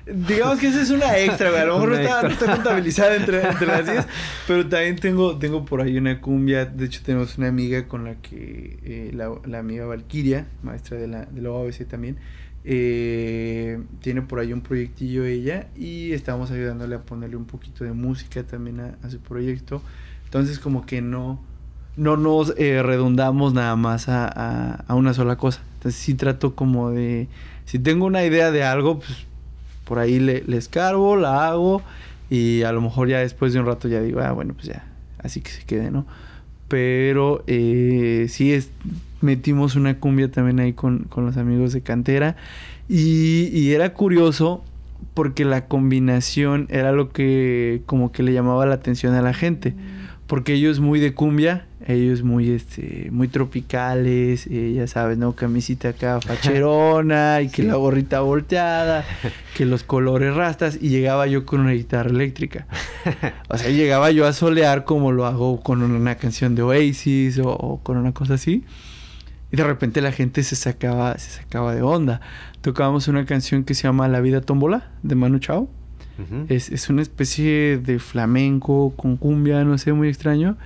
Digamos 0.07 0.59
que 0.59 0.66
esa 0.66 0.83
es 0.83 0.90
una 0.90 1.18
extra, 1.18 1.48
güey. 1.48 1.62
A 1.62 1.64
lo 1.64 1.74
mejor 1.74 1.88
no 1.90 1.96
está, 1.96 2.22
no 2.22 2.29
está, 2.29 2.55
contabilizada 2.57 3.16
entre, 3.16 3.42
entre 3.42 3.66
las 3.66 3.87
10. 3.87 4.07
Pero 4.46 4.68
también 4.68 4.96
tengo, 4.96 5.38
tengo 5.38 5.64
por 5.64 5.81
ahí 5.81 5.96
una 5.96 6.20
cumbia. 6.20 6.66
De 6.66 6.85
hecho, 6.85 7.00
tenemos 7.03 7.38
una 7.38 7.48
amiga 7.48 7.88
con 7.88 8.05
la 8.05 8.16
que, 8.16 8.79
eh, 8.83 9.11
la, 9.14 9.33
la, 9.46 9.61
amiga 9.61 9.87
Valquiria, 9.87 10.46
maestra 10.62 10.98
de 10.98 11.09
la, 11.09 11.24
de 11.24 11.40
la 11.40 11.50
OABC 11.50 11.87
también, 11.88 12.18
eh, 12.64 13.83
tiene 14.00 14.20
por 14.20 14.40
ahí 14.40 14.53
un 14.53 14.61
proyectillo 14.61 15.24
ella. 15.24 15.68
Y 15.74 16.12
estamos 16.12 16.50
ayudándole 16.50 16.96
a 16.96 17.03
ponerle 17.03 17.37
un 17.37 17.46
poquito 17.46 17.85
de 17.85 17.92
música 17.92 18.42
también 18.42 18.81
a, 18.81 18.98
a 19.03 19.09
su 19.09 19.20
proyecto. 19.20 19.81
Entonces, 20.27 20.59
como 20.59 20.85
que 20.85 21.00
no, 21.00 21.42
no 21.96 22.16
nos 22.16 22.54
eh, 22.59 22.83
redundamos 22.83 23.54
nada 23.54 23.76
más 23.76 24.09
a, 24.09 24.26
a, 24.26 24.85
a 24.87 24.94
una 24.94 25.14
sola 25.14 25.37
cosa. 25.37 25.62
Entonces, 25.74 26.00
sí 26.00 26.14
trato 26.14 26.54
como 26.54 26.90
de. 26.90 27.28
Si 27.64 27.78
tengo 27.78 28.07
una 28.07 28.24
idea 28.24 28.50
de 28.50 28.64
algo, 28.64 28.98
pues 28.98 29.26
por 29.85 29.98
ahí 29.98 30.18
le, 30.18 30.42
le, 30.46 30.57
escarbo, 30.57 31.16
la 31.16 31.46
hago 31.46 31.83
y 32.30 32.62
a 32.62 32.72
lo 32.72 32.80
mejor 32.80 33.09
ya 33.09 33.18
después 33.18 33.52
de 33.52 33.61
un 33.61 33.66
rato 33.66 33.88
ya 33.88 34.00
digo, 34.00 34.20
ah, 34.20 34.33
bueno, 34.33 34.54
pues 34.54 34.66
ya, 34.66 34.85
así 35.18 35.40
que 35.40 35.50
se 35.50 35.64
quede, 35.64 35.90
¿no? 35.90 36.07
Pero 36.68 37.44
eh, 37.46 38.26
sí 38.28 38.52
es, 38.52 38.70
metimos 39.20 39.76
una 39.76 39.98
cumbia 39.98 40.30
también 40.30 40.59
ahí 40.61 40.72
con, 40.72 41.00
con 41.04 41.26
los 41.26 41.37
amigos 41.37 41.72
de 41.72 41.83
cantera 41.83 42.37
y, 42.88 43.48
y, 43.52 43.72
era 43.72 43.92
curioso 43.92 44.64
porque 45.12 45.44
la 45.44 45.66
combinación 45.66 46.66
era 46.70 46.92
lo 46.92 47.11
que 47.11 47.83
como 47.87 48.11
que 48.11 48.22
le 48.22 48.33
llamaba 48.33 48.66
la 48.66 48.74
atención 48.74 49.14
a 49.14 49.22
la 49.22 49.35
gente. 49.35 49.74
Porque 50.26 50.54
ellos 50.54 50.80
muy 50.80 51.00
de 51.00 51.12
cumbia, 51.12 51.66
ellos 51.87 52.23
muy 52.23 52.51
este 52.51 53.09
muy 53.11 53.29
tropicales, 53.29 54.47
eh, 54.47 54.73
ya 54.75 54.87
sabes, 54.87 55.18
¿no? 55.18 55.33
Camisita 55.33 55.90
acá 55.90 56.20
facherona 56.20 57.40
y 57.42 57.49
que 57.49 57.62
sí. 57.62 57.68
la 57.68 57.75
gorrita 57.75 58.20
volteada, 58.20 59.05
que 59.57 59.66
los 59.66 59.85
colores 59.85 60.35
rastas 60.35 60.79
y 60.81 60.88
llegaba 60.88 61.27
yo 61.27 61.44
con 61.44 61.61
una 61.61 61.73
guitarra 61.73 62.11
eléctrica. 62.11 62.66
O 63.49 63.59
sea, 63.59 63.70
llegaba 63.70 64.11
yo 64.11 64.27
a 64.27 64.33
solear 64.33 64.85
como 64.85 65.12
lo 65.12 65.27
hago 65.27 65.61
con 65.61 65.83
una 65.83 66.14
canción 66.16 66.55
de 66.55 66.62
Oasis 66.62 67.38
o, 67.38 67.51
o 67.51 67.81
con 67.83 67.97
una 67.97 68.12
cosa 68.12 68.35
así. 68.35 68.64
Y 69.53 69.57
de 69.57 69.64
repente 69.64 70.01
la 70.01 70.11
gente 70.11 70.42
se 70.42 70.57
sacaba 70.57 71.16
se 71.18 71.42
sacaba 71.42 71.75
de 71.75 71.83
onda. 71.83 72.20
Tocábamos 72.61 73.09
una 73.09 73.27
canción 73.27 73.64
que 73.64 73.75
se 73.75 73.83
llama 73.83 74.09
La 74.09 74.20
vida 74.20 74.40
tómbola 74.40 74.90
de 75.03 75.14
Manu 75.14 75.38
Chao. 75.38 75.68
es, 76.49 76.70
es, 76.70 76.88
una 76.88 77.03
especie 77.03 77.77
de 77.77 77.99
flamenco 77.99 78.94
con 78.97 79.16
cumbia, 79.16 79.64
no 79.64 79.77
sé, 79.79 79.92
muy 79.92 80.09
extraño. 80.09 80.57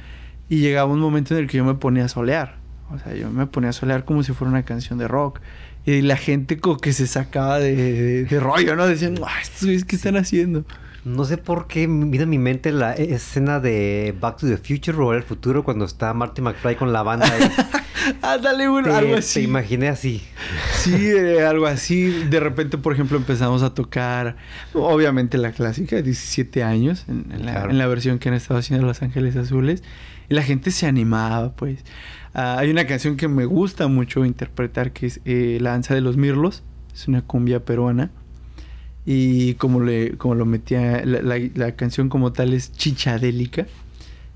Y 0.48 0.61
llegaba 0.61 0.92
un 0.92 1.00
momento 1.00 1.34
en 1.34 1.40
el 1.40 1.46
que 1.48 1.58
yo 1.58 1.64
me 1.64 1.74
ponía 1.74 2.06
a 2.06 2.08
solear. 2.08 2.56
O 2.90 2.98
sea, 2.98 3.14
yo 3.14 3.30
me 3.30 3.46
ponía 3.46 3.70
a 3.70 3.72
solear 3.72 4.04
como 4.04 4.22
si 4.22 4.32
fuera 4.32 4.50
una 4.50 4.62
canción 4.64 4.98
de 4.98 5.08
rock. 5.08 5.40
Y 5.84 6.02
la 6.02 6.16
gente 6.16 6.58
como 6.58 6.78
que 6.78 6.92
se 6.92 7.06
sacaba 7.06 7.58
de, 7.58 8.24
de, 8.24 8.40
rollo, 8.40 8.76
¿no? 8.76 8.87
Decían, 8.87 9.18
¿estos 9.40 9.84
qué 9.84 9.96
están 9.96 10.16
haciendo? 10.16 10.64
No 11.04 11.24
sé 11.24 11.38
por 11.38 11.66
qué 11.66 11.87
viene 11.87 12.24
en 12.24 12.28
mi 12.28 12.38
mente 12.38 12.72
la 12.72 12.92
escena 12.92 13.61
de 13.61 14.14
Back 14.20 14.38
to 14.38 14.46
the 14.46 14.58
Future 14.58 14.98
o 14.98 15.14
el 15.14 15.22
futuro 15.22 15.64
cuando 15.64 15.87
está 15.87 16.12
Marty 16.12 16.42
McFly 16.42 16.76
con 16.76 16.92
la 16.92 17.02
banda. 17.02 17.26
ah, 18.22 18.37
dale, 18.37 18.68
bueno, 18.68 18.94
algo 18.94 19.16
así. 19.16 19.40
Te 19.40 19.44
imaginé 19.44 19.88
así. 19.88 20.22
Sí, 20.74 20.94
eh, 20.94 21.46
algo 21.46 21.66
así. 21.66 22.11
De 22.28 22.40
repente, 22.40 22.76
por 22.76 22.92
ejemplo, 22.92 23.16
empezamos 23.16 23.62
a 23.62 23.72
tocar, 23.72 24.37
obviamente 24.74 25.38
la 25.38 25.52
clásica, 25.52 26.02
17 26.02 26.62
años, 26.62 27.06
en, 27.08 27.46
la, 27.46 27.64
en 27.64 27.78
la 27.78 27.87
versión 27.87 28.18
que 28.18 28.28
han 28.28 28.34
estado 28.34 28.61
haciendo 28.61 28.87
Los 28.87 29.00
Ángeles 29.00 29.37
Azules. 29.37 29.82
Y 30.28 30.34
la 30.34 30.42
gente 30.42 30.70
se 30.70 30.86
animaba, 30.86 31.52
pues. 31.52 31.80
Ah, 32.34 32.58
hay 32.58 32.70
una 32.70 32.86
canción 32.86 33.16
que 33.16 33.28
me 33.28 33.46
gusta 33.46 33.88
mucho 33.88 34.24
interpretar 34.24 34.92
que 34.92 35.06
es 35.06 35.20
eh, 35.24 35.58
La 35.60 35.70
danza 35.70 35.94
de 35.94 36.00
los 36.00 36.16
mirlos. 36.16 36.62
Es 36.94 37.08
una 37.08 37.22
cumbia 37.22 37.64
peruana. 37.64 38.10
Y 39.06 39.54
como, 39.54 39.80
le, 39.80 40.18
como 40.18 40.34
lo 40.34 40.44
metía, 40.44 41.02
la, 41.04 41.72
canción 41.72 42.10
como 42.10 42.32
tal 42.32 42.52
es 42.52 42.72
chichadélica. 42.72 43.66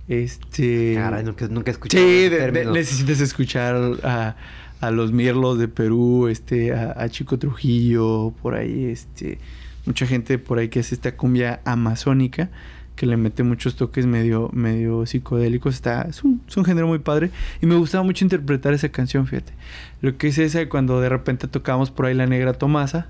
Este. 0.08 0.94
Caray, 0.94 1.24
nunca, 1.24 1.46
nunca 1.48 1.70
he 1.70 1.72
escuchado. 1.72 2.02
Sí, 2.02 2.30
necesitas 2.72 3.20
escuchar 3.20 3.76
a, 4.02 4.36
a, 4.80 4.90
los 4.90 5.12
mirlos 5.12 5.58
de 5.58 5.68
Perú, 5.68 6.28
este, 6.28 6.72
a, 6.72 6.94
a, 6.96 7.08
Chico 7.10 7.38
Trujillo, 7.38 8.32
por 8.40 8.54
ahí, 8.54 8.86
este. 8.86 9.38
Mucha 9.84 10.06
gente 10.06 10.38
por 10.38 10.58
ahí 10.58 10.68
que 10.68 10.80
hace 10.80 10.94
esta 10.94 11.16
cumbia 11.16 11.60
amazónica 11.64 12.50
que 12.96 13.06
le 13.06 13.16
mete 13.16 13.42
muchos 13.42 13.76
toques 13.76 14.06
medio, 14.06 14.50
medio 14.52 15.06
psicodélicos. 15.06 15.74
Está, 15.74 16.02
es 16.02 16.22
un, 16.22 16.40
género 16.64 16.86
muy 16.86 16.98
padre. 16.98 17.30
Y 17.60 17.66
me 17.66 17.74
gustaba 17.74 18.04
mucho 18.04 18.24
interpretar 18.24 18.74
esa 18.74 18.88
canción, 18.90 19.26
fíjate. 19.26 19.52
Lo 20.00 20.16
que 20.16 20.28
es 20.28 20.38
esa 20.38 20.68
cuando 20.68 21.00
de 21.00 21.08
repente 21.08 21.48
tocábamos 21.48 21.90
por 21.90 22.06
ahí 22.06 22.14
la 22.14 22.26
negra 22.26 22.52
Tomasa. 22.52 23.08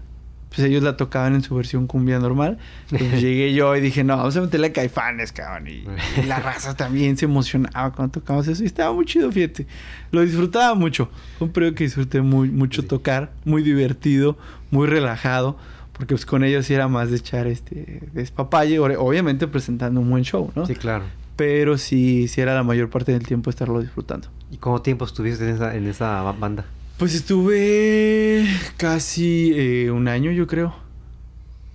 Pues 0.49 0.67
ellos 0.67 0.83
la 0.83 0.99
tocaban 0.99 1.35
en 1.35 1.43
su 1.43 1.55
versión 1.55 1.87
cumbia 1.87 2.19
normal. 2.19 2.59
Pues 2.91 3.01
llegué 3.23 3.55
yo 3.55 3.75
y 3.75 3.81
dije, 3.81 4.05
no, 4.05 4.19
vamos 4.19 4.37
a 4.37 4.43
meterle 4.43 4.69
a 4.69 4.73
caifanes, 4.73 5.33
cabrón. 5.33 5.67
Y, 5.67 5.85
la 6.27 6.39
raza 6.41 6.77
también 6.77 7.17
se 7.17 7.25
emocionaba 7.25 7.93
cuando 7.93 8.21
tocábamos 8.21 8.49
eso. 8.49 8.63
Y 8.63 8.67
estaba 8.67 8.93
muy 8.93 9.07
chido, 9.07 9.33
fíjate. 9.33 9.67
Lo 10.11 10.21
disfrutaba 10.21 10.75
mucho. 10.75 11.11
Fue 11.39 11.47
un 11.47 11.53
periodo 11.53 11.75
que 11.75 11.85
disfruté 11.85 12.21
muy, 12.21 12.51
mucho 12.51 12.85
tocar. 12.85 13.33
Muy 13.45 13.63
divertido, 13.63 14.37
muy 14.71 14.87
relajado 14.87 15.57
porque 16.03 16.17
pues 16.17 16.27
con 16.27 16.43
ellos 16.43 16.67
sí 16.67 16.75
era 16.75 16.89
más 16.89 17.13
de 17.13 17.17
echar 17.19 17.47
este 17.47 18.09
despapalle, 18.13 18.81
obviamente 18.81 19.47
presentando 19.47 20.01
un 20.01 20.11
buen 20.11 20.25
show, 20.25 20.51
¿no? 20.57 20.67
Sí, 20.67 20.75
claro. 20.75 21.05
Pero 21.37 21.79
sí, 21.79 22.27
sí 22.27 22.41
era 22.41 22.55
la 22.55 22.65
mayor 22.65 22.91
parte 22.91 23.13
del 23.13 23.25
tiempo 23.25 23.51
estarlo 23.51 23.81
disfrutando. 23.81 24.27
¿Y 24.51 24.57
cuánto 24.57 24.83
tiempo 24.83 25.05
estuviste 25.05 25.49
en 25.49 25.55
esa, 25.55 25.77
en 25.77 25.87
esa 25.87 26.23
banda? 26.33 26.65
Pues 26.99 27.15
estuve 27.15 28.45
casi 28.79 29.53
eh, 29.55 29.93
un 29.93 30.09
año, 30.09 30.33
yo 30.33 30.49
creo. 30.49 30.75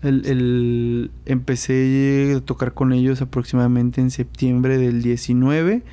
El, 0.01 0.25
el, 0.25 1.11
empecé 1.25 2.33
a 2.35 2.41
tocar 2.41 2.73
con 2.73 2.91
ellos 2.91 3.21
aproximadamente 3.21 4.01
en 4.01 4.11
septiembre 4.11 4.77
del 4.77 5.03
19 5.03 5.83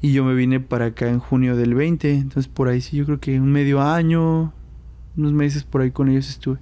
y 0.00 0.12
yo 0.12 0.24
me 0.24 0.34
vine 0.34 0.58
para 0.58 0.86
acá 0.86 1.08
en 1.08 1.20
junio 1.20 1.54
del 1.54 1.74
20. 1.74 2.12
Entonces 2.12 2.48
por 2.52 2.66
ahí 2.66 2.80
sí, 2.80 2.96
yo 2.96 3.04
creo 3.04 3.20
que 3.20 3.38
un 3.38 3.52
medio 3.52 3.80
año, 3.80 4.52
unos 5.16 5.32
meses 5.32 5.62
por 5.62 5.82
ahí 5.82 5.92
con 5.92 6.08
ellos 6.08 6.28
estuve. 6.28 6.58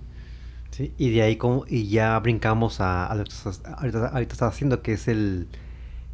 Sí, 0.71 0.93
y 0.99 1.11
de 1.11 1.23
ahí 1.23 1.37
como, 1.37 1.65
y 1.69 1.89
ya 1.89 2.19
brincamos 2.21 2.81
a, 2.81 3.07
a 3.07 3.15
lo 3.15 3.25
que 3.25 3.33
ahorita, 3.77 4.09
ahorita 4.09 4.33
estás 4.33 4.55
haciendo, 4.55 4.83
que 4.83 4.93
es 4.93 5.09
el, 5.09 5.49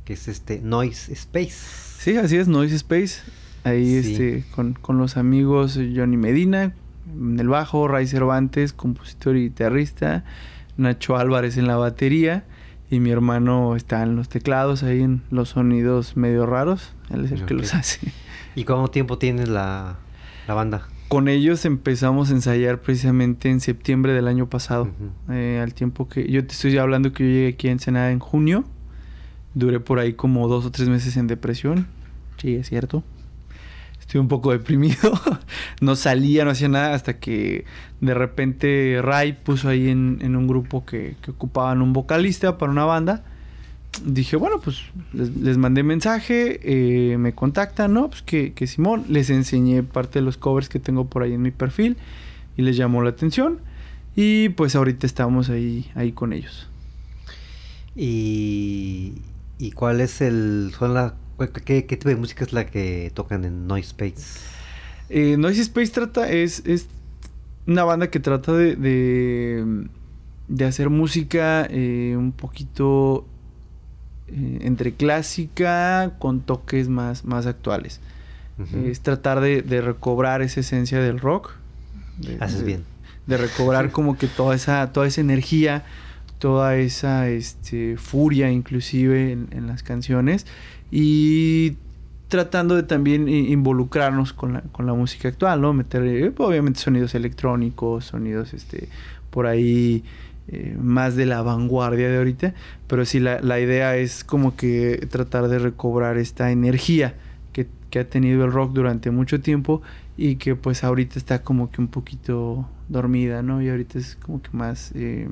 que 0.04 0.14
es 0.14 0.28
este 0.28 0.60
Noise 0.60 1.12
Space. 1.12 1.56
Sí, 1.98 2.16
así 2.16 2.36
es, 2.36 2.48
Noise 2.48 2.76
Space. 2.76 3.20
Ahí 3.64 3.96
este, 3.96 4.44
con, 4.54 4.74
con 4.74 4.96
los 4.98 5.16
amigos 5.16 5.74
Johnny 5.74 6.16
Medina, 6.16 6.72
en 7.12 7.38
el 7.38 7.48
bajo, 7.48 7.88
Ray 7.88 8.06
Cervantes, 8.06 8.72
compositor 8.72 9.36
y 9.36 9.44
guitarrista, 9.44 10.24
Nacho 10.76 11.16
Álvarez 11.16 11.56
en 11.56 11.66
la 11.66 11.76
batería 11.76 12.44
y 12.90 13.00
mi 13.00 13.10
hermano 13.10 13.74
está 13.74 14.02
en 14.02 14.14
los 14.14 14.28
teclados, 14.28 14.82
ahí 14.82 15.02
en 15.02 15.22
los 15.30 15.50
sonidos 15.50 16.16
medio 16.16 16.46
raros, 16.46 16.92
él 17.10 17.24
es 17.24 17.32
el 17.32 17.44
que 17.44 17.54
los 17.54 17.74
hace. 17.74 18.12
¿Y 18.54 18.64
cuánto 18.64 18.88
tiempo 18.88 19.18
tiene 19.18 19.46
la, 19.46 19.96
la 20.46 20.54
banda? 20.54 20.88
Con 21.08 21.28
ellos 21.28 21.64
empezamos 21.64 22.30
a 22.30 22.34
ensayar 22.34 22.80
precisamente 22.80 23.48
en 23.48 23.60
septiembre 23.60 24.12
del 24.12 24.28
año 24.28 24.48
pasado. 24.48 24.88
Eh, 25.30 25.60
al 25.62 25.74
tiempo 25.74 26.08
que 26.08 26.30
yo 26.30 26.44
te 26.46 26.52
estoy 26.52 26.76
hablando 26.78 27.12
que 27.12 27.24
yo 27.24 27.30
llegué 27.30 27.48
aquí 27.48 27.68
a 27.68 27.72
Ensenada 27.72 28.10
en 28.10 28.18
junio. 28.18 28.64
Duré 29.54 29.80
por 29.80 29.98
ahí 29.98 30.14
como 30.14 30.48
dos 30.48 30.66
o 30.66 30.70
tres 30.70 30.88
meses 30.88 31.16
en 31.16 31.26
depresión. 31.26 31.86
Sí, 32.38 32.56
es 32.56 32.68
cierto. 32.68 33.02
Estoy 34.00 34.20
un 34.20 34.28
poco 34.28 34.52
deprimido. 34.52 35.12
no 35.80 35.96
salía, 35.96 36.44
no 36.44 36.50
hacía 36.50 36.68
nada 36.68 36.94
hasta 36.94 37.18
que 37.18 37.64
de 38.00 38.14
repente 38.14 39.00
Ray 39.02 39.32
puso 39.32 39.68
ahí 39.68 39.88
en, 39.88 40.36
un 40.36 40.46
grupo 40.46 40.84
que, 40.84 41.16
que 41.22 41.30
ocupaban 41.30 41.82
un 41.82 41.92
vocalista 41.92 42.58
para 42.58 42.72
una 42.72 42.84
banda 42.84 43.24
dije, 44.04 44.36
bueno, 44.36 44.60
pues 44.60 44.80
les, 45.12 45.58
mandé 45.58 45.82
mensaje, 45.82 46.60
eh, 46.62 47.18
me 47.18 47.34
contactan, 47.34 47.92
¿no? 47.94 48.08
Pues 48.08 48.22
que, 48.22 48.52
que, 48.52 48.66
Simón, 48.66 49.04
les 49.08 49.30
enseñé 49.30 49.82
parte 49.82 50.18
de 50.18 50.24
los 50.24 50.36
covers 50.36 50.68
que 50.68 50.78
tengo 50.78 51.06
por 51.06 51.22
ahí 51.22 51.32
en 51.32 51.42
mi 51.42 51.50
perfil 51.50 51.96
y 52.56 52.62
les 52.62 52.76
llamó 52.76 53.02
la 53.02 53.10
atención. 53.10 53.60
Y 54.14 54.48
pues 54.50 54.74
ahorita 54.74 55.06
estamos 55.06 55.50
ahí, 55.50 55.90
ahí 55.94 56.12
con 56.12 56.32
ellos. 56.32 56.68
¿Y, 57.94 59.14
y 59.58 59.72
cuál 59.72 60.00
es 60.00 60.20
el... 60.20 60.72
Son 60.78 60.94
la, 60.94 61.14
qué, 61.64 61.82
tipo 61.82 62.08
de 62.08 62.16
música 62.16 62.44
es 62.44 62.52
la 62.52 62.66
que 62.66 63.10
tocan 63.14 63.44
en 63.44 63.66
Noise 63.66 63.88
Space? 63.88 64.40
Eh, 65.08 65.36
Noise 65.36 65.62
Space 65.62 65.92
trata, 65.92 66.30
es, 66.30 66.62
es 66.66 66.88
una 67.66 67.84
banda 67.84 68.10
que 68.10 68.20
trata 68.20 68.52
de, 68.52 68.76
de, 70.48 70.64
hacer 70.64 70.90
música 70.90 71.66
eh, 71.70 72.14
un 72.16 72.32
poquito 72.32 73.26
eh, 74.28 74.58
entre 74.62 74.92
clásica 74.92 76.12
con 76.18 76.40
toques 76.40 76.88
más, 76.88 77.24
más 77.24 77.46
actuales. 77.46 78.00
Es 78.86 79.00
tratar 79.00 79.40
de, 79.40 79.62
recobrar 79.82 80.40
esa 80.40 80.60
esencia 80.60 80.98
del 81.00 81.20
rock. 81.20 81.52
Haces 82.40 82.64
bien. 82.64 82.84
De 83.26 83.36
recobrar 83.36 83.90
como 83.90 84.16
que 84.16 84.28
toda 84.28 84.54
esa, 84.54 84.92
toda 84.92 85.06
esa 85.06 85.20
energía, 85.20 85.84
toda 86.38 86.76
esa 86.76 87.28
este, 87.28 87.98
furia 87.98 88.50
inclusive 88.50 89.32
en, 89.32 89.66
las 89.66 89.82
canciones. 89.82 90.46
Y 90.90 91.74
tratando 92.28 92.76
de 92.76 92.82
también 92.82 93.28
involucrarnos 93.28 94.32
con 94.32 94.54
la, 94.54 94.60
con 94.62 94.86
la 94.86 94.94
música 94.94 95.28
actual, 95.28 95.60
¿no? 95.60 95.74
Meter 95.74 96.02
eh, 96.04 96.32
obviamente 96.38 96.80
sonidos 96.80 97.14
electrónicos, 97.14 98.06
sonidos 98.06 98.54
este 98.54 98.88
por 99.30 99.46
ahí 99.46 100.02
eh, 100.48 100.76
más 100.80 101.16
de 101.16 101.26
la 101.26 101.42
vanguardia 101.42 102.08
de 102.08 102.18
ahorita, 102.18 102.54
pero 102.86 103.04
sí 103.04 103.18
la, 103.18 103.40
la, 103.40 103.58
idea 103.58 103.96
es 103.96 104.22
como 104.22 104.54
que 104.54 105.06
tratar 105.10 105.48
de 105.48 105.58
recobrar 105.58 106.18
esta 106.18 106.52
energía 106.52 107.14
que, 107.52 107.66
que, 107.90 107.98
ha 107.98 108.08
tenido 108.08 108.44
el 108.44 108.52
rock 108.52 108.72
durante 108.72 109.10
mucho 109.10 109.40
tiempo 109.40 109.82
y 110.16 110.36
que 110.36 110.54
pues 110.54 110.84
ahorita 110.84 111.18
está 111.18 111.42
como 111.42 111.70
que 111.70 111.80
un 111.80 111.88
poquito 111.88 112.68
dormida, 112.88 113.42
¿no? 113.42 113.60
Y 113.60 113.68
ahorita 113.68 113.98
es 113.98 114.16
como 114.16 114.40
que 114.40 114.50
más... 114.52 114.92
Eh, 114.94 115.28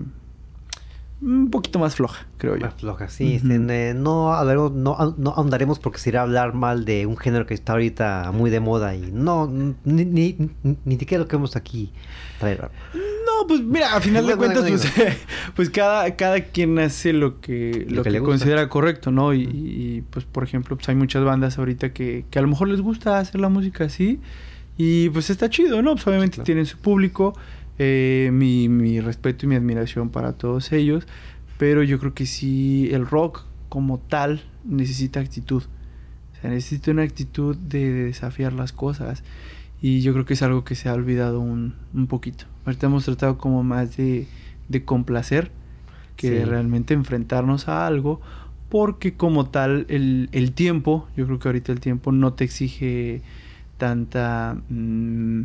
un 1.22 1.50
poquito 1.50 1.79
más 1.79 1.94
floja, 1.94 2.27
creo 2.37 2.57
yo. 2.57 2.66
Más 2.66 2.74
floja, 2.74 3.09
sí. 3.09 3.37
Este, 3.37 3.59
no, 3.94 4.44
no, 4.44 4.68
no, 4.70 5.14
no 5.16 5.31
ahondaremos 5.31 5.79
porque 5.79 5.98
sería 5.98 6.22
hablar 6.22 6.55
mal 6.55 6.85
de 6.85 7.07
un 7.07 7.16
género 7.16 7.46
que 7.46 7.55
está 7.55 7.72
ahorita 7.72 8.31
muy 8.33 8.50
de 8.50 8.61
moda 8.61 8.94
y 8.94 9.11
no, 9.12 9.46
ni, 9.85 10.05
ni, 10.05 10.50
ni 10.85 10.96
siquiera 10.98 11.22
lo 11.22 11.29
que 11.29 11.37
vemos 11.37 11.57
aquí 11.57 11.92
traer. 12.38 12.68
No, 13.44 13.48
pues 13.48 13.61
mira, 13.61 13.94
a 13.94 14.00
final 14.00 14.26
de 14.26 14.37
cuentas, 14.37 14.64
pues, 14.68 14.88
pues, 15.54 15.70
cada, 15.70 16.16
cada 16.16 16.40
quien 16.40 16.78
hace 16.78 17.12
lo 17.12 17.40
que, 17.40 17.87
lo, 17.88 18.02
que, 18.02 18.20
considera 18.20 18.68
correcto, 18.68 19.11
¿no? 19.11 19.35
Y, 19.35 20.02
pues, 20.11 20.24
por 20.24 20.44
ejemplo, 20.44 20.76
pues 20.76 20.88
hay 20.88 20.94
muchas 20.94 21.24
bandas 21.24 21.59
ahorita 21.59 21.92
que, 21.92 22.24
que 22.30 22.38
a 22.38 22.42
lo 22.42 22.48
mejor 22.48 22.68
les 22.68 22.80
gusta 22.80 23.18
hacer 23.18 23.40
la 23.40 23.48
música 23.48 23.85
así 23.85 24.20
y 24.76 25.09
pues 25.11 25.30
está 25.30 25.50
chido, 25.50 25.83
¿no? 25.83 25.92
Pues 25.92 26.07
obviamente 26.07 26.42
tienen 26.42 26.66
su 26.66 26.78
público 26.78 27.35
eh, 27.78 28.30
mi, 28.33 28.68
mi 28.68 29.00
respeto 29.00 29.46
y 29.46 29.48
mi 29.48 29.57
admiración 29.57 30.11
para 30.11 30.33
todos 30.33 30.72
ellos, 30.72 31.07
pero 31.59 31.83
yo 31.83 31.98
creo 31.98 32.14
que 32.14 32.26
sí, 32.26 32.88
el 32.92 33.07
rock 33.07 33.44
como 33.68 33.98
tal 33.98 34.42
necesita 34.64 35.20
actitud. 35.20 35.62
O 35.62 36.40
sea, 36.40 36.50
necesita 36.50 36.90
una 36.90 37.02
actitud 37.02 37.56
de, 37.56 37.92
desafiar 37.92 38.52
las 38.52 38.73
cosas. 38.73 39.23
Y 39.81 40.00
yo 40.00 40.12
creo 40.12 40.25
que 40.25 40.35
es 40.35 40.42
algo 40.42 40.64
que 40.64 40.75
se 40.75 40.88
ha 40.88 40.94
olvidado 40.94 41.40
un, 41.40 41.75
un 41.92 42.06
poquito. 42.06 42.46
Ahorita 42.65 42.87
hemos 42.87 43.04
tratado 43.04 43.38
como 43.38 43.62
más 43.62 43.96
de, 43.96 44.27
de 44.69 44.85
complacer 44.85 45.50
que 46.17 46.31
de 46.31 46.44
realmente 46.46 46.94
enfrentarnos 46.94 47.69
a 47.69 47.87
algo. 47.87 48.21
Porque 48.69 49.15
como 49.15 49.46
tal, 49.50 49.87
el, 49.88 50.29
el, 50.33 50.52
tiempo, 50.52 51.06
yo 51.17 51.27
creo 51.27 51.38
que 51.38 51.48
ahorita 51.48 51.73
el 51.73 51.81
tiempo 51.81 52.12
no 52.12 52.33
te 52.33 52.44
exige 52.44 53.23
tanta... 53.79 54.56
Mm, 54.69 55.42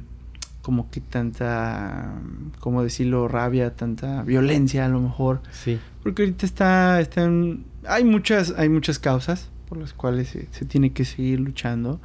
como 0.62 0.92
que 0.92 1.00
tanta, 1.02 2.14
¿cómo 2.60 2.84
decirlo? 2.84 3.28
Rabia, 3.28 3.76
tanta 3.76 4.22
violencia 4.24 4.86
a 4.86 4.90
lo 4.90 5.00
mejor. 5.00 5.42
Sí. 5.52 5.80
Porque 6.04 6.24
ahorita 6.24 6.46
está, 6.46 7.00
están, 7.00 7.64
hay 7.88 8.04
muchas, 8.04 8.54
hay 8.58 8.70
muchas 8.70 9.00
causas 9.00 9.50
por 9.68 9.78
las 9.78 9.94
cuales 9.94 10.28
se, 10.28 10.48
se, 10.52 10.66
tiene 10.66 10.92
que 10.92 11.06
seguir 11.06 11.40
luchando, 11.40 12.00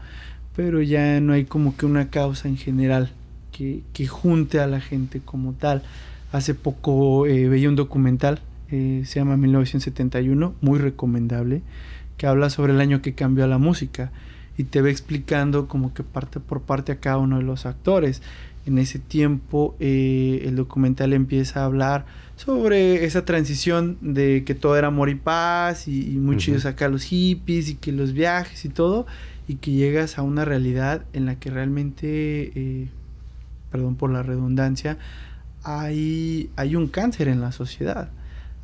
pero 0.55 0.81
ya 0.81 1.21
no 1.21 1.33
hay 1.33 1.45
como 1.45 1.77
que 1.77 1.85
una 1.85 2.11
causa 2.11 2.49
en 2.49 2.57
general 2.57 3.11
que, 3.57 3.83
que 3.93 4.07
junte 4.07 4.59
a 4.59 4.67
la 4.67 4.81
gente 4.81 5.21
como 5.25 5.53
tal. 5.53 5.83
Hace 6.33 6.55
poco 6.55 7.27
eh, 7.27 7.49
veía 7.49 7.69
un 7.69 7.77
documental, 7.77 8.41
eh, 8.71 9.03
se 9.07 9.21
llama 9.21 9.37
1971, 9.37 10.55
muy 10.61 10.79
recomendable, 10.79 11.63
que 12.17 12.27
habla 12.27 12.51
sobre 12.51 12.73
el 12.73 12.81
año 12.81 13.01
que 13.01 13.15
cambió 13.15 13.47
la 13.47 13.59
música 13.59 14.11
y 14.59 14.65
te 14.65 14.83
va 14.83 14.91
explicando 14.91 15.69
como 15.69 15.95
que 15.95 16.03
parte 16.03 16.41
por 16.41 16.63
parte 16.63 16.93
a 16.93 16.97
cada 16.97 17.19
uno 17.19 17.39
de 17.39 17.45
los 17.45 17.67
actores. 17.67 18.23
En 18.67 18.79
ese 18.79 18.99
tiempo 18.99 19.77
eh, 19.79 20.43
el 20.47 20.57
documental 20.57 21.13
empieza 21.13 21.61
a 21.61 21.67
hablar 21.67 22.07
sobre 22.37 23.05
esa 23.05 23.25
transición 23.25 23.99
de 24.01 24.43
que 24.45 24.55
todo 24.55 24.77
era 24.77 24.89
amor 24.89 25.11
y 25.11 25.15
paz 25.15 25.87
y, 25.87 26.15
y 26.15 26.17
muy 26.17 26.39
chidos 26.39 26.65
acá 26.65 26.89
los 26.89 27.05
hippies 27.05 27.69
y 27.69 27.75
que 27.77 27.93
los 27.93 28.13
viajes 28.13 28.65
y 28.65 28.71
todo 28.71 29.07
y 29.47 29.57
que 29.57 29.73
llegas 29.73 30.19
a 30.19 30.23
una 30.23 30.45
realidad 30.45 31.05
en 31.13 31.27
la 31.27 31.39
que 31.39 31.51
realmente, 31.51 32.53
eh, 32.55 32.89
perdón 33.75 33.97
por 33.97 34.09
la 34.11 34.23
redundancia, 34.23 34.99
hay, 35.65 36.49
hay 36.55 36.77
un 36.77 36.87
cáncer 36.87 37.27
en 37.27 37.41
la 37.41 37.51
sociedad. 37.51 38.09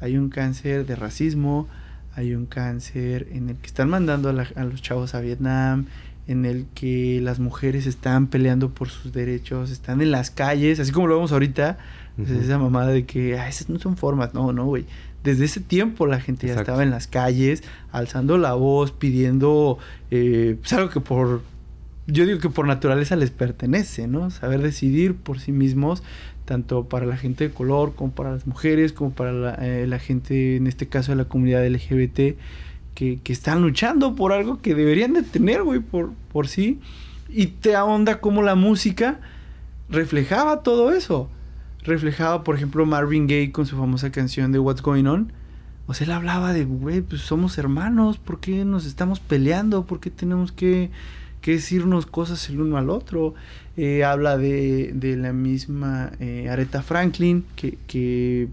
Hay 0.00 0.16
un 0.16 0.30
cáncer 0.30 0.86
de 0.86 0.94
racismo, 0.94 1.66
hay 2.14 2.32
un 2.32 2.46
cáncer 2.46 3.26
en 3.32 3.48
el 3.48 3.56
que 3.56 3.66
están 3.66 3.90
mandando 3.90 4.28
a, 4.28 4.32
la, 4.32 4.46
a, 4.54 4.62
los 4.62 4.80
chavos 4.82 5.16
a 5.16 5.20
Vietnam, 5.20 5.86
en 6.28 6.44
el 6.44 6.66
que 6.76 7.20
las 7.20 7.40
mujeres 7.40 7.88
están 7.88 8.28
peleando 8.28 8.70
por 8.70 8.88
sus 8.88 9.12
derechos, 9.12 9.72
están 9.72 10.00
en 10.00 10.12
las 10.12 10.30
calles, 10.30 10.78
así 10.78 10.92
como 10.92 11.08
lo 11.08 11.16
vemos 11.16 11.32
ahorita, 11.32 11.78
uh 12.16 12.22
-huh. 12.22 12.40
esa 12.44 12.58
mamada 12.60 12.90
de 12.92 13.04
que 13.04 13.36
ah, 13.36 13.48
esas 13.48 13.68
no 13.68 13.80
son 13.80 13.96
formas, 13.96 14.32
no, 14.32 14.52
no, 14.52 14.64
güey. 14.64 14.84
Desde 15.24 15.46
ese 15.46 15.58
tiempo 15.58 16.06
la 16.06 16.20
gente 16.20 16.46
ya 16.46 16.54
estaba 16.54 16.84
en 16.84 16.90
las 16.90 17.08
calles, 17.08 17.64
alzando 17.90 18.38
la 18.38 18.54
voz, 18.54 18.92
pidiendo, 18.92 19.78
eh, 20.12 20.56
pues 20.60 20.72
algo 20.72 20.88
que 20.88 21.00
por, 21.00 21.42
yo 22.06 22.26
digo 22.26 22.38
que 22.38 22.48
por 22.48 22.66
naturaleza 22.66 23.16
les 23.16 23.30
pertenece, 23.30 24.06
¿no? 24.06 24.30
Saber 24.30 24.62
decidir 24.62 25.14
por 25.14 25.38
sí 25.38 25.52
mismos, 25.52 26.02
tanto 26.44 26.88
para 26.88 27.06
la 27.06 27.16
gente 27.16 27.48
de 27.48 27.54
color, 27.54 27.94
como 27.94 28.12
para 28.12 28.32
las 28.32 28.46
mujeres, 28.46 28.92
como 28.92 29.12
para 29.12 29.32
la, 29.32 29.58
eh, 29.60 29.98
gente, 30.00 30.56
en 30.56 30.66
este 30.66 30.88
caso 30.88 31.12
de 31.12 31.16
la 31.16 31.26
comunidad 31.26 31.66
LGBT, 31.66 32.36
que, 32.94 33.20
que, 33.22 33.32
están 33.32 33.62
luchando 33.62 34.14
por 34.16 34.32
algo 34.32 34.60
que 34.60 34.74
deberían 34.74 35.12
de 35.12 35.22
tener, 35.22 35.62
güey, 35.62 35.80
por, 35.80 36.12
por 36.32 36.48
sí. 36.48 36.80
Y 37.28 37.46
te 37.46 37.76
ahonda 37.76 38.20
como 38.20 38.42
la 38.42 38.56
música 38.56 39.20
reflejaba 39.88 40.62
todo 40.62 40.92
eso. 40.92 41.28
Reflejaba, 41.82 42.44
por 42.44 42.56
ejemplo, 42.56 42.84
Marvin 42.86 43.26
Gaye 43.26 43.52
con 43.52 43.66
su 43.66 43.76
famosa 43.76 44.10
canción 44.10 44.52
de 44.52 44.58
What's 44.58 44.82
Going 44.82 45.06
On. 45.06 45.32
O 45.86 45.94
sea, 45.94 46.06
él 46.06 46.12
hablaba 46.12 46.52
de, 46.52 46.64
güey, 46.64 47.00
pues 47.00 47.22
somos 47.22 47.58
hermanos, 47.58 48.18
¿por 48.18 48.38
qué 48.40 48.64
nos 48.64 48.86
estamos 48.86 49.18
peleando? 49.18 49.86
¿Por 49.86 49.98
qué 49.98 50.10
tenemos 50.10 50.52
que, 50.52 50.90
que 51.40 51.52
decirnos 51.52 52.06
cosas 52.06 52.48
el 52.50 52.60
uno 52.60 52.76
al 52.76 52.90
otro? 52.90 53.34
Eh, 53.76 54.04
habla 54.04 54.36
de, 54.36 54.92
de, 54.94 55.16
la 55.16 55.32
misma 55.32 56.12
eh, 56.20 56.48
Aretha 56.50 56.82
Franklin, 56.82 57.44
que, 57.56 57.78
que, 57.86 58.48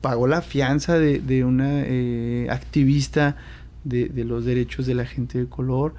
pagó 0.00 0.28
la 0.28 0.42
fianza 0.42 0.96
de, 0.98 1.18
de 1.18 1.44
una 1.44 1.82
eh, 1.84 2.46
activista 2.50 3.36
de, 3.82 4.08
de, 4.08 4.24
los 4.24 4.44
derechos 4.44 4.86
de 4.86 4.94
la 4.94 5.04
gente 5.06 5.38
de 5.38 5.46
color 5.46 5.94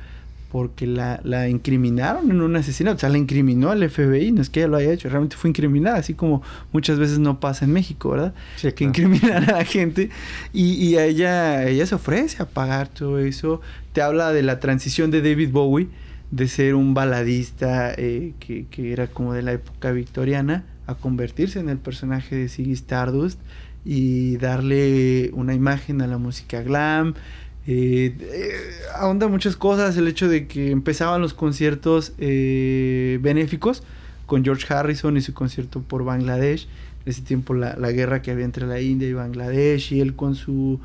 porque 0.52 0.88
la, 0.88 1.20
la, 1.24 1.48
incriminaron 1.48 2.32
en 2.32 2.42
un 2.42 2.56
asesinato, 2.56 2.98
o 2.98 3.00
sea, 3.00 3.10
la 3.10 3.20
incriminó 3.20 3.70
al 3.70 3.88
FBI, 3.88 4.32
no 4.32 4.42
es 4.42 4.50
que 4.50 4.62
ella 4.62 4.68
lo 4.68 4.78
haya 4.78 4.92
hecho, 4.92 5.08
realmente 5.08 5.36
fue 5.36 5.50
incriminada, 5.50 5.98
así 5.98 6.16
como 6.16 6.42
muchas 6.72 6.98
veces 6.98 7.20
no 7.20 7.40
pasa 7.40 7.66
en 7.66 7.72
México, 7.72 8.10
¿verdad? 8.10 8.34
Sí, 8.56 8.68
que 8.70 8.74
claro. 8.74 8.90
incriminan 8.90 9.50
a 9.50 9.58
la 9.58 9.66
gente 9.66 10.10
y, 10.52 10.74
y, 10.74 10.98
a 10.98 11.06
ella, 11.06 11.68
ella 11.68 11.86
se 11.86 11.94
ofrece 11.94 12.42
a 12.42 12.48
pagar 12.48 12.88
todo 12.88 13.20
eso, 13.20 13.62
te 14.00 14.04
habla 14.04 14.32
de 14.32 14.44
la 14.44 14.62
transición 14.62 15.12
de 15.12 15.22
David 15.22 15.52
Bowie, 15.52 15.90
de 16.32 16.48
ser 16.48 16.74
un 16.76 16.94
baladista 16.94 17.94
eh, 17.98 18.32
que, 18.40 18.94
era 18.94 19.08
como 19.08 19.34
de 19.34 19.42
la 19.42 19.52
época 19.52 19.92
victoriana, 19.92 20.64
a 20.88 20.96
convertirse 20.96 21.60
en 21.60 21.68
el 21.68 21.80
personaje 21.80 22.34
de 22.38 22.48
Ziggy 22.48 22.72
Stardust 22.72 23.42
y 23.84 24.38
darle 24.38 25.32
una 25.34 25.54
imagen 25.54 26.02
a 26.02 26.08
la 26.08 26.18
música 26.18 26.62
glam, 26.62 27.14
eh, 27.68 28.16
eh, 28.22 28.52
ahonda 28.96 29.28
muchas 29.28 29.58
cosas 29.58 29.98
el 29.98 30.08
hecho 30.08 30.30
de 30.30 30.48
que 30.48 30.72
empezaban 30.72 31.20
los 31.20 31.34
conciertos 31.34 32.14
eh, 32.20 33.20
benéficos 33.22 33.84
con 34.28 34.46
George 34.46 34.74
Harrison 34.74 35.18
y 35.18 35.22
su 35.22 35.34
concierto 35.34 35.82
por 35.82 36.06
Bangladesh. 36.06 36.70
En 37.06 37.12
ese 37.12 37.22
tiempo 37.22 37.54
la, 37.54 37.76
guerra 37.92 38.22
que 38.22 38.32
había 38.32 38.46
entre 38.46 38.66
la 38.66 38.80
India 38.80 39.10
y 39.10 39.14
Bangladesh 39.14 39.92
y 39.92 40.00
él 40.00 40.16
con 40.16 40.36
su 40.36 40.80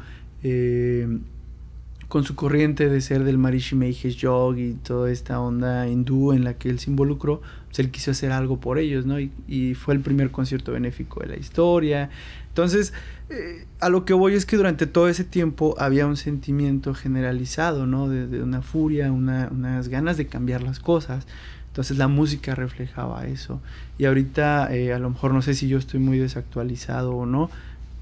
con 2.08 2.24
su 2.24 2.34
corriente 2.34 2.88
de 2.88 3.00
ser 3.00 3.24
del 3.24 3.38
Marishi 3.38 3.74
Mahesh 3.76 4.16
Yogi 4.16 4.70
y 4.70 4.74
toda 4.74 5.10
esta 5.10 5.40
onda 5.40 5.88
hindú 5.88 6.32
en 6.32 6.44
la 6.44 6.54
que 6.54 6.70
él 6.70 6.78
se 6.78 6.90
involucró, 6.90 7.40
pues 7.66 7.78
él 7.78 7.90
quiso 7.90 8.10
hacer 8.10 8.32
algo 8.32 8.60
por 8.60 8.78
ellos, 8.78 9.06
¿no? 9.06 9.18
Y, 9.18 9.32
y 9.48 9.74
fue 9.74 9.94
el 9.94 10.00
primer 10.00 10.30
concierto 10.30 10.72
benéfico 10.72 11.20
de 11.20 11.26
la 11.26 11.36
historia. 11.36 12.10
Entonces, 12.48 12.92
eh, 13.30 13.66
a 13.80 13.88
lo 13.88 14.04
que 14.04 14.14
voy 14.14 14.34
es 14.34 14.46
que 14.46 14.56
durante 14.56 14.86
todo 14.86 15.08
ese 15.08 15.24
tiempo 15.24 15.74
había 15.78 16.06
un 16.06 16.16
sentimiento 16.16 16.94
generalizado, 16.94 17.86
¿no? 17.86 18.08
De 18.08 18.42
una 18.42 18.62
furia, 18.62 19.10
una, 19.10 19.48
unas 19.50 19.88
ganas 19.88 20.16
de 20.16 20.26
cambiar 20.26 20.62
las 20.62 20.78
cosas. 20.78 21.26
Entonces 21.74 21.98
la 21.98 22.06
música 22.06 22.54
reflejaba 22.54 23.26
eso. 23.26 23.60
Y 23.98 24.04
ahorita, 24.04 24.72
eh, 24.72 24.92
a 24.92 25.00
lo 25.00 25.10
mejor 25.10 25.34
no 25.34 25.42
sé 25.42 25.54
si 25.54 25.66
yo 25.66 25.78
estoy 25.78 25.98
muy 25.98 26.18
desactualizado 26.18 27.16
o 27.16 27.26
no, 27.26 27.50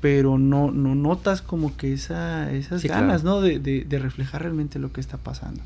pero 0.02 0.36
no, 0.36 0.72
no 0.72 0.96
notas 0.96 1.42
como 1.42 1.76
que 1.76 1.92
esa, 1.94 2.50
esas 2.52 2.82
Sí, 2.82 2.88
ganas, 2.88 3.22
claro. 3.22 3.36
¿no? 3.36 3.40
De, 3.40 3.60
de, 3.60 3.84
de 3.84 3.98
reflejar 4.00 4.42
realmente 4.42 4.80
lo 4.80 4.92
que 4.92 5.00
está 5.00 5.16
pasando. 5.16 5.62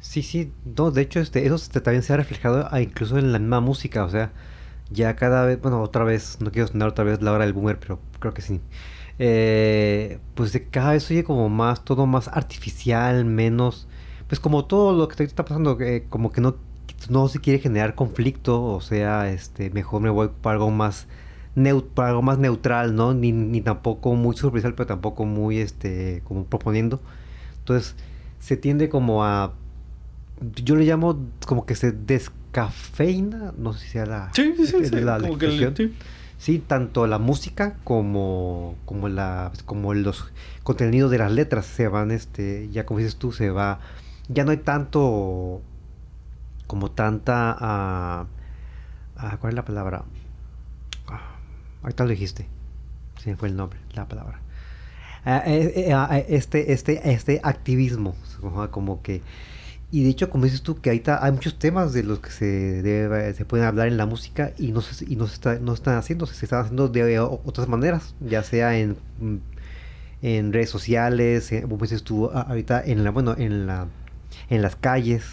Sí, 0.00 0.22
sí, 0.22 0.52
no, 0.78 0.92
de 0.92 1.02
hecho 1.02 1.18
este, 1.18 1.44
eso 1.44 1.56
este, 1.56 1.80
también 1.80 2.04
se 2.04 2.12
ha 2.12 2.16
reflejado 2.16 2.68
ah, 2.70 2.80
incluso 2.80 3.18
en 3.18 3.32
la 3.32 3.40
misma 3.40 3.60
música, 3.60 4.04
o 4.04 4.08
sea, 4.10 4.30
ya 4.90 5.16
cada 5.16 5.44
vez, 5.46 5.60
bueno, 5.60 5.82
otra 5.82 6.04
vez, 6.04 6.38
no 6.40 6.52
quiero 6.52 6.68
sonar 6.68 6.88
otra 6.88 7.04
vez 7.04 7.20
la 7.22 7.32
hora 7.32 7.44
del 7.44 7.54
boomer, 7.54 7.78
pero 7.80 7.98
creo 8.20 8.32
que 8.32 8.42
sí. 8.42 8.60
Eh, 9.18 10.18
pues 10.34 10.52
de 10.52 10.64
cada 10.68 10.92
vez 10.92 11.10
oye 11.10 11.24
como 11.24 11.48
más, 11.48 11.84
todo 11.84 12.06
más 12.06 12.28
artificial, 12.28 13.24
menos, 13.24 13.88
pues 14.28 14.38
como 14.40 14.64
todo 14.64 14.96
lo 14.96 15.08
que 15.08 15.24
está 15.24 15.44
pasando, 15.44 15.76
eh, 15.80 16.06
como 16.08 16.30
que 16.30 16.40
no, 16.40 16.54
no 17.10 17.26
se 17.28 17.40
quiere 17.40 17.58
generar 17.58 17.96
conflicto, 17.96 18.62
o 18.62 18.80
sea, 18.80 19.28
este, 19.30 19.70
mejor 19.70 20.02
me 20.02 20.10
voy 20.10 20.30
para 20.40 20.54
algo 20.54 20.70
más 20.70 21.08
algo 21.54 22.22
más 22.22 22.38
neutral, 22.38 22.94
¿no? 22.94 23.14
Ni, 23.14 23.32
ni 23.32 23.60
tampoco 23.60 24.14
muy 24.14 24.36
superficial, 24.36 24.74
pero 24.74 24.86
tampoco 24.86 25.24
muy, 25.24 25.58
este, 25.58 26.22
como 26.24 26.44
proponiendo. 26.44 27.00
Entonces, 27.58 27.94
se 28.40 28.56
tiende 28.56 28.88
como 28.88 29.24
a 29.24 29.52
yo 30.64 30.74
le 30.74 30.84
llamo 30.84 31.20
como 31.46 31.66
que 31.66 31.76
se 31.76 31.92
descafeína, 31.92 33.52
no 33.56 33.72
sé 33.74 33.78
si 33.80 33.88
sea 33.90 34.06
la, 34.06 34.30
Sí, 34.34 34.54
sí, 34.56 34.66
sí. 34.66 34.84
sí, 34.86 35.00
la- 35.00 35.18
la 35.18 35.28
que 35.38 35.46
el- 35.46 35.74
sí. 36.38 36.58
Tanto 36.66 37.06
la 37.06 37.18
música 37.18 37.76
como, 37.84 38.74
como 38.84 39.08
la 39.08 39.52
como 39.66 39.94
los 39.94 40.32
contenidos 40.64 41.10
de 41.10 41.18
las 41.18 41.30
letras 41.30 41.66
se 41.66 41.86
van, 41.86 42.10
este, 42.10 42.68
ya 42.72 42.84
como 42.86 42.98
dices 42.98 43.16
tú, 43.16 43.30
se 43.30 43.50
va, 43.50 43.78
ya 44.28 44.44
no 44.44 44.50
hay 44.50 44.56
tanto, 44.56 45.60
como 46.66 46.90
tanta, 46.90 47.56
ah, 47.60 48.26
ah, 49.16 49.36
¿cuál 49.40 49.52
es 49.52 49.56
la 49.56 49.64
palabra? 49.64 50.02
Ah, 51.82 51.86
ahorita 51.86 52.04
lo 52.04 52.10
dijiste, 52.10 52.46
se 53.22 53.30
me 53.30 53.36
fue 53.36 53.48
el 53.48 53.56
nombre, 53.56 53.78
la 53.94 54.06
palabra. 54.06 54.40
Ah, 55.24 55.42
eh, 55.46 55.72
eh, 55.76 55.92
ah, 55.92 56.08
eh, 56.18 56.26
este, 56.30 56.72
este, 56.72 57.10
este 57.12 57.40
activismo, 57.44 58.16
como- 58.70 59.02
que, 59.02 59.22
y 59.90 60.04
de 60.04 60.10
hecho, 60.10 60.30
como 60.30 60.44
dices 60.44 60.62
tú, 60.62 60.80
que 60.80 60.90
ahorita 60.90 61.24
hay 61.24 61.32
muchos 61.32 61.58
temas 61.58 61.92
de 61.92 62.02
los 62.02 62.20
que 62.20 62.30
se 62.30 62.82
debe, 62.82 63.34
se 63.34 63.44
pueden 63.44 63.66
hablar 63.66 63.88
en 63.88 63.96
la 63.98 64.06
música 64.06 64.52
y 64.58 64.72
no 64.72 64.80
se, 64.82 65.04
y 65.10 65.16
no 65.16 65.26
se, 65.28 65.34
está, 65.34 65.58
no 65.60 65.74
están 65.74 65.96
haciendo, 65.96 66.26
se 66.26 66.44
están 66.46 66.60
haciendo 66.62 66.88
de 66.88 67.20
otras 67.20 67.68
maneras, 67.68 68.14
ya 68.20 68.42
sea 68.42 68.78
en, 68.78 68.96
en 70.22 70.52
redes 70.52 70.70
sociales, 70.70 71.50
como 71.62 71.78
dices 71.78 72.02
tú, 72.04 72.30
ahorita 72.30 72.82
en 72.84 73.04
la, 73.04 73.10
bueno, 73.10 73.34
en 73.36 73.66
la, 73.66 73.86
en 74.50 74.62
las 74.62 74.76
calles. 74.76 75.24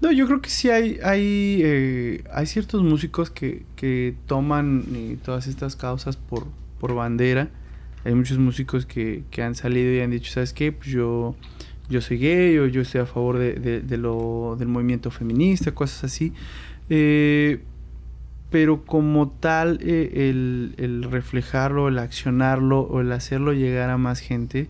No, 0.00 0.12
yo 0.12 0.26
creo 0.26 0.40
que 0.40 0.50
sí 0.50 0.70
hay, 0.70 0.98
hay, 1.02 1.60
eh, 1.64 2.24
hay 2.32 2.46
ciertos 2.46 2.82
músicos 2.82 3.30
que, 3.30 3.64
que 3.76 4.14
toman 4.26 4.84
eh, 4.94 5.16
todas 5.24 5.46
estas 5.46 5.76
causas 5.76 6.16
por, 6.16 6.46
por 6.80 6.94
bandera. 6.94 7.48
Hay 8.04 8.14
muchos 8.14 8.38
músicos 8.38 8.86
que, 8.86 9.24
que 9.30 9.42
han 9.42 9.54
salido 9.54 9.92
y 9.92 10.00
han 10.00 10.10
dicho, 10.10 10.30
¿sabes 10.32 10.52
qué? 10.52 10.70
Pues 10.72 10.88
yo, 10.90 11.34
yo 11.88 12.00
soy 12.00 12.18
gay 12.18 12.58
o 12.58 12.66
yo 12.66 12.82
estoy 12.82 13.00
a 13.00 13.06
favor 13.06 13.38
de, 13.38 13.54
de- 13.80 13.96
lo, 13.98 14.56
del 14.58 14.68
movimiento 14.68 15.10
feminista, 15.10 15.72
cosas 15.72 16.04
así. 16.04 16.32
Eh, 16.88 17.60
pero 18.50 18.84
como 18.84 19.28
tal, 19.30 19.80
el, 19.82 20.74
el 20.78 21.02
reflejarlo, 21.10 21.88
el 21.88 21.98
accionarlo 21.98 22.80
o 22.80 23.00
el 23.00 23.10
hacerlo 23.10 23.52
llegar 23.52 23.90
a 23.90 23.98
más 23.98 24.20
gente 24.20 24.68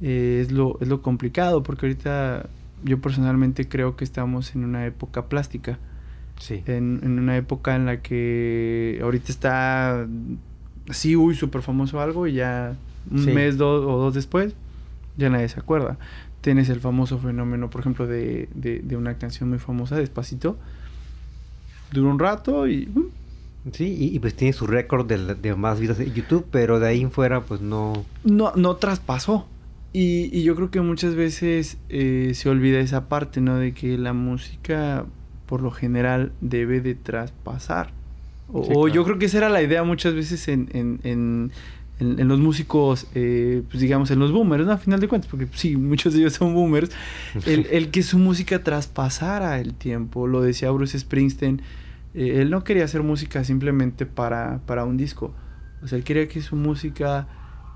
es, 0.00 0.52
lo, 0.52 0.78
es 0.80 0.86
lo 0.88 1.02
complicado, 1.02 1.62
porque 1.64 1.86
ahorita 1.86 2.48
yo 2.84 3.00
personalmente 3.00 3.68
creo 3.68 3.96
que 3.96 4.04
estamos 4.04 4.54
en 4.54 4.64
una 4.64 4.86
época 4.86 5.26
plástica. 5.26 5.78
Sí. 6.38 6.62
En, 6.66 7.00
en 7.02 7.18
una 7.18 7.36
época 7.36 7.76
en 7.76 7.84
la 7.86 8.00
que 8.00 8.98
ahorita 9.02 9.30
está 9.30 10.06
así, 10.88 11.14
uy, 11.16 11.34
súper 11.34 11.62
famoso 11.62 12.00
algo 12.00 12.26
y 12.26 12.34
ya 12.34 12.74
un 13.10 13.24
Sí. 13.24 13.30
mes 13.32 13.56
dos, 13.58 13.84
o 13.84 13.98
dos 13.98 14.14
después 14.14 14.54
ya 15.16 15.28
nadie 15.30 15.48
se 15.48 15.60
acuerda. 15.60 15.98
Tienes 16.40 16.70
el 16.70 16.80
famoso 16.80 17.18
fenómeno, 17.18 17.68
por 17.68 17.82
ejemplo, 17.82 18.06
de, 18.06 18.48
de, 18.54 18.80
de 18.80 18.96
una 18.96 19.14
canción 19.18 19.50
muy 19.50 19.58
famosa, 19.58 19.96
Despacito. 19.96 20.56
Dura 21.92 22.10
un 22.10 22.18
rato 22.18 22.66
y... 22.68 22.88
uh, 22.94 23.10
Sí, 23.72 23.94
y, 23.98 24.16
y 24.16 24.18
pues 24.20 24.34
tiene 24.34 24.54
su 24.54 24.66
récord 24.66 25.04
de, 25.06 25.34
de 25.34 25.54
más 25.54 25.78
vistas 25.78 26.00
en 26.00 26.14
YouTube, 26.14 26.46
pero 26.50 26.80
de 26.80 26.88
ahí 26.88 27.02
en 27.02 27.10
fuera 27.10 27.42
pues 27.42 27.60
no... 27.60 28.06
no, 28.24 28.52
no 28.56 28.76
traspasó. 28.76 29.46
Y, 29.92 30.30
y 30.36 30.44
yo 30.44 30.54
creo 30.54 30.70
que 30.70 30.80
muchas 30.80 31.14
veces 31.16 31.76
eh, 31.88 32.32
se 32.34 32.48
olvida 32.48 32.78
esa 32.78 33.08
parte, 33.08 33.40
¿no? 33.40 33.56
De 33.56 33.72
que 33.72 33.98
la 33.98 34.12
música, 34.12 35.04
por 35.46 35.62
lo 35.62 35.70
general, 35.72 36.32
debe 36.40 36.80
de 36.80 36.94
traspasar. 36.94 37.90
O, 38.52 38.64
Sí, 38.64 38.70
o 38.70 38.82
claro. 38.82 38.88
yo 38.94 39.04
creo 39.04 39.18
que 39.18 39.26
esa 39.26 39.38
era 39.38 39.48
la 39.48 39.62
idea 39.62 39.82
muchas 39.82 40.14
veces 40.14 40.46
en, 40.48 40.68
en, 40.74 41.00
en, 41.02 41.50
en- 41.98 42.18
en 42.20 42.28
los 42.28 42.38
músicos, 42.38 43.08
eh, 43.16 43.62
pues 43.68 43.80
digamos, 43.80 44.10
en 44.12 44.20
los 44.20 44.30
boomers, 44.32 44.64
¿no? 44.64 44.72
A 44.72 44.78
final 44.78 45.00
de 45.00 45.08
cuentas, 45.08 45.28
porque 45.30 45.48
sí, 45.54 45.76
muchos 45.76 46.12
de 46.14 46.20
ellos 46.20 46.34
son 46.34 46.54
boomers. 46.54 46.90
El, 47.46 47.66
el 47.70 47.90
que 47.90 48.02
su 48.04 48.16
música 48.18 48.62
traspasara 48.62 49.58
el 49.60 49.74
tiempo. 49.74 50.26
Lo 50.28 50.40
decía 50.40 50.70
Bruce 50.70 50.98
Springsteen. 50.98 51.62
eh, 52.14 52.38
él 52.42 52.50
no 52.50 52.62
quería 52.64 52.84
hacer 52.84 53.02
música 53.02 53.42
simplemente 53.44 54.06
para, 54.06 54.60
para 54.66 54.84
un 54.84 54.96
disco. 54.96 55.34
O 55.82 55.88
sea, 55.88 55.98
él 55.98 56.04
quería 56.04 56.28
que 56.28 56.40
su 56.42 56.54
música 56.56 57.26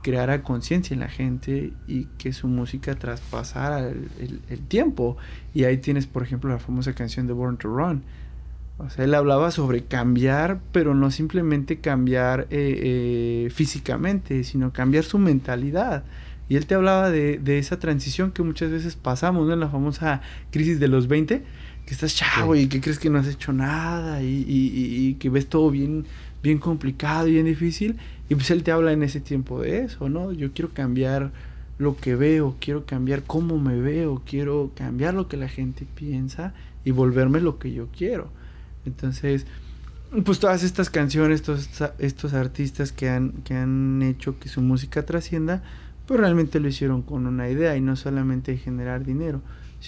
creara 0.05 0.43
conciencia 0.43 0.93
en 0.93 1.01
la 1.01 1.09
gente 1.09 1.73
y 1.89 2.05
que 2.19 2.35
su 2.35 2.47
música 2.47 2.95
traspasara 2.95 3.89
el, 3.89 4.61
tiempo. 4.69 5.17
Y 5.55 5.65
ahí 5.65 5.79
tienes, 5.79 6.07
por 6.07 6.23
ejemplo, 6.23 6.51
la 6.51 6.59
famosa 6.59 6.93
canción 6.93 7.27
de 7.27 7.33
Born 7.33 7.57
to 7.57 7.69
Run. 7.69 8.03
O 8.77 8.91
sea, 8.91 9.07
él 9.07 9.15
hablaba 9.15 9.51
sobre 9.51 9.85
cambiar, 9.85 10.61
pero 10.73 10.95
no 10.95 11.11
simplemente 11.11 11.79
cambiar 11.79 12.47
eh, 12.51 13.47
eh, 13.47 13.51
físicamente, 13.51 14.45
sino 14.45 14.75
cambiar 14.75 15.05
su 15.05 15.19
mentalidad. 15.19 16.05
Y 16.51 16.57
él 16.57 16.67
te 16.67 16.75
hablaba 16.75 17.11
de, 17.11 17.39
de 17.39 17.59
esa 17.59 17.79
transición 17.79 18.31
que 18.31 18.43
muchas 18.43 18.71
veces 18.71 18.97
pasamos. 18.97 19.51
En 19.51 19.59
la 19.59 19.69
famosa 19.69 20.21
crisis 20.51 20.79
de 20.81 20.89
los 20.89 21.09
20, 21.09 21.43
que 21.87 21.95
estás 21.95 22.14
chavo 22.14 22.55
Sí. 22.55 22.62
y 22.62 22.66
que 22.68 22.80
crees 22.80 22.99
que 22.99 23.11
no 23.11 23.18
has 23.18 23.26
hecho 23.28 23.53
nada 23.53 24.22
y, 24.22 24.26
y- 24.26 24.72
y- 24.74 25.09
y 25.09 25.14
que 25.14 25.28
ves 25.30 25.47
todo 25.49 25.70
bien, 25.70 26.07
bien 26.43 26.59
complicado 26.59 27.28
y 27.28 27.32
bien 27.32 27.47
difícil. 27.47 27.97
Y 28.28 28.35
pues 28.35 28.51
él 28.51 28.62
te 28.62 28.72
habla 28.72 28.93
en 28.93 29.03
ese 29.03 29.20
tiempo 29.20 29.61
de 29.61 29.82
eso, 29.85 30.09
¿no? 30.09 30.32
Yo 30.32 30.53
quiero 30.53 30.70
cambiar 30.72 31.30
lo 31.78 31.97
que 31.97 32.14
veo, 32.14 32.57
quiero 32.61 32.87
cambiar 32.87 33.22
cómo 33.24 33.59
me 33.59 33.78
veo, 33.80 34.22
quiero 34.24 34.70
cambiar 34.76 35.12
lo 35.14 35.28
que 35.28 35.37
la 35.37 35.49
gente 35.49 35.87
piensa 35.95 36.55
y 36.85 36.91
volverme 36.93 37.41
lo 37.41 37.59
que 37.59 37.72
yo 37.72 37.89
quiero. 37.97 38.28
Entonces, 38.87 39.47
pues 40.24 40.39
todas 40.39 40.62
estas 40.62 40.89
canciones, 40.91 41.43
todos 41.43 41.68
estos 41.99 42.32
artistas 42.35 42.93
que 42.93 43.09
han, 43.11 43.32
que 43.45 43.55
han 43.55 44.03
hecho 44.03 44.39
que 44.39 44.49
su 44.49 44.61
música 44.62 45.05
trascienda, 45.05 45.62
pues 46.07 46.20
realmente 46.20 46.61
lo 46.61 46.68
hicieron 46.68 47.03
con 47.03 47.26
una 47.26 47.49
idea 47.51 47.76
y 47.76 47.80
no 47.80 47.97
solamente 47.97 48.53
de 48.53 48.59
generar 48.59 49.05
dinero, 49.05 49.41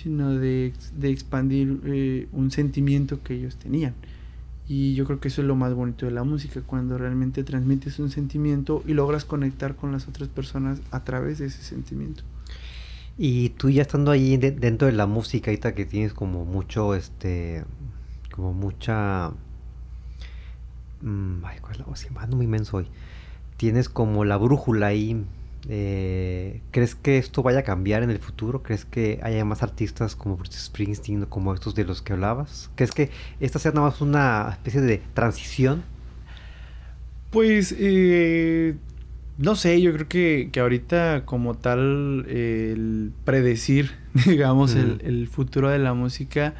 sino 0.02 0.30
de, 0.34 0.72
de 0.96 1.10
expandir 1.10 1.80
eh, 1.86 2.28
un 2.32 2.50
sentimiento 2.50 3.22
que 3.22 3.34
ellos 3.34 3.56
tenían. 3.56 3.94
Y 4.68 4.94
yo 4.94 5.04
creo 5.04 5.20
que 5.20 5.28
eso 5.28 5.42
es 5.42 5.46
lo 5.48 5.56
más 5.56 5.74
bonito 5.74 6.06
de 6.06 6.12
la 6.12 6.24
música, 6.24 6.60
cuando 6.60 6.98
realmente 6.98 7.44
transmites 7.44 7.98
un 8.00 8.10
sentimiento 8.10 8.82
y 8.86 8.94
logras 8.94 9.24
conectar 9.24 9.76
con 9.76 9.92
las 9.92 10.08
otras 10.08 10.28
personas 10.28 10.80
a 10.90 11.04
través 11.04 11.38
de 11.38 11.46
ese 11.46 11.62
sentimiento. 11.62 12.24
Y 13.18 13.50
tú 13.50 13.70
ya 13.70 13.82
estando 13.82 14.10
ahí 14.10 14.36
de- 14.36 14.50
dentro 14.52 14.86
de 14.86 14.92
la 14.92 15.06
música, 15.06 15.50
ahorita 15.50 15.74
que 15.74 15.86
tienes 15.86 16.12
como 16.12 16.44
mucho, 16.44 16.94
este, 16.94 17.64
como 18.32 18.52
mucha... 18.52 19.32
mm, 21.02 21.44
ay, 21.44 21.58
¿cuál 21.60 21.72
es 21.74 21.78
la 21.80 21.84
voz? 21.86 22.06
Ando 22.16 22.36
muy 22.36 22.46
inmenso 22.46 22.78
hoy. 22.78 22.86
Tienes 23.56 23.88
como 23.88 24.24
la 24.24 24.36
brújula 24.36 24.88
ahí. 24.88 25.24
Eh, 25.68 26.62
¿Crees 26.70 26.94
que 26.94 27.18
esto 27.18 27.42
vaya 27.42 27.60
a 27.60 27.62
cambiar 27.62 28.02
en 28.02 28.10
el 28.10 28.18
futuro? 28.18 28.62
¿Crees 28.62 28.84
que 28.84 29.18
haya 29.22 29.44
más 29.44 29.62
artistas 29.62 30.14
como 30.14 30.36
Bruce 30.36 30.58
Springsteen 30.58 31.24
o 31.24 31.28
como 31.28 31.52
estos 31.54 31.74
de 31.74 31.84
los 31.84 32.02
que 32.02 32.12
hablabas? 32.12 32.70
¿Crees 32.76 32.92
que 32.92 33.10
esta 33.40 33.58
sea 33.58 33.72
nada 33.72 33.88
más 33.88 34.00
una 34.00 34.50
especie 34.52 34.80
de 34.80 35.02
transición? 35.14 35.82
Pues, 37.30 37.74
eh, 37.76 38.76
no 39.38 39.56
sé, 39.56 39.80
yo 39.82 39.92
creo 39.92 40.08
que, 40.08 40.50
que 40.52 40.60
ahorita 40.60 41.24
como 41.24 41.54
tal 41.56 42.24
eh, 42.28 42.72
el 42.72 43.12
predecir, 43.24 43.90
digamos, 44.26 44.74
el, 44.74 45.00
el 45.04 45.26
futuro 45.26 45.68
de 45.68 45.78
la 45.78 45.94
música 45.94 46.54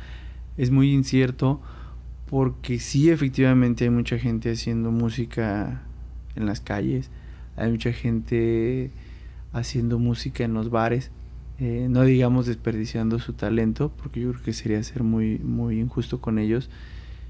es 0.57 0.71
muy 0.71 0.93
incierto 0.93 1.61
porque 2.29 2.81
sí, 2.81 3.11
efectivamente 3.11 3.85
hay 3.85 3.91
mucha 3.91 4.19
gente 4.19 4.51
haciendo 4.51 4.91
música 4.91 5.83
en 6.35 6.47
las 6.47 6.61
calles, 6.61 7.11
hay 7.57 7.71
mucha 7.71 7.93
gente 7.93 8.91
haciendo 9.53 9.99
música 9.99 10.45
en 10.45 10.55
los 10.55 10.71
bares, 10.71 11.11
eh, 11.59 11.87
no 11.89 12.03
digamos 12.03 12.47
desperdiciando 12.47 13.19
su 13.19 13.33
talento, 13.33 13.91
porque 13.97 14.21
yo 14.21 14.33
creo 14.33 14.43
que 14.43 14.53
sería 14.53 14.83
ser 14.83 15.03
muy, 15.03 15.39
muy 15.39 15.81
injusto 15.81 16.21
con 16.21 16.39
ellos, 16.39 16.69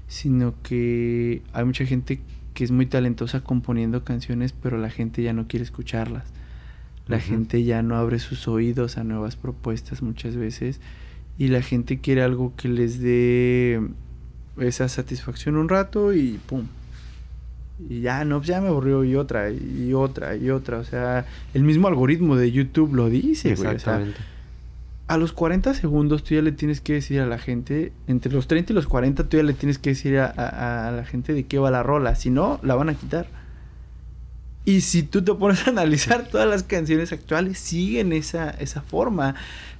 sino 0.07 0.53
que 0.63 1.41
hay 1.53 1.65
mucha 1.65 1.85
gente 1.85 2.19
que 2.53 2.63
es 2.63 2.71
muy 2.71 2.87
talentosa 2.87 3.41
componiendo 3.41 4.03
canciones, 4.03 4.51
pero 4.51 4.77
la 4.77 4.89
gente 4.89 5.21
ya 5.21 5.31
no 5.31 5.47
quiere 5.47 5.63
escucharlas. 5.63 6.25
La 7.07 7.19
gente 7.19 7.63
ya 7.63 7.81
no 7.83 7.95
abre 7.95 8.19
sus 8.19 8.49
oídos 8.49 8.97
a 8.97 9.05
nuevas 9.05 9.37
propuestas 9.37 10.01
muchas 10.01 10.35
veces 10.35 10.81
y 11.37 11.47
la 11.47 11.61
gente 11.61 11.99
quiere 11.99 12.21
algo 12.21 12.53
que 12.57 12.67
les 12.67 12.99
dé 12.99 13.81
esa 14.59 14.89
satisfacción 14.89 15.55
un 15.55 15.69
rato 15.69 16.13
y 16.13 16.39
pum. 16.47 16.65
Y 17.89 18.01
ya, 18.01 18.25
no, 18.25 18.37
pues 18.37 18.47
ya 18.47 18.59
me 18.61 18.69
aburrió 18.69 19.03
y 19.03 19.15
otra, 19.15 19.51
y 19.51 19.93
otra, 19.93 20.35
y 20.35 20.49
otra. 20.49 20.79
O 20.79 20.83
sea, 20.83 21.25
el 21.53 21.63
mismo 21.63 21.87
algoritmo 21.87 22.35
de 22.35 22.51
YouTube 22.51 22.93
lo 22.95 23.09
dice, 23.09 23.49
güey. 23.49 23.59
O 23.59 23.61
sea, 23.61 23.71
Exactamente. 23.73 24.19
a 25.07 25.17
los 25.17 25.31
40 25.31 25.73
segundos 25.75 26.23
tú 26.23 26.33
ya 26.35 26.41
le 26.41 26.51
tienes 26.51 26.81
que 26.81 26.93
decir 26.93 27.19
a 27.21 27.25
la 27.27 27.37
gente, 27.37 27.93
entre 28.07 28.31
los 28.33 28.47
30 28.47 28.73
y 28.73 28.75
los 28.75 28.87
40 28.87 29.29
tú 29.29 29.37
ya 29.37 29.43
le 29.43 29.53
tienes 29.53 29.77
que 29.77 29.91
decir 29.91 30.17
a, 30.17 30.25
a- 30.25 30.87
a 30.87 30.91
la 30.91 31.05
gente 31.05 31.33
de 31.33 31.45
qué 31.45 31.59
va 31.59 31.69
la 31.71 31.83
rola, 31.83 32.15
si 32.15 32.29
no, 32.31 32.59
la 32.63 32.73
van 32.75 32.89
a 32.89 32.93
quitar. 32.95 33.27
Y 34.65 34.81
si 34.81 35.01
tú 35.03 35.21
te 35.23 35.33
pones 35.33 35.65
a 35.65 35.69
analizar 35.69 36.27
todas 36.27 36.49
las 36.49 36.63
canciones 36.63 37.13
actuales, 37.13 37.57
siguen 37.57 38.11
esa, 38.11 38.49
esa 38.49 38.81
forma. 38.81 39.35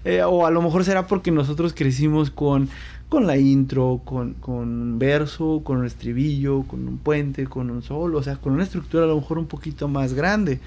Eh, 0.06 0.22
o 0.24 0.46
a 0.46 0.52
lo 0.52 0.62
mejor 0.62 0.86
será 0.86 1.08
porque 1.08 1.30
nosotros 1.32 1.74
crecimos 1.76 2.30
con, 2.32 2.70
con 3.10 3.26
la 3.26 3.38
intro, 3.38 4.02
con, 4.04 4.34
con 4.34 4.68
un 4.68 5.00
verso, 5.00 5.62
con 5.64 5.78
un 5.78 5.86
estribillo, 5.86 6.64
con 6.64 6.88
un 6.88 6.98
puente, 6.98 7.46
con 7.46 7.70
un 7.70 7.82
solo, 7.82 8.20
o 8.20 8.24
sea, 8.24 8.36
con 8.36 8.54
una 8.54 8.64
estructura 8.64 9.06
a 9.06 9.08
lo 9.08 9.16
mejor 9.16 9.38
un 9.38 9.48
poquito 9.48 9.88
más 9.88 10.14
grande. 10.14 10.60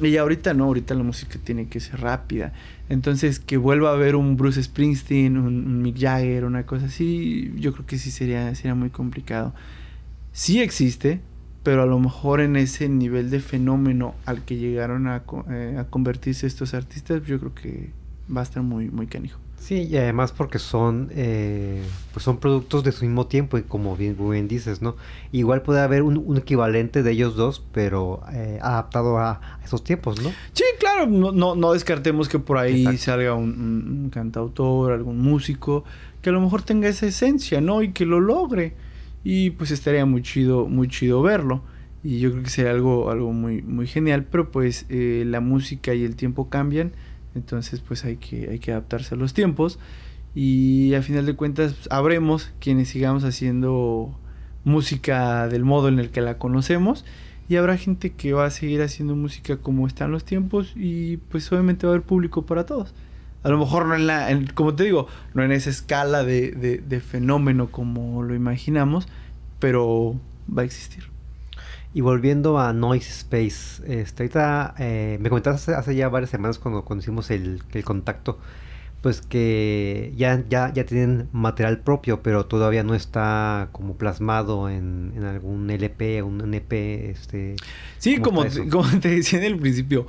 Y 0.00 0.16
ahorita 0.16 0.54
no, 0.54 0.64
ahorita 0.64 0.94
la 0.94 1.02
música 1.02 1.38
tiene 1.42 1.68
que 1.68 1.78
ser 1.78 2.00
rápida. 2.00 2.52
Entonces, 2.88 3.38
que 3.38 3.56
vuelva 3.56 3.90
a 3.90 3.92
haber 3.92 4.16
un 4.16 4.36
Bruce 4.36 4.62
Springsteen, 4.62 5.36
un, 5.36 5.82
Mick 5.82 5.98
Jagger, 5.98 6.44
una 6.44 6.64
cosa 6.64 6.86
así, 6.86 7.52
yo 7.56 7.72
creo 7.72 7.86
que 7.86 7.98
sí 7.98 8.10
sería, 8.10 8.54
sería 8.54 8.74
muy 8.74 8.90
complicado. 8.90 9.52
Sí 10.32 10.60
existe, 10.60 11.20
pero 11.62 11.82
a 11.82 11.86
lo 11.86 11.98
mejor 11.98 12.40
en 12.40 12.56
ese 12.56 12.88
nivel 12.88 13.30
de 13.30 13.40
fenómeno 13.40 14.14
al 14.24 14.44
que 14.44 14.56
llegaron 14.56 15.06
a, 15.06 15.22
eh, 15.50 15.76
a 15.78 15.84
convertirse 15.84 16.46
estos 16.46 16.72
artistas, 16.72 17.22
yo 17.26 17.38
creo 17.38 17.54
que 17.54 17.90
va 18.34 18.40
a 18.40 18.44
estar 18.44 18.62
muy, 18.62 18.90
muy 18.90 19.06
canijo. 19.06 19.38
Sí, 19.60 19.82
y 19.82 19.96
además 19.98 20.32
porque 20.32 20.58
son 20.58 21.10
eh, 21.14 21.82
pues 22.12 22.24
son 22.24 22.38
productos 22.38 22.82
de 22.82 22.92
su 22.92 23.04
mismo 23.04 23.26
tiempo 23.26 23.58
y 23.58 23.62
como 23.62 23.94
bien, 23.94 24.16
bien 24.18 24.48
dices, 24.48 24.80
¿no? 24.80 24.96
Igual 25.32 25.60
puede 25.62 25.80
haber 25.80 26.02
un, 26.02 26.16
un 26.24 26.38
equivalente 26.38 27.02
de 27.02 27.12
ellos 27.12 27.36
dos, 27.36 27.62
pero 27.72 28.22
eh, 28.32 28.58
adaptado 28.62 29.18
a, 29.18 29.32
a 29.32 29.60
esos 29.64 29.84
tiempos, 29.84 30.20
¿no? 30.22 30.30
Sí, 30.54 30.64
claro, 30.80 31.06
no, 31.06 31.30
no, 31.30 31.54
no 31.54 31.72
descartemos 31.74 32.28
que 32.28 32.38
por 32.38 32.56
ahí 32.56 32.80
Exacto. 32.80 32.98
salga 33.02 33.34
un, 33.34 33.50
un- 33.50 34.00
un 34.04 34.10
cantautor, 34.10 34.92
algún 34.92 35.18
músico, 35.20 35.84
que 36.22 36.30
a 36.30 36.32
lo 36.32 36.40
mejor 36.40 36.62
tenga 36.62 36.88
esa 36.88 37.06
esencia, 37.06 37.60
¿no? 37.60 37.82
Y 37.82 37.92
que 37.92 38.06
lo 38.06 38.18
logre. 38.18 38.74
Y 39.22 39.50
pues 39.50 39.70
estaría 39.70 40.06
muy 40.06 40.22
chido, 40.22 40.66
muy 40.66 40.88
chido 40.88 41.20
verlo. 41.22 41.62
Y 42.02 42.18
yo 42.18 42.30
creo 42.32 42.42
que 42.42 42.48
sería 42.50 42.70
algo, 42.72 43.10
algo 43.10 43.30
muy, 43.34 43.60
muy 43.60 43.86
genial, 43.86 44.24
pero 44.24 44.50
pues 44.50 44.86
eh, 44.88 45.22
la 45.26 45.40
música 45.40 45.92
y 45.94 46.02
el 46.02 46.16
tiempo 46.16 46.48
cambian, 46.48 46.92
entonces 47.34 47.80
pues 47.80 48.04
hay 48.04 48.16
que, 48.16 48.48
hay 48.50 48.58
que 48.58 48.72
adaptarse 48.72 49.14
a 49.14 49.18
los 49.18 49.34
tiempos. 49.34 49.78
Y 50.34 50.94
a 50.94 51.02
final 51.02 51.26
de 51.26 51.34
cuentas 51.34 51.74
habremos 51.90 52.50
quienes 52.60 52.88
sigamos 52.88 53.24
haciendo 53.24 54.16
música 54.64 55.48
del 55.48 55.64
modo 55.64 55.88
en 55.88 55.98
el 55.98 56.10
que 56.10 56.20
la 56.20 56.38
conocemos. 56.38 57.04
Y 57.48 57.56
habrá 57.56 57.76
gente 57.76 58.10
que 58.12 58.32
va 58.32 58.44
a 58.46 58.50
seguir 58.50 58.80
haciendo 58.80 59.16
música 59.16 59.56
como 59.56 59.88
están 59.88 60.12
los 60.12 60.24
tiempos 60.24 60.72
y 60.76 61.16
pues 61.16 61.50
obviamente 61.50 61.84
va 61.86 61.92
a 61.92 61.96
haber 61.96 62.06
público 62.06 62.46
para 62.46 62.64
todos. 62.64 62.94
A 63.42 63.48
lo 63.48 63.58
mejor 63.58 63.86
no 63.86 63.94
en 63.96 64.06
la, 64.06 64.28
como 64.54 64.74
te 64.74 64.84
digo, 64.84 65.08
no 65.34 65.42
en 65.42 65.50
esa 65.50 65.70
escala 65.70 66.22
de- 66.22 66.52
de 66.86 67.00
fenómeno 67.00 67.70
como 67.72 68.22
lo 68.22 68.34
imaginamos, 68.36 69.08
pero 69.58 70.14
va 70.56 70.62
a 70.62 70.64
existir. 70.64 71.04
Y 71.92 72.02
volviendo 72.02 72.58
a 72.58 72.72
Noise 72.72 73.10
Space, 73.10 73.82
este, 73.86 74.22
ahorita 74.22 74.74
eh, 74.78 75.18
me 75.20 75.28
comentaste 75.28 75.72
hace, 75.72 75.80
hace 75.80 75.96
ya 75.96 76.08
varias 76.08 76.30
semanas 76.30 76.58
cuando, 76.58 76.84
cuando 76.84 77.02
hicimos 77.02 77.30
el, 77.30 77.62
el 77.72 77.84
contacto, 77.84 78.38
pues 79.00 79.22
que 79.22 80.12
ya, 80.16 80.44
ya, 80.48 80.72
ya 80.72 80.84
tienen 80.84 81.28
material 81.32 81.78
propio, 81.78 82.22
pero 82.22 82.46
todavía 82.46 82.82
no 82.82 82.94
está 82.94 83.70
como 83.72 83.94
plasmado 83.94 84.68
en, 84.68 85.12
en 85.16 85.24
algún 85.24 85.70
LP, 85.70 86.22
un 86.22 86.40
NP, 86.42 87.10
este... 87.10 87.56
Sí, 87.98 88.18
como 88.18 88.44
te, 88.44 88.68
como 88.70 88.88
te 89.00 89.08
decía 89.08 89.38
en 89.38 89.46
el 89.46 89.58
principio, 89.58 90.06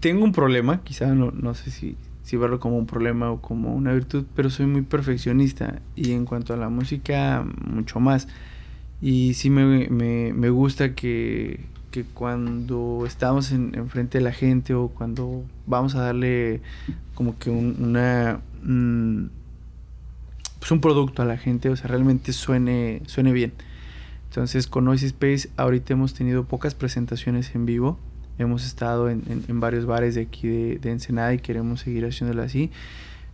tengo 0.00 0.24
un 0.24 0.32
problema, 0.32 0.82
quizá 0.82 1.06
no, 1.14 1.30
no 1.30 1.54
sé 1.54 1.70
si, 1.70 1.96
si 2.22 2.36
verlo 2.36 2.58
como 2.60 2.78
un 2.78 2.86
problema 2.86 3.30
o 3.30 3.40
como 3.40 3.74
una 3.74 3.92
virtud, 3.92 4.24
pero 4.34 4.48
soy 4.50 4.66
muy 4.66 4.82
perfeccionista 4.82 5.80
y 5.94 6.12
en 6.12 6.24
cuanto 6.24 6.54
a 6.54 6.56
la 6.56 6.68
música, 6.68 7.44
mucho 7.66 8.00
más. 8.00 8.26
Y 9.00 9.34
sí 9.34 9.50
me, 9.50 9.88
me, 9.88 10.32
me 10.32 10.50
gusta 10.50 10.94
que, 10.94 11.60
que 11.90 12.04
cuando 12.04 13.04
estamos 13.06 13.52
en, 13.52 13.88
frente 13.88 14.18
de 14.18 14.24
la 14.24 14.32
gente 14.32 14.74
o 14.74 14.88
cuando 14.88 15.44
vamos 15.66 15.94
a 15.94 16.02
darle 16.02 16.60
como 17.14 17.38
que 17.38 17.50
un, 17.50 17.76
una 17.80 18.40
pues 20.58 20.72
un 20.72 20.80
producto 20.80 21.22
a 21.22 21.24
la 21.24 21.38
gente, 21.38 21.70
o 21.70 21.76
sea, 21.76 21.88
realmente 21.88 22.32
suene, 22.32 23.02
suene 23.06 23.32
bien. 23.32 23.52
Entonces 24.28 24.66
con 24.66 24.84
Noisy 24.84 25.06
Space 25.06 25.48
ahorita 25.56 25.94
hemos 25.94 26.14
tenido 26.14 26.44
pocas 26.44 26.74
presentaciones 26.74 27.54
en 27.54 27.66
vivo. 27.66 27.98
Hemos 28.38 28.64
estado 28.64 29.10
en, 29.10 29.22
en, 29.48 29.60
varios 29.60 29.86
bares 29.86 30.14
de 30.14 30.22
aquí 30.22 30.46
de, 30.46 30.78
de, 30.78 30.90
Ensenada 30.90 31.34
y 31.34 31.38
queremos 31.38 31.80
seguir 31.80 32.04
haciéndolo 32.04 32.42
así. 32.42 32.70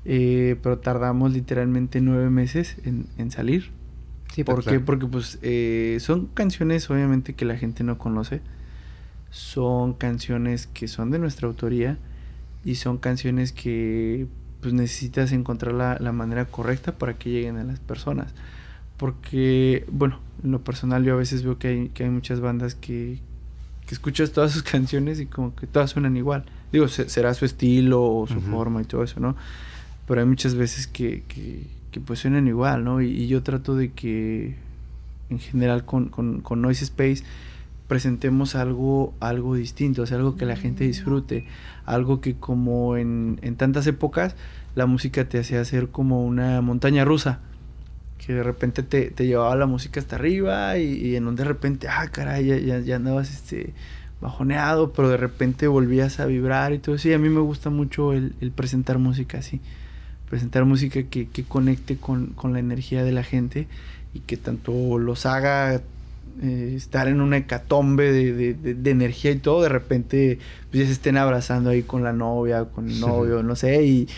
Eh, 0.06 0.56
pero 0.62 0.78
tardamos 0.78 1.32
literalmente 1.32 2.00
nueve 2.00 2.30
meses 2.30 2.76
en, 2.84 3.06
en 3.18 3.30
salir. 3.30 3.70
Sí, 4.34 4.42
¿Por 4.42 4.64
qué? 4.64 4.80
Porque 4.80 5.06
pues 5.06 5.38
eh, 5.42 5.98
son 6.00 6.26
canciones 6.26 6.90
obviamente 6.90 7.34
que 7.34 7.44
la 7.44 7.56
gente 7.56 7.84
no 7.84 7.98
conoce. 7.98 8.40
Son 9.30 9.94
canciones 9.94 10.66
que 10.66 10.88
son 10.88 11.12
de 11.12 11.20
nuestra 11.20 11.46
autoría 11.46 11.98
y 12.64 12.74
son 12.74 12.98
canciones 12.98 13.52
que 13.52 14.26
pues 14.60 14.74
necesitas 14.74 15.30
encontrar 15.30 15.74
la, 15.74 15.98
la 16.00 16.10
manera 16.10 16.46
correcta 16.46 16.98
para 16.98 17.14
que 17.14 17.30
lleguen 17.30 17.58
a 17.58 17.64
las 17.64 17.78
personas. 17.78 18.34
Porque, 18.96 19.84
bueno, 19.90 20.18
en 20.42 20.50
lo 20.50 20.62
personal 20.62 21.04
yo 21.04 21.14
a 21.14 21.16
veces 21.16 21.42
veo 21.42 21.58
que 21.58 21.68
hay, 21.68 21.88
que 21.90 22.04
hay 22.04 22.10
muchas 22.10 22.40
bandas 22.40 22.74
que, 22.74 23.18
que 23.86 23.94
escuchas 23.94 24.32
todas 24.32 24.52
sus 24.52 24.62
canciones 24.64 25.20
y 25.20 25.26
como 25.26 25.54
que 25.54 25.66
todas 25.66 25.90
suenan 25.90 26.16
igual. 26.16 26.44
Digo, 26.72 26.88
será 26.88 27.34
su 27.34 27.44
estilo 27.44 28.02
o 28.02 28.26
su 28.26 28.40
forma 28.40 28.82
y 28.82 28.84
todo 28.84 29.04
eso, 29.04 29.20
¿no? 29.20 29.36
Pero 30.08 30.20
hay 30.20 30.26
muchas 30.26 30.56
veces 30.56 30.88
que, 30.88 31.22
que, 31.28 31.66
que 31.94 32.00
pues 32.00 32.18
suenan 32.18 32.48
igual, 32.48 32.82
¿no? 32.82 33.00
Y, 33.00 33.28
yo 33.28 33.44
trato 33.44 33.76
de 33.76 33.92
que 33.92 34.56
en 35.30 35.38
general 35.38 35.84
con, 35.84 36.08
con, 36.08 36.40
con, 36.40 36.60
Noise 36.60 36.86
Space 36.86 37.22
presentemos 37.86 38.56
algo, 38.56 39.14
algo 39.20 39.54
distinto, 39.54 40.02
o 40.02 40.06
sea, 40.06 40.16
algo 40.16 40.34
que 40.34 40.44
la 40.44 40.56
gente 40.56 40.82
disfrute, 40.82 41.46
algo 41.86 42.20
que 42.20 42.34
como 42.34 42.96
en, 42.96 43.38
en 43.42 43.54
tantas 43.54 43.86
épocas 43.86 44.34
la 44.74 44.86
música 44.86 45.28
te 45.28 45.38
hacía 45.38 45.60
hacer 45.60 45.90
como 45.90 46.24
una 46.24 46.60
montaña 46.62 47.04
rusa, 47.04 47.38
que 48.18 48.34
de 48.34 48.42
repente 48.42 48.82
te, 48.82 49.10
te 49.10 49.28
llevaba 49.28 49.54
la 49.54 49.66
música 49.66 50.00
hasta 50.00 50.16
arriba 50.16 50.76
y, 50.78 50.94
y, 50.94 51.14
en 51.14 51.24
donde 51.26 51.44
de 51.44 51.48
repente, 51.48 51.86
ah, 51.88 52.08
caray, 52.10 52.44
ya, 52.44 52.56
ya, 52.56 52.80
ya 52.80 52.96
andabas 52.96 53.30
este, 53.30 53.72
bajoneado, 54.20 54.92
pero 54.92 55.10
de 55.10 55.16
repente 55.16 55.68
volvías 55.68 56.18
a 56.18 56.26
vibrar 56.26 56.72
y 56.72 56.80
todo 56.80 56.96
eso. 56.96 57.08
Y 57.08 57.12
a 57.12 57.20
mí 57.20 57.28
me 57.28 57.40
gusta 57.40 57.70
mucho 57.70 58.12
el, 58.12 58.34
el 58.40 58.50
presentar 58.50 58.98
música 58.98 59.38
así 59.38 59.60
presentar 60.28 60.64
música 60.64 61.02
que, 61.04 61.28
que 61.28 61.44
conecte 61.44 61.96
con, 61.96 62.28
con, 62.28 62.52
la 62.52 62.58
energía 62.58 63.04
de 63.04 63.12
la 63.12 63.22
gente 63.22 63.66
y 64.14 64.20
que 64.20 64.36
tanto 64.36 64.98
los 64.98 65.26
haga 65.26 65.82
eh, 66.42 66.74
estar 66.76 67.08
en 67.08 67.20
una 67.20 67.38
hecatombe 67.38 68.12
de, 68.12 68.32
de, 68.32 68.74
de, 68.74 68.90
energía 68.90 69.30
y 69.30 69.36
todo, 69.36 69.62
de 69.62 69.68
repente 69.68 70.38
pues 70.70 70.80
ya 70.80 70.86
se 70.86 70.92
estén 70.92 71.16
abrazando 71.16 71.70
ahí 71.70 71.82
con 71.82 72.02
la 72.02 72.12
novia, 72.12 72.64
con 72.64 72.88
el 72.90 73.00
novio, 73.00 73.42
no 73.42 73.54
sé, 73.54 73.84
y 73.84 74.08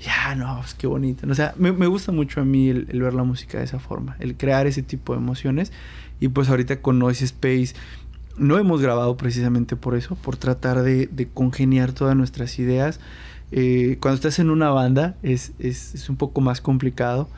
ya, 0.00 0.34
no, 0.34 0.58
pues 0.60 0.74
qué 0.74 0.86
bonito. 0.86 1.26
O 1.30 1.34
sea, 1.34 1.54
me, 1.56 1.72
me 1.72 1.86
gusta 1.86 2.12
mucho 2.12 2.40
a 2.40 2.44
mí 2.44 2.68
el, 2.68 2.86
el, 2.90 3.00
ver 3.02 3.14
la 3.14 3.24
música 3.24 3.58
de 3.58 3.64
esa 3.64 3.78
forma, 3.78 4.16
el 4.20 4.36
crear 4.36 4.66
ese 4.66 4.82
tipo 4.82 5.14
de 5.14 5.18
emociones. 5.18 5.72
Y 6.20 6.28
pues 6.28 6.48
ahorita 6.48 6.80
con 6.80 6.98
Noise 6.98 7.24
Space 7.24 7.74
no 8.36 8.58
hemos 8.58 8.80
grabado 8.80 9.16
precisamente 9.16 9.76
por 9.76 9.96
eso, 9.96 10.14
por 10.16 10.36
tratar 10.36 10.82
de, 10.82 11.06
de 11.06 11.28
congeniar 11.28 11.92
todas 11.92 12.16
nuestras 12.16 12.58
ideas 12.58 13.00
eh, 13.52 13.98
cuando 14.00 14.16
estás 14.16 14.38
en 14.38 14.50
una 14.50 14.70
banda 14.70 15.16
es, 15.22 15.52
es, 15.58 15.94
es, 15.94 16.08
un 16.08 16.16
poco 16.16 16.40
más 16.40 16.60
complicado 16.60 17.28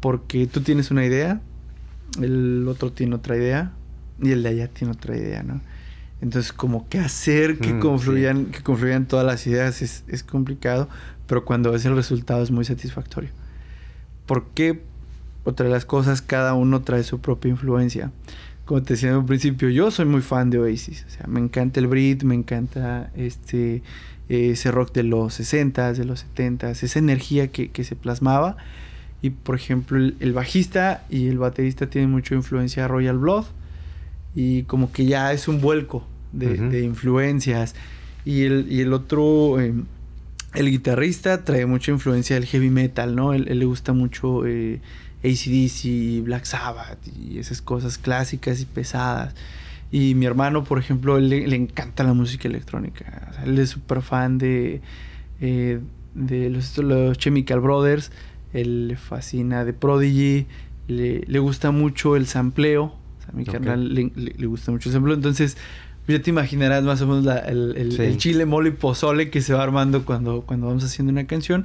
porque 0.00 0.46
tú 0.46 0.60
tienes 0.60 0.90
una 0.90 1.04
idea, 1.04 1.40
el 2.20 2.66
otro 2.68 2.92
tiene 2.92 3.16
otra 3.16 3.36
idea 3.36 3.72
y 4.22 4.30
el 4.32 4.42
de 4.42 4.50
allá 4.50 4.68
tiene 4.68 4.92
otra 4.92 5.16
idea, 5.16 5.42
¿no? 5.42 5.60
Entonces, 6.20 6.52
como 6.52 6.88
que 6.88 6.98
hacer 6.98 7.58
que, 7.58 7.74
mm, 7.74 7.80
confluyan, 7.80 8.46
sí. 8.46 8.52
que 8.52 8.62
confluyan 8.62 9.06
todas 9.06 9.26
las 9.26 9.46
ideas 9.46 9.82
es, 9.82 10.04
es, 10.08 10.22
complicado, 10.22 10.88
pero 11.26 11.44
cuando 11.44 11.72
ves 11.72 11.84
el 11.84 11.94
resultado 11.94 12.42
es 12.42 12.50
muy 12.50 12.64
satisfactorio. 12.64 13.30
Porque, 14.24 14.80
otra 15.44 15.66
de 15.66 15.72
las 15.72 15.84
cosas, 15.84 16.22
cada 16.22 16.54
uno 16.54 16.82
trae 16.82 17.02
su 17.02 17.20
propia 17.20 17.50
influencia. 17.50 18.12
Como 18.64 18.82
te 18.82 18.94
decía 18.94 19.10
en 19.10 19.16
un 19.16 19.26
principio, 19.26 19.68
yo 19.68 19.90
soy 19.90 20.06
muy 20.06 20.22
fan 20.22 20.50
de 20.50 20.58
Oasis. 20.58 21.04
O 21.06 21.10
sea, 21.10 21.26
me 21.28 21.38
encanta 21.38 21.80
el 21.80 21.86
Brit, 21.86 22.22
me 22.24 22.34
encanta 22.34 23.10
este 23.14 23.82
ese 24.28 24.70
rock 24.70 24.92
de 24.92 25.02
los 25.02 25.38
60s, 25.38 25.94
de 25.94 26.04
los 26.04 26.26
70s, 26.34 26.82
esa 26.82 26.98
energía 26.98 27.48
que, 27.48 27.70
que 27.70 27.84
se 27.84 27.96
plasmaba. 27.96 28.56
Y 29.22 29.30
por 29.30 29.54
ejemplo, 29.54 29.98
el, 29.98 30.16
el, 30.20 30.32
bajista 30.32 31.04
y 31.08 31.28
el 31.28 31.38
baterista 31.38 31.88
tienen 31.88 32.10
mucha 32.10 32.34
influencia 32.34 32.82
de 32.82 32.88
Royal 32.88 33.18
Blood. 33.18 33.44
Y 34.34 34.64
como 34.64 34.92
que 34.92 35.06
ya 35.06 35.32
es 35.32 35.48
un 35.48 35.60
vuelco 35.60 36.06
de, 36.32 36.46
uh 36.48 36.50
-huh. 36.50 36.68
de 36.70 36.82
influencias. 36.82 37.74
Y 38.24 38.42
el, 38.42 38.66
y 38.70 38.80
el 38.80 38.92
otro, 38.92 39.60
eh, 39.60 39.72
el 40.54 40.70
guitarrista, 40.70 41.44
trae 41.44 41.64
mucha 41.66 41.92
influencia 41.92 42.36
del 42.36 42.46
heavy 42.46 42.70
metal, 42.70 43.14
¿no? 43.14 43.32
Él, 43.32 43.46
él 43.48 43.60
le 43.60 43.64
gusta 43.64 43.92
mucho 43.92 44.44
eh, 44.46 44.80
ACDC, 45.24 46.24
Black 46.24 46.44
Sabbath 46.44 46.98
y 47.08 47.38
esas 47.38 47.62
cosas 47.62 47.98
clásicas 47.98 48.60
y 48.60 48.66
pesadas. 48.66 49.34
Y 49.90 50.14
mi 50.14 50.26
hermano, 50.26 50.64
por 50.64 50.78
ejemplo, 50.78 51.18
le, 51.18 51.46
le 51.46 51.56
encanta 51.56 52.02
la 52.02 52.12
música 52.12 52.48
electrónica. 52.48 53.28
O 53.30 53.34
sea, 53.34 53.44
él 53.44 53.58
es 53.58 53.70
súper 53.70 54.02
fan 54.02 54.38
de, 54.38 54.80
eh, 55.40 55.80
de 56.14 56.50
los, 56.50 56.76
los, 56.78 57.18
Chemical 57.18 57.60
Brothers. 57.60 58.10
Él 58.52 58.88
le 58.88 58.96
fascina 58.96 59.64
de 59.64 59.72
Prodigy. 59.72 60.46
Le, 60.88 61.20
le 61.26 61.38
gusta 61.38 61.70
mucho 61.70 62.16
el 62.16 62.26
sampleo. 62.26 62.84
O 62.84 63.20
sea, 63.20 63.30
a 63.32 63.36
mi 63.36 63.42
okay. 63.42 63.54
carnal 63.54 63.94
le, 63.94 64.12
le, 64.14 64.46
gusta 64.46 64.72
mucho 64.72 64.88
el 64.88 64.94
sampleo. 64.94 65.14
Entonces, 65.14 65.56
ya 66.08 66.20
te 66.20 66.30
imaginarás 66.30 66.82
más 66.82 67.00
o 67.02 67.06
menos 67.06 67.24
la, 67.24 67.38
el, 67.38 67.76
el, 67.76 67.92
sí. 67.92 68.02
el, 68.02 68.16
chile, 68.16 68.44
mole 68.44 68.70
y 68.70 68.72
pozole 68.72 69.30
que 69.30 69.40
se 69.40 69.54
va 69.54 69.62
armando 69.62 70.04
cuando, 70.04 70.42
cuando 70.42 70.66
vamos 70.66 70.84
haciendo 70.84 71.12
una 71.12 71.26
canción. 71.28 71.64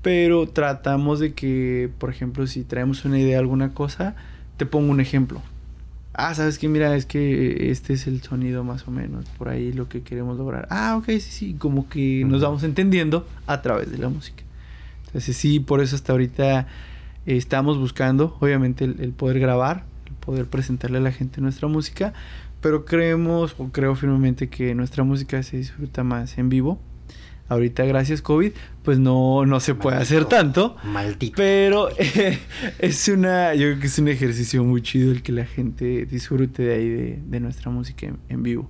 Pero 0.00 0.48
tratamos 0.48 1.18
de 1.18 1.34
que, 1.34 1.90
por 1.98 2.10
ejemplo, 2.10 2.46
si 2.46 2.62
traemos 2.62 3.04
una 3.04 3.18
idea 3.18 3.32
de 3.32 3.38
alguna 3.38 3.74
cosa, 3.74 4.14
te 4.56 4.64
pongo 4.64 4.92
un 4.92 5.00
ejemplo 5.00 5.42
ah, 6.18 6.34
sabes 6.34 6.58
que 6.58 6.68
mira, 6.68 6.96
es 6.96 7.06
que 7.06 7.70
este 7.70 7.92
es 7.94 8.08
el 8.08 8.20
sonido 8.22 8.64
más 8.64 8.88
o 8.88 8.90
menos, 8.90 9.24
por 9.38 9.48
ahí 9.48 9.72
lo 9.72 9.88
que 9.88 10.02
queremos 10.02 10.36
lograr. 10.36 10.66
Ah, 10.68 10.96
ok, 10.98 11.06
sí, 11.06 11.20
sí, 11.20 11.54
como 11.54 11.88
que 11.88 12.24
nos 12.26 12.42
vamos 12.42 12.64
entendiendo 12.64 13.26
a 13.46 13.62
través 13.62 13.90
de 13.90 13.98
la 13.98 14.08
música. 14.08 14.42
Entonces 15.06 15.36
sí, 15.36 15.60
por 15.60 15.80
eso 15.80 15.94
hasta 15.94 16.12
ahorita 16.12 16.60
eh, 16.60 17.36
estamos 17.36 17.78
buscando, 17.78 18.36
obviamente, 18.40 18.84
el, 18.84 19.00
el, 19.00 19.12
poder 19.12 19.38
grabar, 19.38 19.84
el 20.06 20.14
poder 20.14 20.46
presentarle 20.46 20.98
a 20.98 21.02
la 21.02 21.12
gente 21.12 21.40
nuestra 21.40 21.68
música, 21.68 22.12
pero 22.60 22.84
creemos 22.84 23.54
o 23.56 23.68
creo 23.68 23.94
firmemente 23.94 24.48
que 24.48 24.74
nuestra 24.74 25.04
música 25.04 25.42
se 25.44 25.56
disfruta 25.56 26.02
más 26.02 26.36
en 26.36 26.48
vivo 26.48 26.80
Ahorita, 27.48 27.84
gracias 27.84 28.20
COVID, 28.20 28.52
pues 28.82 28.98
no, 28.98 29.46
no 29.46 29.58
se 29.60 29.74
puede 29.74 29.96
Maldito. 29.96 30.16
hacer 30.16 30.28
tanto. 30.28 30.76
Maldito. 30.84 31.34
Pero 31.36 31.88
eh, 31.96 32.38
es 32.78 33.08
una, 33.08 33.54
yo 33.54 33.68
creo 33.68 33.80
que 33.80 33.86
es 33.86 33.98
un 33.98 34.08
ejercicio 34.08 34.62
muy 34.64 34.82
chido 34.82 35.12
el 35.12 35.22
que 35.22 35.32
la 35.32 35.46
gente 35.46 36.04
disfrute 36.04 36.62
de 36.62 36.74
ahí 36.74 36.88
de, 36.88 37.22
de 37.26 37.40
nuestra 37.40 37.70
música 37.70 38.06
en, 38.06 38.18
en, 38.28 38.42
vivo. 38.42 38.68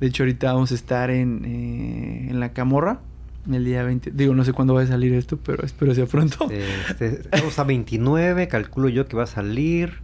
De 0.00 0.06
hecho, 0.06 0.22
ahorita 0.22 0.52
vamos 0.54 0.72
a 0.72 0.76
estar 0.76 1.10
en, 1.10 1.44
eh, 1.44 2.28
en 2.30 2.40
la 2.40 2.54
Camorra. 2.54 3.02
El 3.50 3.64
día 3.66 3.82
20, 3.82 4.12
digo, 4.12 4.34
no 4.34 4.44
sé 4.44 4.54
cuándo 4.54 4.74
va 4.74 4.82
a 4.82 4.86
salir 4.86 5.12
esto, 5.12 5.36
pero 5.36 5.64
espero 5.64 5.94
sea 5.94 6.06
pronto. 6.06 6.48
Este, 6.50 7.06
estamos 7.06 7.58
a 7.58 7.64
29, 7.64 8.48
calculo 8.48 8.88
yo 8.88 9.06
que 9.06 9.16
va 9.16 9.24
a 9.24 9.26
salir 9.26 10.00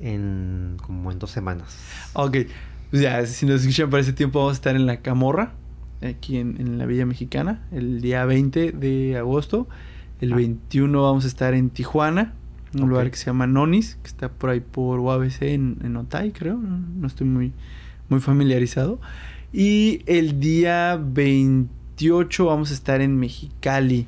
en 0.00 0.76
como 0.80 1.12
en 1.12 1.18
dos 1.18 1.30
semanas. 1.30 1.76
Ok, 2.14 2.36
pues 2.90 3.02
ya, 3.02 3.26
si 3.26 3.44
nos 3.44 3.60
escuchan 3.60 3.90
para 3.90 4.02
ese 4.02 4.12
tiempo, 4.12 4.38
vamos 4.38 4.52
a 4.52 4.56
estar 4.56 4.76
en 4.76 4.86
la 4.86 5.00
Camorra 5.00 5.52
aquí 6.04 6.38
en, 6.38 6.56
en, 6.60 6.78
la 6.78 6.86
Villa 6.86 7.06
Mexicana, 7.06 7.62
el 7.72 8.00
día 8.00 8.24
20 8.24 8.72
de 8.72 9.16
agosto. 9.16 9.68
El 10.20 10.32
ah. 10.32 10.36
21 10.36 11.02
vamos 11.02 11.24
a 11.24 11.28
estar 11.28 11.54
en 11.54 11.70
Tijuana, 11.70 12.34
un 12.74 12.80
okay. 12.80 12.88
lugar 12.88 13.10
que 13.10 13.16
se 13.16 13.26
llama 13.26 13.46
Nonis, 13.46 13.96
que 14.02 14.08
está 14.08 14.28
por 14.28 14.50
ahí 14.50 14.60
por 14.60 15.00
UABC 15.00 15.42
en, 15.42 15.78
en 15.84 15.96
Otay, 15.96 16.32
creo. 16.32 16.56
No, 16.56 16.78
no, 16.78 17.06
estoy 17.06 17.26
muy, 17.26 17.52
muy 18.08 18.20
familiarizado. 18.20 19.00
Y 19.52 20.02
el 20.06 20.40
día 20.40 21.00
28 21.00 22.46
vamos 22.46 22.70
a 22.70 22.74
estar 22.74 23.00
en 23.00 23.16
Mexicali. 23.18 24.06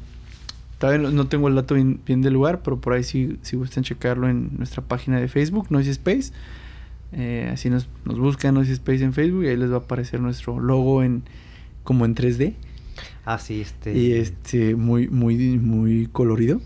Todavía 0.78 1.02
no, 1.02 1.10
no 1.10 1.26
tengo 1.26 1.48
el 1.48 1.54
dato 1.54 1.74
bien, 1.74 2.00
bien, 2.04 2.22
del 2.22 2.34
lugar, 2.34 2.62
pero 2.62 2.80
por 2.80 2.92
ahí 2.92 3.02
si, 3.02 3.38
si 3.42 3.56
gustan 3.56 3.82
checarlo 3.82 4.28
en 4.28 4.56
nuestra 4.58 4.82
página 4.82 5.20
de 5.20 5.28
Facebook, 5.28 5.66
Noisy 5.70 5.90
Space. 5.90 6.32
Eh, 7.12 7.48
así 7.52 7.70
nos, 7.70 7.88
nos 8.04 8.18
buscan 8.18 8.54
Noisy 8.54 8.72
Space 8.72 9.02
en 9.04 9.12
Facebook 9.12 9.44
y 9.44 9.48
ahí 9.48 9.56
les 9.56 9.70
va 9.70 9.76
a 9.76 9.78
aparecer 9.78 10.20
nuestro 10.20 10.60
logo 10.60 11.02
en, 11.02 11.22
como 11.86 12.04
en 12.04 12.14
3D. 12.14 12.54
Ah, 13.24 13.38
sí, 13.38 13.62
este. 13.62 13.96
Y 13.96 14.12
este, 14.12 14.74
muy, 14.74 15.08
muy, 15.08 15.36
muy 15.56 16.08
colorido. 16.12 16.60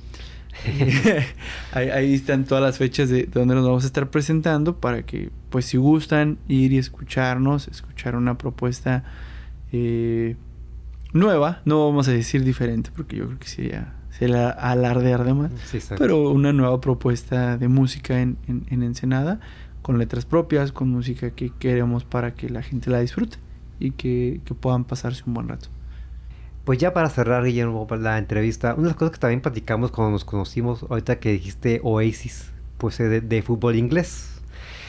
ahí, 1.72 1.88
ahí, 1.90 2.14
están 2.14 2.44
todas 2.44 2.64
las 2.64 2.78
fechas 2.78 3.08
de 3.08 3.26
donde 3.26 3.54
nos 3.54 3.64
vamos 3.64 3.84
a 3.84 3.86
estar 3.86 4.10
presentando 4.10 4.80
para 4.80 5.02
que, 5.02 5.30
pues, 5.50 5.66
si 5.66 5.76
gustan 5.76 6.38
ir 6.48 6.72
y 6.72 6.78
escucharnos, 6.78 7.68
escuchar 7.68 8.16
una 8.16 8.36
propuesta 8.36 9.04
eh, 9.72 10.36
nueva, 11.12 11.62
no 11.64 11.86
vamos 11.86 12.08
a 12.08 12.12
decir 12.12 12.42
diferente, 12.42 12.90
porque 12.96 13.16
yo 13.16 13.26
creo 13.26 13.38
que 13.38 13.48
sería, 13.48 13.94
sería 14.10 14.48
alardear 14.50 15.24
de 15.24 15.34
más, 15.34 15.52
Sí, 15.66 15.78
pero 15.98 16.30
una 16.30 16.52
nueva 16.52 16.80
propuesta 16.80 17.58
de 17.58 17.68
música 17.68 18.20
en, 18.20 18.38
en, 18.48 18.66
en 18.70 18.82
Ensenada, 18.82 19.38
con 19.82 19.98
letras 19.98 20.24
propias, 20.24 20.72
con 20.72 20.88
música 20.88 21.30
que 21.30 21.52
queremos 21.58 22.04
para 22.04 22.34
que 22.34 22.48
la 22.48 22.62
gente 22.62 22.90
la 22.90 23.00
disfrute 23.00 23.38
y 23.80 23.90
que, 23.92 24.40
que 24.44 24.54
puedan 24.54 24.84
pasarse 24.84 25.24
un 25.26 25.34
buen 25.34 25.48
rato. 25.48 25.68
Pues 26.64 26.78
ya 26.78 26.92
para 26.92 27.08
cerrar, 27.10 27.42
Guillermo, 27.44 27.88
la 27.98 28.18
entrevista, 28.18 28.74
una 28.74 28.82
de 28.84 28.88
las 28.90 28.96
cosas 28.96 29.12
que 29.12 29.18
también 29.18 29.40
platicamos 29.40 29.90
cuando 29.90 30.12
nos 30.12 30.24
conocimos, 30.24 30.84
ahorita 30.88 31.18
que 31.18 31.32
dijiste 31.32 31.80
Oasis, 31.82 32.52
pues 32.78 33.00
eh, 33.00 33.08
de, 33.08 33.20
de 33.22 33.42
fútbol 33.42 33.74
inglés. 33.76 34.26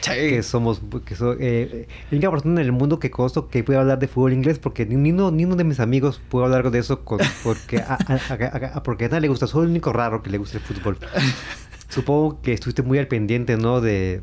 Que 0.04 0.42
somos, 0.42 0.82
que 1.04 1.14
so- 1.14 1.36
eh, 1.38 1.86
la 2.10 2.16
única 2.16 2.30
persona 2.30 2.60
en 2.60 2.66
el 2.66 2.72
mundo 2.72 2.98
que 2.98 3.10
conozco 3.10 3.48
que 3.48 3.62
puede 3.64 3.78
hablar 3.78 3.98
de 4.00 4.08
fútbol 4.08 4.32
inglés, 4.32 4.58
porque 4.58 4.84
ni 4.84 5.10
uno, 5.10 5.30
ni 5.30 5.44
uno 5.44 5.54
de 5.56 5.64
mis 5.64 5.78
amigos 5.80 6.20
puede 6.28 6.44
hablar 6.46 6.70
de 6.70 6.78
eso, 6.80 7.04
con- 7.04 7.20
porque, 7.42 7.78
a, 7.78 7.94
a- 8.06 8.34
a- 8.34 8.76
a- 8.78 8.82
porque 8.82 9.04
a 9.06 9.08
nadie 9.08 9.22
le 9.22 9.28
gusta, 9.28 9.46
soy 9.46 9.64
el 9.64 9.70
único 9.70 9.92
raro 9.92 10.22
que 10.22 10.28
le 10.30 10.38
gusta 10.38 10.58
el 10.58 10.64
fútbol. 10.64 10.98
Supongo 11.88 12.40
que 12.42 12.52
estuviste 12.52 12.82
muy 12.82 12.98
al 12.98 13.06
pendiente, 13.06 13.56
¿no? 13.56 13.80
De, 13.80 14.22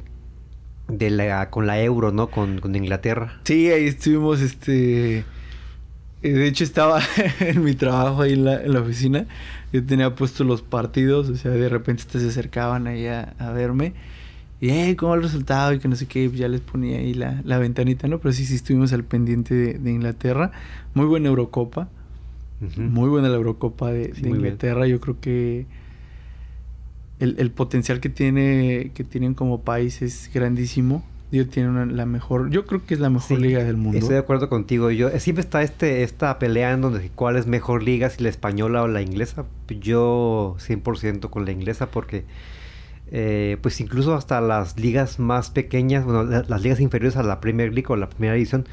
de 0.90 1.10
la, 1.12 1.50
con 1.50 1.68
la 1.68 1.82
euro, 1.82 2.12
¿no? 2.12 2.30
Con, 2.32 2.60
con 2.60 2.76
Inglaterra. 2.76 3.40
Sí, 3.46 3.70
ahí 3.72 3.86
estuvimos, 3.88 4.42
este... 4.42 5.20
eh, 5.20 5.24
De 6.22 6.48
hecho, 6.48 6.64
estaba 6.64 7.02
en 7.40 7.64
mi 7.64 7.76
trabajo 7.76 8.22
ahí 8.24 8.34
en 8.34 8.46
la, 8.46 8.62
en 8.64 8.74
la 8.74 8.82
oficina. 8.82 9.26
Yo 9.72 9.86
tenía 9.86 10.16
puestos 10.16 10.46
los 10.48 10.62
partidos, 10.62 11.30
o 11.30 11.36
sea, 11.36 11.52
de 11.52 11.70
repente 11.70 12.02
este, 12.04 12.20
se 12.20 12.28
acercaban 12.30 12.88
ahí 12.88 13.08
a, 13.08 13.36
a 13.40 13.52
verme. 13.52 13.94
Y, 14.62 14.70
hey, 14.72 14.96
¿cómo 14.96 15.16
el 15.16 15.24
resultado? 15.24 15.74
Y 15.74 15.80
que 15.80 15.88
no 15.88 15.96
sé 15.96 16.08
qué, 16.08 16.30
ya 16.32 16.48
les 16.50 16.62
ponía 16.62 17.00
ahí 17.00 17.14
la, 17.14 17.42
la 17.46 17.60
ventanita, 17.60 18.08
¿no? 18.08 18.20
Pero 18.20 18.34
sí, 18.34 18.46
sí 18.46 18.56
estuvimos 18.56 18.92
al 18.94 19.04
pendiente 19.06 19.54
de, 19.56 19.74
de 19.80 19.92
Inglaterra. 19.92 20.52
Muy 20.94 21.06
buena 21.06 21.30
Eurocopa. 21.30 21.90
Muy 22.76 23.10
buena 23.10 23.30
la 23.30 23.36
Eurocopa 23.38 23.92
de, 23.92 24.14
Sí, 24.14 24.24
de 24.24 24.30
muy 24.30 24.40
bien. 24.40 24.56
Inglaterra. 24.56 24.86
Yo 24.88 25.00
creo 25.00 25.20
que 25.22 25.66
el, 27.20 27.36
el 27.40 27.52
potencial 27.52 28.00
que 28.00 28.10
tiene 28.10 28.92
que 28.94 29.04
tienen 29.04 29.34
como 29.34 29.62
país 29.62 30.02
es 30.02 30.30
grandísimo. 30.34 31.04
Digo, 31.32 31.46
tiene 31.46 31.70
una- 31.70 31.86
la 31.86 32.08
mejor, 32.08 32.50
yo 32.50 32.66
creo 32.66 32.84
que 32.86 32.96
es 32.96 33.00
la 33.00 33.12
mejor 33.12 33.38
Sí, 33.38 33.44
liga 33.44 33.64
del 33.64 33.78
mundo. 33.78 34.00
Estoy 34.00 34.14
de 34.16 34.20
acuerdo 34.20 34.50
contigo. 34.50 34.90
Yo 34.90 35.10
eh, 35.10 35.20
siempre 35.20 35.42
está 35.42 35.62
este 35.62 36.02
esta 36.02 36.40
pelea 36.40 36.72
en 36.72 36.82
donde 36.82 37.12
cuál 37.14 37.36
es 37.36 37.46
mejor 37.46 37.84
liga, 37.84 38.10
si 38.10 38.24
la 38.24 38.30
española 38.30 38.82
o 38.82 38.88
la 38.88 39.02
inglesa. 39.04 39.46
Yo 39.80 40.56
100% 40.60 41.30
con 41.30 41.46
la 41.46 41.52
inglesa 41.52 41.92
porque 41.92 42.24
eh, 43.12 43.58
pues 43.62 43.80
incluso 43.82 44.16
hasta 44.16 44.40
las 44.42 44.80
ligas 44.80 45.20
más 45.20 45.50
pequeñas, 45.50 46.04
bueno, 46.06 46.24
la- 46.24 46.46
las 46.48 46.62
ligas 46.62 46.80
inferiores 46.80 47.18
a 47.18 47.24
la 47.24 47.40
Premier 47.42 47.74
League 47.74 47.88
o 47.90 47.96
la 47.96 48.10
primera 48.10 48.34
división 48.34 48.68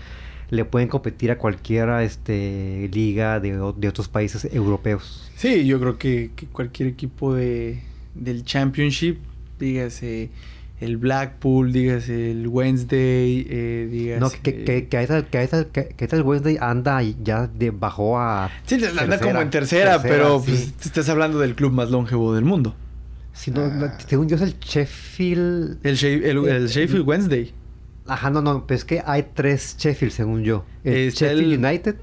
le 0.50 0.64
pueden 0.64 0.88
competir 0.88 1.30
a 1.30 1.38
cualquiera 1.38 2.04
este 2.04 2.88
liga 2.92 3.40
de, 3.40 3.52
de 3.76 3.88
otros 3.88 4.08
países 4.08 4.44
europeos. 4.52 5.30
Sí, 5.36 5.66
yo 5.66 5.80
creo 5.80 5.98
que, 5.98 6.30
que 6.36 6.46
cualquier 6.46 6.88
equipo 6.88 7.34
de, 7.34 7.80
del 8.18 8.44
Championship, 8.44 9.18
dígase 9.58 10.30
el 10.80 10.98
Blackpool, 10.98 11.72
dígase 11.72 12.30
el 12.32 12.48
Wednesday, 12.48 13.46
eh, 13.48 13.88
dígase... 13.90 14.20
No, 14.20 14.30
que, 14.30 14.64
que, 14.64 14.86
que, 14.88 14.96
ahorita- 14.98 15.22
que, 15.30 15.38
ahorita- 15.38 15.64
que, 15.72 15.88
que 15.88 16.04
ahorita 16.04 16.16
el 16.16 16.22
Wednesday 16.22 16.58
anda 16.60 17.02
y 17.02 17.16
ya 17.22 17.46
de, 17.46 17.70
bajó 17.70 18.18
a 18.18 18.50
Sí, 18.66 18.74
anda 18.98 19.18
como 19.18 19.40
en 19.40 19.50
tercera, 19.50 19.92
tercera, 19.92 20.02
pero 20.02 20.40
sí. 20.40 20.50
pues, 20.50 20.86
estás 20.86 21.08
hablando 21.08 21.38
del 21.38 21.54
club 21.54 21.72
más 21.72 21.90
longevo 21.90 22.34
del 22.34 22.44
mundo. 22.44 22.74
si 23.32 23.50
no, 23.50 23.68
no, 23.68 23.86
según 24.06 24.28
yo 24.28 24.36
es 24.36 24.42
el 24.42 24.58
Sheffield 24.60 25.78
El, 25.82 25.96
Shef- 25.96 26.24
el, 26.24 26.38
el 26.46 26.64
Eh, 26.66 26.68
Sheffield 26.68 27.06
Wednesday. 27.08 27.52
Ajá, 28.06 28.30
no, 28.30 28.40
no, 28.42 28.66
pero 28.66 28.76
es 28.76 28.84
que 28.84 29.02
hay 29.04 29.26
tres 29.34 29.76
Sheffield, 29.78 30.12
según 30.12 30.42
yo. 30.44 30.64
El 30.84 31.08
Está 31.08 31.26
Sheffield 31.26 31.52
el- 31.54 31.64
United, 31.64 31.96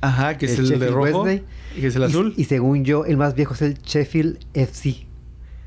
Ajá, 0.00 0.36
que 0.36 0.46
es 0.46 0.58
el 0.58 0.72
el, 0.72 0.78
de 0.80 0.88
rojo. 0.88 1.22
Wednesday, 1.22 1.44
y 1.76 1.80
que 1.80 1.86
es 1.86 1.96
el 1.96 2.02
y- 2.02 2.04
azul. 2.04 2.34
Y, 2.36 2.44
según 2.44 2.84
yo, 2.84 3.04
el 3.06 3.16
más 3.16 3.34
viejo 3.34 3.54
es 3.54 3.62
el 3.62 3.78
Sheffield 3.82 4.38
FC. 4.52 5.05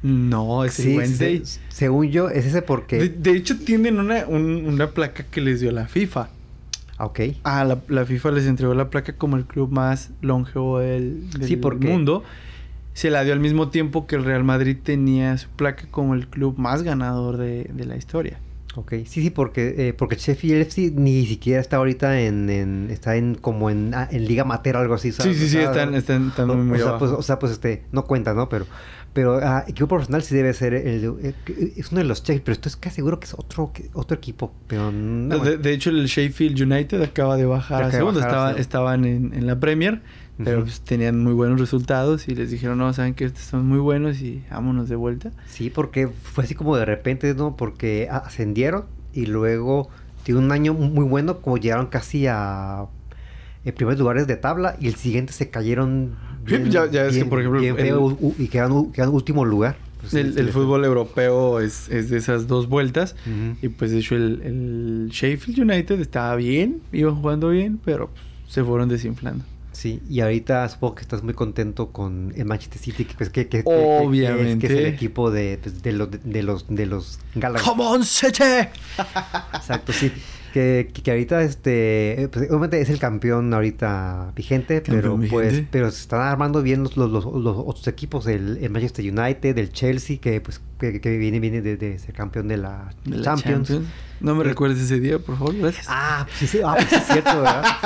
No, 0.01 0.63
es 0.63 0.73
Sí, 0.75 0.91
el 0.91 0.97
Wednesday. 0.97 1.41
se- 1.45 1.59
según 1.69 2.09
yo, 2.09 2.29
es 2.29 2.45
ese 2.45 2.61
porque... 2.61 2.97
De, 2.97 3.09
de 3.09 3.31
hecho, 3.37 3.57
tienen 3.59 3.99
una, 3.99 4.25
un- 4.27 4.65
una 4.65 4.91
placa 4.91 5.23
que 5.29 5.41
les 5.41 5.59
dio 5.59 5.71
la 5.71 5.87
FIFA. 5.87 6.29
Ah, 6.97 7.05
Ok. 7.05 7.19
Ah, 7.43 7.63
la, 7.65 7.79
la 7.87 8.05
FIFA 8.05 8.31
les 8.31 8.45
entregó 8.45 8.73
la 8.73 8.89
placa 8.89 9.13
como 9.13 9.35
el 9.37 9.45
club 9.45 9.71
más 9.71 10.09
longevo 10.21 10.79
del, 10.79 11.29
del 11.31 11.47
Sí, 11.47 11.55
porque- 11.55 11.87
mundo. 11.87 12.23
Se 12.93 13.09
la 13.09 13.23
dio 13.23 13.31
al 13.31 13.39
mismo 13.39 13.69
tiempo 13.69 14.07
que 14.07 14.15
el 14.17 14.25
Real 14.25 14.43
Madrid 14.43 14.75
tenía 14.83 15.37
su 15.37 15.47
placa 15.49 15.85
como 15.89 16.15
el 16.15 16.27
club 16.27 16.57
más 16.57 16.83
ganador 16.83 17.37
de, 17.37 17.69
de 17.73 17.85
la 17.85 17.95
historia. 17.95 18.39
Ok, 18.75 18.93
sí, 19.05 19.21
sí, 19.21 19.29
porque, 19.29 19.73
eh, 19.77 19.93
porque 19.93 20.15
Sheffield 20.15 20.61
FC 20.63 20.91
ni 20.95 21.25
siquiera 21.25 21.61
está 21.61 21.77
ahorita 21.77 22.19
en, 22.21 22.49
en- 22.49 22.87
está 22.91 23.15
en 23.15 23.35
como 23.35 23.69
en, 23.69 23.93
ah, 23.93 24.07
en 24.11 24.25
Liga 24.27 24.43
Mater 24.43 24.75
o 24.75 24.79
algo 24.79 24.93
así, 24.95 25.11
Sí, 25.11 25.21
¿sabes? 25.21 25.37
sí, 25.37 25.47
sí, 25.49 25.57
están, 25.59 25.95
están, 25.95 26.27
están 26.29 26.49
o, 26.49 26.55
muy, 26.55 26.79
o 26.79 26.83
sea, 26.83 26.97
pues, 26.97 27.11
o 27.11 27.21
sea, 27.21 27.39
pues 27.39 27.53
este, 27.53 27.83
no 27.93 28.03
cuenta, 28.05 28.33
¿no? 28.33 28.49
Pero, 28.49 28.65
pero 29.13 29.39
ah, 29.41 29.63
equipo 29.67 29.87
profesional 29.87 30.21
sí 30.23 30.35
debe 30.35 30.53
ser 30.53 30.73
el, 30.73 31.03
eh, 31.21 31.33
es 31.75 31.91
uno 31.91 31.99
de 31.99 32.05
los 32.05 32.19
Sheffield, 32.19 32.43
pero 32.43 32.53
estoy 32.53 32.71
casi 32.79 32.97
seguro 32.97 33.19
que 33.19 33.25
es 33.25 33.33
otro, 33.33 33.71
que- 33.73 33.89
otro 33.93 34.15
equipo, 34.17 34.53
pero 34.67 34.91
no, 34.91 35.39
de, 35.39 35.57
de 35.57 35.73
hecho, 35.73 35.89
el 35.89 36.05
Sheffield 36.05 36.61
United 36.61 37.01
acaba 37.01 37.35
de 37.37 37.45
bajar 37.45 37.83
Acaba 37.83 38.11
a 38.11 38.13
Estaba- 38.13 38.51
estaban 38.53 39.05
en, 39.05 39.33
en 39.33 39.47
la 39.47 39.59
Premier, 39.59 40.01
pero 40.37 40.61
pues, 40.61 40.81
tenían 40.81 41.21
muy 41.21 41.33
buenos 41.33 41.59
resultados 41.59 42.27
y 42.29 42.35
les 42.35 42.49
dijeron, 42.51 42.77
no, 42.77 42.93
saben 42.93 43.13
que 43.13 43.25
estos 43.25 43.43
son 43.43 43.65
muy 43.67 43.79
buenos 43.79 44.21
y 44.21 44.43
vámonos 44.49 44.87
de 44.87 44.95
vuelta. 44.95 45.31
Sí, 45.47 45.69
porque 45.69 46.07
fue 46.07 46.45
así 46.45 46.55
como 46.55 46.77
de 46.77 46.85
repente, 46.85 47.33
¿no? 47.35 47.57
Porque 47.57 48.07
ascendieron 48.11 48.85
y 49.13 49.25
luego 49.25 49.89
tiene 50.23 50.39
un 50.39 50.51
año 50.51 50.73
muy 50.73 51.03
bueno, 51.03 51.39
como 51.39 51.57
llegaron 51.57 51.87
casi 51.87 52.27
a 52.27 52.85
en 53.65 53.75
primeros 53.75 53.99
lugares 53.99 54.25
de 54.27 54.37
tabla 54.37 54.77
y 54.79 54.87
el 54.87 54.95
siguiente 54.95 55.33
se 55.33 55.49
cayeron 55.49 56.15
Sí, 56.49 56.69
ya- 56.69 56.89
ya 56.89 57.03
ves 57.03 57.17
que, 57.17 57.25
por 57.25 57.39
ejemplo, 57.39 57.59
bien 57.61 57.75
el- 57.77 57.85
feo, 57.85 58.17
y 58.37 58.47
quedaron, 58.47 58.71
u- 58.77 58.91
quedaron 58.91 59.15
último 59.15 59.45
lugar. 59.45 59.77
Pues, 60.01 60.13
el 60.13 60.37
el 60.39 60.49
fútbol 60.49 60.85
europeo 60.85 61.59
es, 61.59 61.89
es 61.89 62.09
de 62.09 62.17
esas 62.17 62.47
dos 62.47 62.69
vueltas. 62.69 63.15
Ujú. 63.25 63.57
Y 63.61 63.67
pues 63.69 63.91
de 63.91 63.99
hecho 63.99 64.15
el, 64.15 64.41
el 64.43 65.09
Sheffield 65.11 65.59
United 65.69 65.99
estaba 65.99 66.35
bien, 66.37 66.81
iban 66.93 67.15
jugando 67.15 67.49
bien, 67.49 67.79
pero 67.83 68.07
pues, 68.07 68.23
se 68.53 68.63
fueron 68.63 68.87
desinflando. 68.87 69.43
Sí, 69.73 70.01
y 70.09 70.21
ahorita 70.21 70.67
supongo 70.69 70.95
que 70.95 71.01
estás 71.03 71.21
muy 71.23 71.33
contento 71.33 71.91
con 71.91 72.33
el 72.35 72.43
Manchester 72.45 72.79
City, 72.81 73.05
que, 73.05 73.13
pues, 73.15 73.29
que, 73.29 73.47
que- 73.47 73.63
Obviamente. 73.65 74.67
que 74.67 74.73
es, 74.73 74.77
que 74.79 74.79
es 74.79 74.87
el 74.87 74.93
equipo 74.93 75.31
de, 75.31 75.59
pues, 75.61 75.81
de, 75.83 75.91
los, 75.93 76.09
de, 76.11 76.43
los 76.43 76.65
de 76.69 76.85
los. 76.85 77.19
¡Come 77.63 77.83
on, 77.83 78.03
City! 78.05 78.43
Exacto, 79.53 79.93
sí. 79.93 80.11
Que, 80.53 80.89
que, 80.93 81.01
que 81.03 81.11
ahorita, 81.11 81.41
este, 81.43 82.23
eh, 82.23 82.27
pues, 82.27 82.49
obviamente 82.49 82.81
es 82.81 82.89
el 82.89 82.99
campeón 82.99 83.53
ahorita 83.53 84.33
vigente, 84.35 84.81
pero 84.81 85.19
pues, 85.29 85.63
pero 85.71 85.89
se 85.91 86.01
están 86.01 86.21
armando 86.21 86.61
bien 86.61 86.83
los, 86.83 86.97
los, 86.97 87.09
los, 87.11 87.25
los 87.25 87.55
otros 87.57 87.87
equipos, 87.87 88.25
el, 88.27 88.57
el 88.61 88.69
Manchester 88.69 89.05
United, 89.05 89.57
el 89.57 89.71
Chelsea, 89.71 90.17
que 90.19 90.41
pues, 90.41 90.61
que, 90.79 90.99
que 91.01 91.17
viene, 91.17 91.39
viene 91.39 91.61
de, 91.61 91.77
de 91.77 91.99
ser 91.99 92.13
campeón 92.15 92.47
de 92.47 92.57
la, 92.57 92.89
De 93.05 93.17
la 93.17 93.23
Champions. 93.23 93.71
No 94.21 94.35
me 94.35 94.41
Eh, 94.41 94.47
recuerdes 94.47 94.79
ese 94.79 94.99
día, 94.99 95.19
por 95.19 95.37
favor, 95.37 95.55
gracias. 95.57 95.85
Ah, 95.89 96.25
pues 96.27 96.37
sí, 96.39 96.47
sí, 96.47 96.59
ah, 96.65 96.73
pues 96.75 96.91
es 96.91 97.03
cierto, 97.07 97.35
¿verdad? 97.37 97.63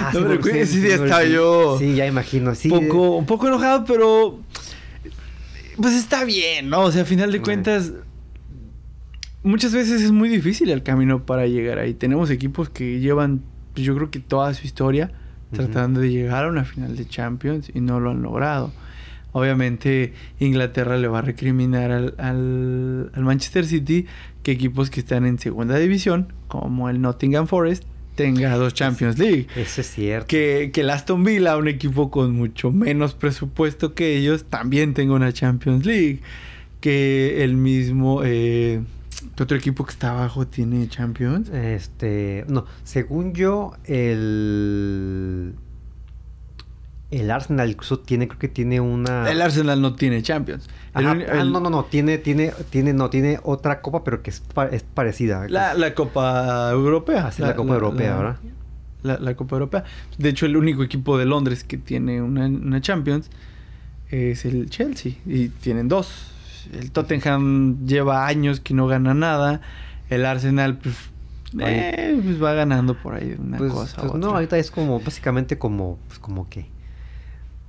Ah, 0.00 0.10
No 0.14 0.20
me 0.20 0.28
recuerdo, 0.28 0.58
ese 0.58 0.80
día 0.80 0.94
estaba 0.94 1.24
yo- 1.24 1.76
Sí, 1.78 1.94
ya 1.94 2.06
imagino, 2.06 2.54
sí. 2.54 2.68
poco, 2.68 3.16
un 3.16 3.26
poco 3.26 3.48
enojado, 3.48 3.84
pero 3.84 4.38
pues 5.76 5.94
está 5.94 6.24
bien, 6.24 6.70
¿no? 6.70 6.82
O 6.84 6.92
sea, 6.92 7.02
a 7.02 7.04
final 7.04 7.30
de 7.30 7.38
Bueno. 7.38 7.44
cuentas, 7.62 7.92
muchas 9.46 9.72
veces 9.72 10.02
es 10.02 10.12
muy 10.12 10.28
difícil 10.28 10.70
el 10.70 10.82
camino 10.82 11.24
para 11.24 11.46
llegar 11.46 11.78
ahí. 11.78 11.94
Tenemos 11.94 12.30
equipos 12.30 12.68
que 12.68 13.00
llevan, 13.00 13.42
pues, 13.74 13.86
yo 13.86 13.94
creo 13.96 14.10
que 14.10 14.18
toda 14.20 14.52
su 14.54 14.66
historia 14.66 15.10
tratando 15.52 16.00
de 16.00 16.10
llegar 16.10 16.44
a 16.44 16.48
una 16.48 16.64
final 16.64 16.96
de 16.96 17.06
Champions 17.06 17.70
y 17.72 17.80
no 17.80 18.00
lo 18.00 18.10
han 18.10 18.20
logrado. 18.22 18.72
Obviamente 19.32 20.12
Inglaterra 20.40 20.96
le 20.96 21.08
va 21.08 21.18
a 21.18 21.22
recriminar 21.22 21.90
al, 21.92 22.14
al- 22.18 23.10
al 23.14 23.22
Manchester 23.22 23.64
City 23.66 24.06
que 24.42 24.52
equipos 24.52 24.90
que 24.90 25.00
están 25.00 25.26
en 25.26 25.38
segunda 25.38 25.76
división, 25.76 26.32
como 26.48 26.88
el 26.88 27.00
Nottingham 27.00 27.46
Forest, 27.46 27.84
tenga 28.14 28.56
dos 28.56 28.72
Champions 28.74 29.18
League. 29.18 29.46
Eso 29.56 29.82
es 29.82 29.86
cierto. 29.90 30.26
Que, 30.26 30.70
que 30.72 30.80
el 30.80 30.90
Aston 30.90 31.22
Villa, 31.22 31.56
un 31.58 31.68
equipo 31.68 32.10
con 32.10 32.34
mucho 32.34 32.70
menos 32.72 33.12
presupuesto 33.14 33.94
que 33.94 34.16
ellos, 34.16 34.44
también 34.48 34.94
tenga 34.94 35.14
una 35.14 35.32
Champions 35.32 35.84
League. 35.84 36.20
Que 36.80 37.44
el 37.44 37.56
mismo... 37.56 38.22
Eh, 38.24 38.80
¿qué 39.34 39.42
otro 39.42 39.56
equipo 39.56 39.84
que 39.84 39.92
está 39.92 40.10
abajo 40.10 40.46
tiene 40.46 40.88
Champions? 40.88 41.48
Este, 41.50 42.44
no, 42.48 42.66
según 42.84 43.32
yo, 43.34 43.72
el 43.84 45.54
el 47.10 47.30
Arsenal 47.30 47.70
incluso 47.70 48.00
tiene, 48.00 48.26
creo 48.26 48.38
que 48.38 48.48
tiene 48.48 48.80
una. 48.80 49.30
El 49.30 49.40
Arsenal 49.40 49.80
no 49.80 49.94
tiene 49.94 50.22
Champions. 50.22 50.68
El 50.94 51.06
ah, 51.06 51.44
no, 51.44 51.60
no, 51.60 51.70
no, 51.70 51.84
tiene, 51.84 52.18
tiene, 52.18 52.52
tiene, 52.70 52.92
no, 52.92 53.10
tiene 53.10 53.38
otra 53.44 53.80
copa, 53.80 54.02
pero 54.02 54.22
que 54.22 54.30
es, 54.30 54.40
pa- 54.40 54.66
es 54.66 54.82
parecida. 54.82 55.46
La, 55.48 55.74
la 55.74 55.94
Copa 55.94 56.70
Europea. 56.72 57.28
Es 57.28 57.38
la 57.38 57.54
Copa 57.54 57.74
Europea, 57.74 58.16
¿verdad? 58.16 58.36
la, 59.02 59.34
Copa 59.36 59.54
Europea. 59.56 59.84
De 60.18 60.30
hecho, 60.30 60.46
el 60.46 60.56
único 60.56 60.82
equipo 60.82 61.16
de 61.16 61.26
Londres 61.26 61.62
que 61.62 61.76
tiene 61.78 62.20
una, 62.20 62.46
una 62.46 62.80
Champions 62.80 63.30
es 64.08 64.44
el 64.44 64.68
Chelsea 64.68 65.12
y 65.24 65.48
tienen 65.48 65.86
dos. 65.88 66.32
El 66.72 66.90
Tottenham 66.90 67.86
lleva 67.86 68.26
años 68.26 68.60
que 68.60 68.74
no 68.74 68.86
gana 68.86 69.14
nada. 69.14 69.60
El 70.08 70.24
Arsenal, 70.24 70.78
pues, 70.78 70.94
eh, 71.58 72.20
pues 72.22 72.42
va 72.42 72.52
ganando 72.54 72.94
por 72.94 73.14
ahí 73.14 73.36
una 73.38 73.58
pues, 73.58 73.72
cosa. 73.72 74.02
Pues 74.02 74.14
no, 74.14 74.30
ahorita 74.30 74.58
es 74.58 74.70
como, 74.70 75.00
básicamente 75.00 75.58
como, 75.58 75.98
pues 76.06 76.18
como 76.18 76.48
que. 76.48 76.66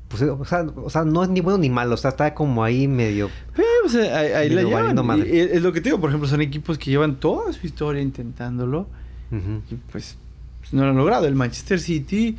Pues, 0.07 0.21
o, 0.21 0.45
sea, 0.45 0.61
o 0.61 0.89
sea, 0.89 1.03
no 1.03 1.23
es 1.23 1.29
ni 1.29 1.41
bueno 1.41 1.57
ni 1.57 1.69
malo, 1.69 1.95
o 1.95 1.97
sea, 1.97 2.11
está 2.11 2.33
como 2.33 2.63
ahí 2.63 2.87
medio. 2.87 3.27
Eh, 3.57 3.63
pues, 3.81 3.95
ahí, 3.95 4.49
la 4.49 4.63
llevan. 4.63 4.97
es 5.25 5.61
lo 5.61 5.73
que 5.73 5.81
te 5.81 5.89
digo, 5.89 5.99
por 5.99 6.09
ejemplo, 6.09 6.29
son 6.29 6.41
equipos 6.41 6.77
que 6.77 6.91
llevan 6.91 7.15
toda 7.15 7.51
su 7.53 7.65
historia 7.65 8.01
intentándolo 8.01 8.87
y 9.31 9.75
pues 9.91 10.17
no 10.71 10.83
lo 10.83 10.89
han 10.89 10.97
logrado. 10.97 11.27
El 11.27 11.35
Manchester 11.35 11.79
City, 11.79 12.37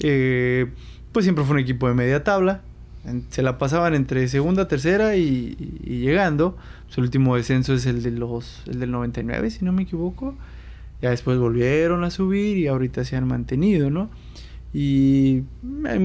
eh, 0.00 0.70
pues 1.12 1.24
siempre 1.24 1.44
fue 1.44 1.54
un 1.54 1.60
equipo 1.60 1.88
de 1.88 1.94
media 1.94 2.24
tabla 2.24 2.62
se 3.30 3.42
la 3.42 3.58
pasaban 3.58 3.94
entre 3.94 4.28
segunda, 4.28 4.68
tercera 4.68 5.16
y, 5.16 5.54
llegando. 5.84 6.56
Su 6.88 7.00
último 7.00 7.36
descenso 7.36 7.74
es 7.74 7.86
el 7.86 8.02
de 8.02 8.10
los 8.10 8.62
el 8.66 8.80
del 8.80 8.90
99, 8.90 9.50
si 9.50 9.64
no 9.64 9.72
me 9.72 9.82
equivoco. 9.82 10.34
Ya 11.00 11.10
después 11.10 11.38
volvieron 11.38 12.04
a 12.04 12.10
subir 12.10 12.58
y 12.58 12.66
ahorita 12.66 13.04
se 13.04 13.16
han 13.16 13.26
mantenido, 13.26 13.90
¿no? 13.90 14.10
Y 14.72 15.42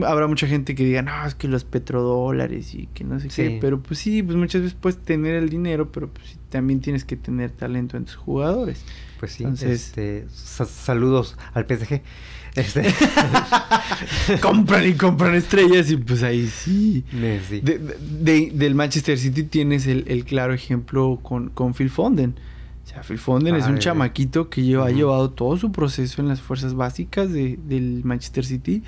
habrá 0.06 0.28
mucha 0.28 0.48
gente 0.48 0.74
que 0.74 0.84
diga, 0.86 1.04
no, 1.04 1.26
es 1.28 1.36
que 1.36 1.48
los 1.48 1.64
petrodólares 1.66 2.74
y 2.74 2.88
que 2.88 3.04
no 3.04 3.20
sé 3.20 3.28
qué. 3.28 3.60
Pero 3.62 3.82
pues 3.84 4.00
sí, 4.00 4.24
pues 4.24 4.38
muchas 4.38 4.64
veces 4.64 4.78
puedes 4.80 4.98
tener 4.98 5.36
el 5.36 5.50
dinero, 5.50 5.92
pero 5.92 6.10
pues 6.10 6.40
también 6.50 6.80
tienes 6.80 7.06
que 7.06 7.16
tener 7.16 7.52
talento 7.52 7.96
en 7.96 8.06
tus 8.06 8.16
jugadores. 8.16 8.84
Pues 9.20 9.34
sí, 9.34 9.46
este, 9.62 10.26
saludos 10.30 11.38
al 11.54 11.66
PSG. 11.66 12.02
Este. 12.56 12.94
compran 14.42 14.88
y 14.88 14.94
compran 14.94 15.36
estrellas 15.36 15.92
y 15.92 15.98
pues 15.98 16.24
ahí 16.24 16.48
sí. 16.48 17.04
del 17.12 18.76
Manchester 18.76 19.18
City 19.18 19.44
tienes 19.44 19.88
el, 19.88 20.26
claro 20.26 20.54
ejemplo 20.54 21.20
con, 21.22 21.50
con, 21.50 21.74
Phil 21.74 21.90
Foden. 21.90 22.36
O 22.84 22.88
sea, 22.88 23.02
Phil 23.04 23.18
Foden 23.18 23.56
es 23.56 23.68
un 23.68 23.80
chamaquito 23.80 24.50
que 24.50 24.64
lleva, 24.64 24.88
ha 24.88 24.92
llevado 24.92 25.32
todo 25.32 25.58
su 25.58 25.72
proceso 25.72 26.22
en 26.22 26.30
las 26.30 26.42
fuerzas 26.42 26.74
básicas 26.76 27.32
del 27.32 28.02
Manchester 28.04 28.46
City 28.46 28.84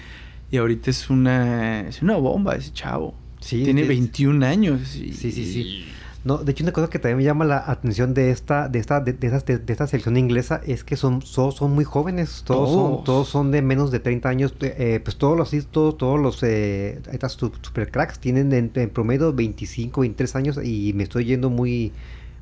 y 0.49 0.57
ahorita 0.57 0.89
es 0.89 1.09
una, 1.09 1.81
es 1.81 2.01
una 2.01 2.15
bomba 2.15 2.55
ese 2.55 2.71
chavo. 2.71 3.13
Sí, 3.39 3.63
Tiene 3.63 3.83
21 3.83 4.45
años. 4.45 4.81
sí, 4.87 5.13
sí, 5.13 5.31
sí. 5.31 5.85
No, 6.23 6.37
de 6.39 6.51
hecho 6.51 6.63
una 6.63 6.73
cosa 6.73 6.89
que 6.89 6.99
también 6.99 7.17
me 7.17 7.23
llama 7.23 7.45
la 7.45 7.63
atención 7.65 8.13
de 8.13 8.31
esta, 8.31 8.67
de 8.67 8.79
esta, 8.79 8.99
de, 8.99 9.13
de, 9.13 9.27
esta 9.67 9.87
selección 9.87 10.17
inglesa 10.17 10.61
es 10.65 10.83
que 10.83 10.97
son, 10.97 11.21
son, 11.21 11.71
muy 11.71 11.85
jóvenes, 11.85 12.43
todos, 12.45 12.69
Son, 12.71 13.03
todos 13.03 13.27
son 13.29 13.51
de 13.51 13.61
menos 13.61 13.91
de 13.91 13.99
30 13.99 14.27
años, 14.27 14.53
eh, 14.61 14.99
pues 15.03 15.17
todos 15.17 15.37
los 15.37 15.51
todos, 15.67 15.97
todos 15.97 16.19
los 16.19 16.41
eh, 16.43 16.99
estas 17.11 17.33
super 17.33 17.91
cracks 17.91 18.19
tienen 18.19 18.51
en, 18.51 18.89
promedio 18.89 19.31
25, 19.31 20.01
23 20.01 20.35
años 20.35 20.59
y 20.63 20.93
me 20.93 21.03
estoy 21.03 21.25
yendo 21.25 21.49
muy 21.49 21.93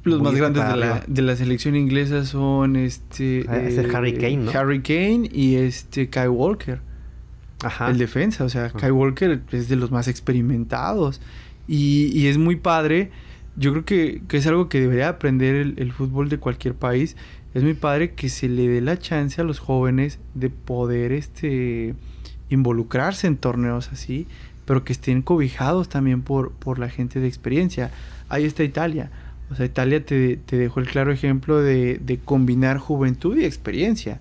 los 0.04 0.22
más 0.22 0.36
grandes 0.36 0.68
de 0.68 0.76
la, 0.76 1.04
de 1.06 1.22
la, 1.22 1.36
selección 1.36 1.76
inglesa 1.76 2.26
son 2.26 2.76
este 2.76 3.46
ah, 3.48 3.58
es 3.58 3.78
el 3.78 3.94
Harry 3.96 4.12
eh, 4.12 4.18
Kane, 4.18 4.38
¿no? 4.38 4.52
Harry 4.52 4.82
Kane 4.82 5.30
y 5.32 5.56
este 5.56 6.10
Kai 6.10 6.28
Walker. 6.28 6.80
Ajá. 7.64 7.90
El 7.90 7.98
defensa, 7.98 8.44
o 8.44 8.50
sea, 8.50 8.70
Kai 8.70 8.92
Walker 8.92 9.42
es 9.52 9.68
de 9.70 9.76
los 9.76 9.90
más 9.90 10.08
experimentados 10.08 11.22
y, 11.68 12.12
y 12.14 12.28
es 12.28 12.38
muy 12.38 12.56
padre 12.56 13.12
yo 13.56 13.72
creo 13.72 13.86
que, 13.86 14.22
es 14.30 14.48
algo 14.48 14.70
que 14.70 14.80
debería 14.80 15.10
aprender 15.10 15.56
el, 15.56 15.92
fútbol 15.92 16.30
de 16.30 16.38
cualquier 16.38 16.76
país. 16.76 17.16
Es 17.54 17.64
muy 17.64 17.74
padre 17.74 18.14
que 18.14 18.30
se 18.30 18.50
le 18.50 18.68
dé 18.68 18.82
la 18.82 19.00
chance 19.00 19.40
a 19.40 19.44
los 19.44 19.60
jóvenes 19.60 20.20
de 20.34 20.50
poder 20.50 21.12
este, 21.14 21.96
involucrarse 22.50 23.28
en 23.28 23.38
torneos 23.38 23.90
así, 23.92 24.28
pero 24.66 24.84
que 24.84 24.94
estén 24.94 25.22
cobijados 25.22 25.88
también 25.88 26.22
por, 26.22 26.52
por 26.52 26.80
la 26.80 26.90
gente 26.90 27.20
de 27.20 27.28
experiencia. 27.28 27.92
Ahí 28.28 28.44
está 28.44 28.64
Italia. 28.64 29.10
O 29.52 29.56
sea, 29.56 29.66
Italia 29.66 30.04
te, 30.04 30.38
te 30.38 30.58
dejó 30.58 30.80
el 30.80 30.88
claro 30.88 31.12
ejemplo 31.12 31.62
de, 31.62 32.00
de 32.00 32.18
combinar 32.18 32.80
juventud 32.80 33.38
y 33.38 33.46
experiencia. 33.46 34.20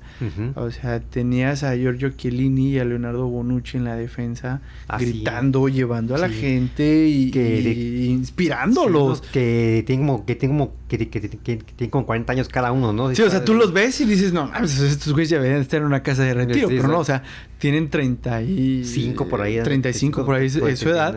O 0.55 0.71
sea, 0.71 1.01
tenías 1.01 1.63
a 1.63 1.75
Giorgio 1.77 2.11
Chiellini 2.11 2.73
y 2.73 2.79
a 2.79 2.85
Leonardo 2.85 3.27
Bonucci 3.27 3.79
en 3.79 3.85
la 3.85 3.97
defensa, 3.97 4.61
gritando, 4.99 5.69
llevando 5.69 6.15
a 6.15 6.19
la 6.19 6.29
gente 6.29 7.09
y, 7.09 7.31
que, 7.31 8.07
inspirándolos. 8.07 9.23
que 9.23 9.83
tienen 9.87 10.07
como, 10.07 10.27
que 10.27 10.35
tienen 10.35 10.59
como, 10.59 10.73
que, 10.99 11.09
que, 11.09 11.29
tienen 11.29 11.91
como 11.91 12.07
40 12.07 12.33
años 12.33 12.49
cada 12.49 12.73
uno, 12.73 12.93
¿no? 12.93 13.15
Sí, 13.15 13.23
o 13.23 13.31
sea, 13.31 13.45
tú 13.45 13.55
los 13.55 13.73
ves 13.73 14.01
y 14.01 14.05
dices, 14.05 14.33
no, 14.33 14.51
estos 14.63 15.13
güeyes 15.13 15.31
ya 15.31 15.37
deberían 15.37 15.61
estar 15.61 15.81
en 15.81 15.87
una 15.87 16.03
casa 16.03 16.23
de 16.23 16.35
retiro, 16.35 16.69
pero 16.69 16.89
no, 16.89 16.99
o 16.99 17.05
sea, 17.05 17.23
tienen 17.59 17.91
35 17.91 19.29
por 19.29 19.43
ahí. 19.43 19.61
35 19.63 20.25
por 20.25 20.37
ahí 20.37 20.47
es 20.47 20.79
su 20.79 20.89
edad. 20.89 21.17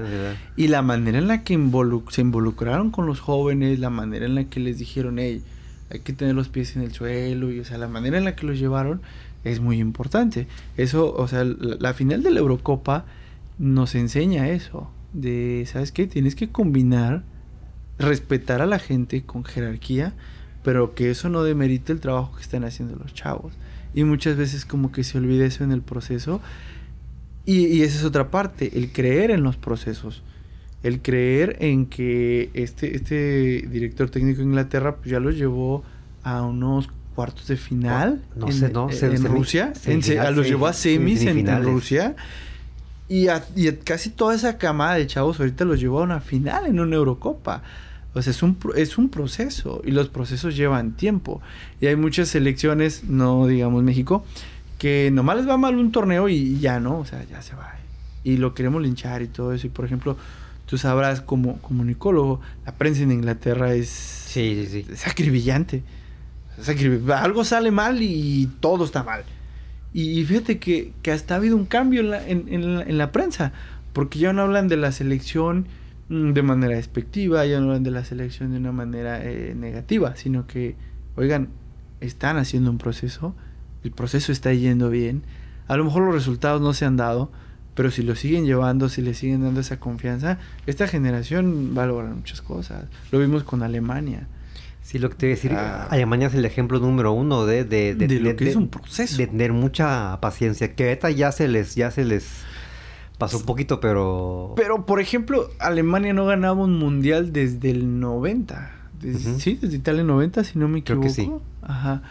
Y 0.55 0.67
la 0.67 0.82
manera 0.82 1.17
en 1.17 1.28
la 1.28 1.43
que 1.43 1.53
se 2.09 2.21
involucraron 2.21 2.91
con 2.91 3.05
los 3.05 3.19
jóvenes, 3.19 3.80
la 3.80 3.89
manera 3.89 4.25
en 4.25 4.36
la 4.36 4.45
que 4.45 4.59
les 4.59 4.78
dijeron, 4.78 5.19
hey, 5.19 5.43
hay 5.89 5.99
que 5.99 6.13
tener 6.13 6.36
los 6.36 6.49
pies 6.49 6.75
en 6.75 6.82
el 6.82 6.91
suelo, 6.93 7.51
y 7.51 7.59
o 7.59 7.65
sea, 7.65 7.78
la 7.78 7.88
manera 7.88 8.17
en 8.17 8.25
la 8.25 8.36
que 8.36 8.45
los 8.45 8.59
llevaron 8.59 9.01
es 9.43 9.59
muy 9.59 9.80
importante. 9.80 10.47
Eso, 10.75 11.13
o 11.13 11.28
sea, 11.28 11.43
la, 11.43 11.93
final 11.93 12.23
de 12.23 12.32
la 12.32 12.39
Eurocopa 12.39 13.05
nos 13.57 13.95
enseña 13.95 14.49
eso, 14.49 14.89
de, 15.13 15.65
¿sabes 15.71 15.91
qué? 15.91 16.07
Tienes 16.07 16.36
que 16.36 16.49
combinar, 16.49 17.23
respetar 17.99 18.61
a 18.61 18.65
la 18.65 18.79
gente 18.79 19.23
con 19.23 19.43
jerarquía, 19.43 20.13
pero 20.63 20.95
que 20.95 21.09
eso 21.09 21.29
no 21.29 21.43
demerite 21.43 21.93
el 21.93 21.99
trabajo 21.99 22.35
que 22.35 22.41
están 22.41 22.63
haciendo 22.63 22.95
los 22.95 23.13
chavos. 23.13 23.53
Y 23.93 24.03
muchas 24.03 24.37
veces 24.37 24.65
como 24.65 24.91
que 24.91 25.03
se 25.03 25.17
olvida 25.17 25.45
eso 25.45 25.63
en 25.63 25.71
el 25.71 25.81
proceso. 25.81 26.41
Y, 27.45 27.67
y 27.67 27.83
esa 27.83 27.97
es 27.99 28.03
otra 28.03 28.29
parte, 28.29 28.77
el 28.77 28.91
creer 28.91 29.31
en 29.31 29.43
los 29.43 29.55
procesos 29.55 30.23
el 30.83 31.01
creer 31.01 31.57
en 31.59 31.87
que 31.87 32.49
este, 32.53 32.95
este 32.95 33.67
director 33.69 34.09
técnico 34.09 34.39
de 34.39 34.45
Inglaterra 34.45 34.95
pues 34.97 35.09
ya 35.09 35.19
lo 35.19 35.31
llevó 35.31 35.83
a 36.23 36.43
unos 36.43 36.89
cuartos 37.15 37.47
de 37.47 37.57
final 37.57 38.21
no, 38.35 38.51
sé, 38.51 38.69
no, 38.69 38.89
en, 38.91 39.25
Rusia, 39.25 39.73
en, 39.85 40.35
los 40.35 40.47
llevó 40.47 40.67
a 40.67 40.73
semis 40.73 41.23
en, 41.23 41.63
Rusia 41.63 42.15
y 43.09 43.29
a, 43.29 43.43
y 43.55 43.71
casi 43.71 44.11
toda 44.11 44.35
esa 44.35 44.57
camada 44.57 44.95
de 44.95 45.07
chavos 45.07 45.39
ahorita 45.39 45.65
los 45.65 45.79
llevó 45.79 46.01
a 46.01 46.03
una 46.03 46.19
final 46.19 46.67
en 46.67 46.79
una 46.79 46.95
Eurocopa. 46.95 47.63
Sea, 48.22 48.32
es 48.32 48.43
un, 48.43 48.57
es 48.76 48.97
un 48.97 49.09
proceso 49.09 49.82
y 49.86 49.91
los 49.91 50.09
procesos 50.09 50.55
llevan 50.55 50.93
tiempo. 50.93 51.41
Y 51.82 51.88
hay 51.88 51.95
muchas 51.95 52.30
selecciones, 52.30 53.03
no 53.03 53.47
digamos 53.47 53.84
México, 53.84 54.26
que 54.78 55.09
nomás 55.11 55.38
les 55.38 55.49
va 55.49 55.57
mal 55.57 55.78
un 55.78 55.91
torneo 55.91 56.30
y 56.30 56.59
ya 56.59 56.80
no, 56.80 56.99
o 56.99 57.05
sea, 57.05 57.24
ya 57.30 57.41
se 57.41 57.55
va. 57.55 57.76
Y 58.24 58.38
lo 58.38 58.53
queremos 58.53 58.82
linchar 58.82 59.22
y 59.22 59.28
todo 59.28 59.53
eso. 59.53 59.68
Y 59.68 59.70
por 59.70 59.86
ejemplo, 59.86 60.18
tú 60.65 60.78
sabrás 60.78 61.22
como 61.22 61.57
comunicólogo, 61.61 62.41
la 62.65 62.74
prensa 62.74 63.03
en 63.03 63.11
Inglaterra 63.11 63.74
es, 63.74 63.89
sí, 63.89 64.68
sí, 64.70 64.86
sí. 64.93 65.09
acribillante. 65.09 65.84
Algo 67.15 67.43
sale 67.43 67.72
mal 67.72 68.01
y 68.01 68.49
todo 68.59 68.86
está 68.86 69.03
mal. 69.03 69.24
Y, 69.93 70.24
fíjate 70.26 70.59
que, 70.59 70.93
que, 71.01 71.11
hasta 71.11 71.34
ha 71.34 71.38
habido 71.38 71.55
un 71.55 71.65
cambio 71.65 72.01
en 72.01 72.09
la, 72.11 72.28
en, 72.28 72.97
la, 72.97 73.11
prensa, 73.11 73.51
porque 73.93 74.20
ya 74.20 74.34
no 74.34 74.43
hablan 74.43 74.68
de 74.68 74.78
la 74.78 74.91
selección 74.91 75.65
de 76.10 76.41
manera 76.41 76.76
despectiva, 76.76 77.45
ya 77.45 77.60
no 77.60 77.68
hablan 77.68 77.84
de 77.84 77.91
la 77.91 78.05
selección 78.05 78.51
de 78.51 78.58
una 78.58 78.72
manera 78.72 79.24
eh, 79.24 79.53
negativa, 79.55 80.16
sino 80.16 80.47
que, 80.47 80.76
oigan, 81.16 81.49
están 81.99 82.38
haciendo 82.38 82.72
un 82.72 82.78
proceso, 82.78 83.36
el 83.84 83.91
proceso 83.91 84.32
está 84.32 84.53
yendo 84.53 84.89
bien, 84.89 85.24
a 85.68 85.76
lo 85.76 85.84
mejor 85.84 86.03
los 86.03 86.14
resultados 86.14 86.62
no 86.62 86.74
se 86.74 86.86
han 86.86 86.95
dado, 86.95 87.32
pero 87.76 87.91
si 87.91 88.01
lo 88.01 88.16
siguen 88.16 88.45
llevando, 88.45 88.89
si 88.89 89.01
le 89.01 89.14
siguen 89.14 89.43
dando 89.43 89.60
esa 89.60 89.80
confianza, 89.80 90.39
esta 90.66 90.88
generación 90.88 91.76
va 91.78 91.84
a 91.84 91.88
lograr 91.88 92.12
muchas 92.12 92.41
cosas. 92.41 92.86
Lo 93.12 93.20
vimos 93.20 93.43
con 93.43 93.62
Alemania. 93.62 94.28
Sí, 94.82 94.97
lo 94.99 95.10
que 95.10 95.16
te 95.16 95.26
voy 95.26 95.34
a 95.34 95.36
decir, 95.36 95.51
ah. 95.53 95.88
Alemania 95.91 96.28
es 96.28 96.34
el 96.34 96.45
ejemplo 96.45 96.80
número 96.80 97.12
uno 97.12 97.45
de, 97.45 97.66
de, 97.66 97.93
de, 97.93 98.20
lo 98.20 98.36
que 98.38 98.49
es 98.49 98.55
un 98.55 98.70
proceso. 98.70 99.18
De 99.18 99.28
tener 99.28 99.51
mucha 99.51 100.18
paciencia, 100.22 100.74
que 100.74 100.86
ahorita 100.86 101.12
ya 101.12 101.32
se 101.34 101.49
les, 101.49 101.76
ya 101.76 101.91
se 101.91 102.05
les 102.05 102.45
pasó 103.18 103.38
un 103.38 103.45
poquito, 103.45 103.80
pero... 103.80 104.53
Pero, 104.55 104.86
por 104.86 104.99
ejemplo, 104.99 105.49
Alemania 105.59 106.13
no 106.13 106.26
ganaba 106.26 106.63
un 106.63 106.78
mundial 106.78 107.34
desde 107.34 107.72
el 107.72 107.99
90. 107.99 108.72
Sí, 109.39 109.59
desde 109.61 109.76
Italia 109.76 110.03
90, 110.03 110.43
si 110.43 110.59
no 110.59 110.68
me 110.68 110.80
equivoco. 110.80 111.01
Creo 111.01 111.15
que 111.15 111.22
sí. 111.22 111.32
Ajá. 111.61 112.01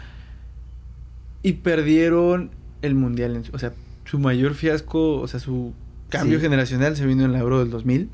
Y 1.43 1.53
perdieron 1.53 2.51
el 2.81 2.95
mundial, 2.95 3.43
o 3.53 3.59
sea, 3.59 3.73
su 4.05 4.19
mayor 4.19 4.53
fiasco, 4.53 5.19
o 5.19 5.27
sea, 5.27 5.39
su 5.39 5.73
cambio 6.09 6.39
generacional 6.39 6.95
se 6.95 7.05
vino 7.05 7.25
en 7.25 7.33
la 7.33 7.39
Euro 7.39 7.59
del 7.59 7.69
2000. 7.69 8.09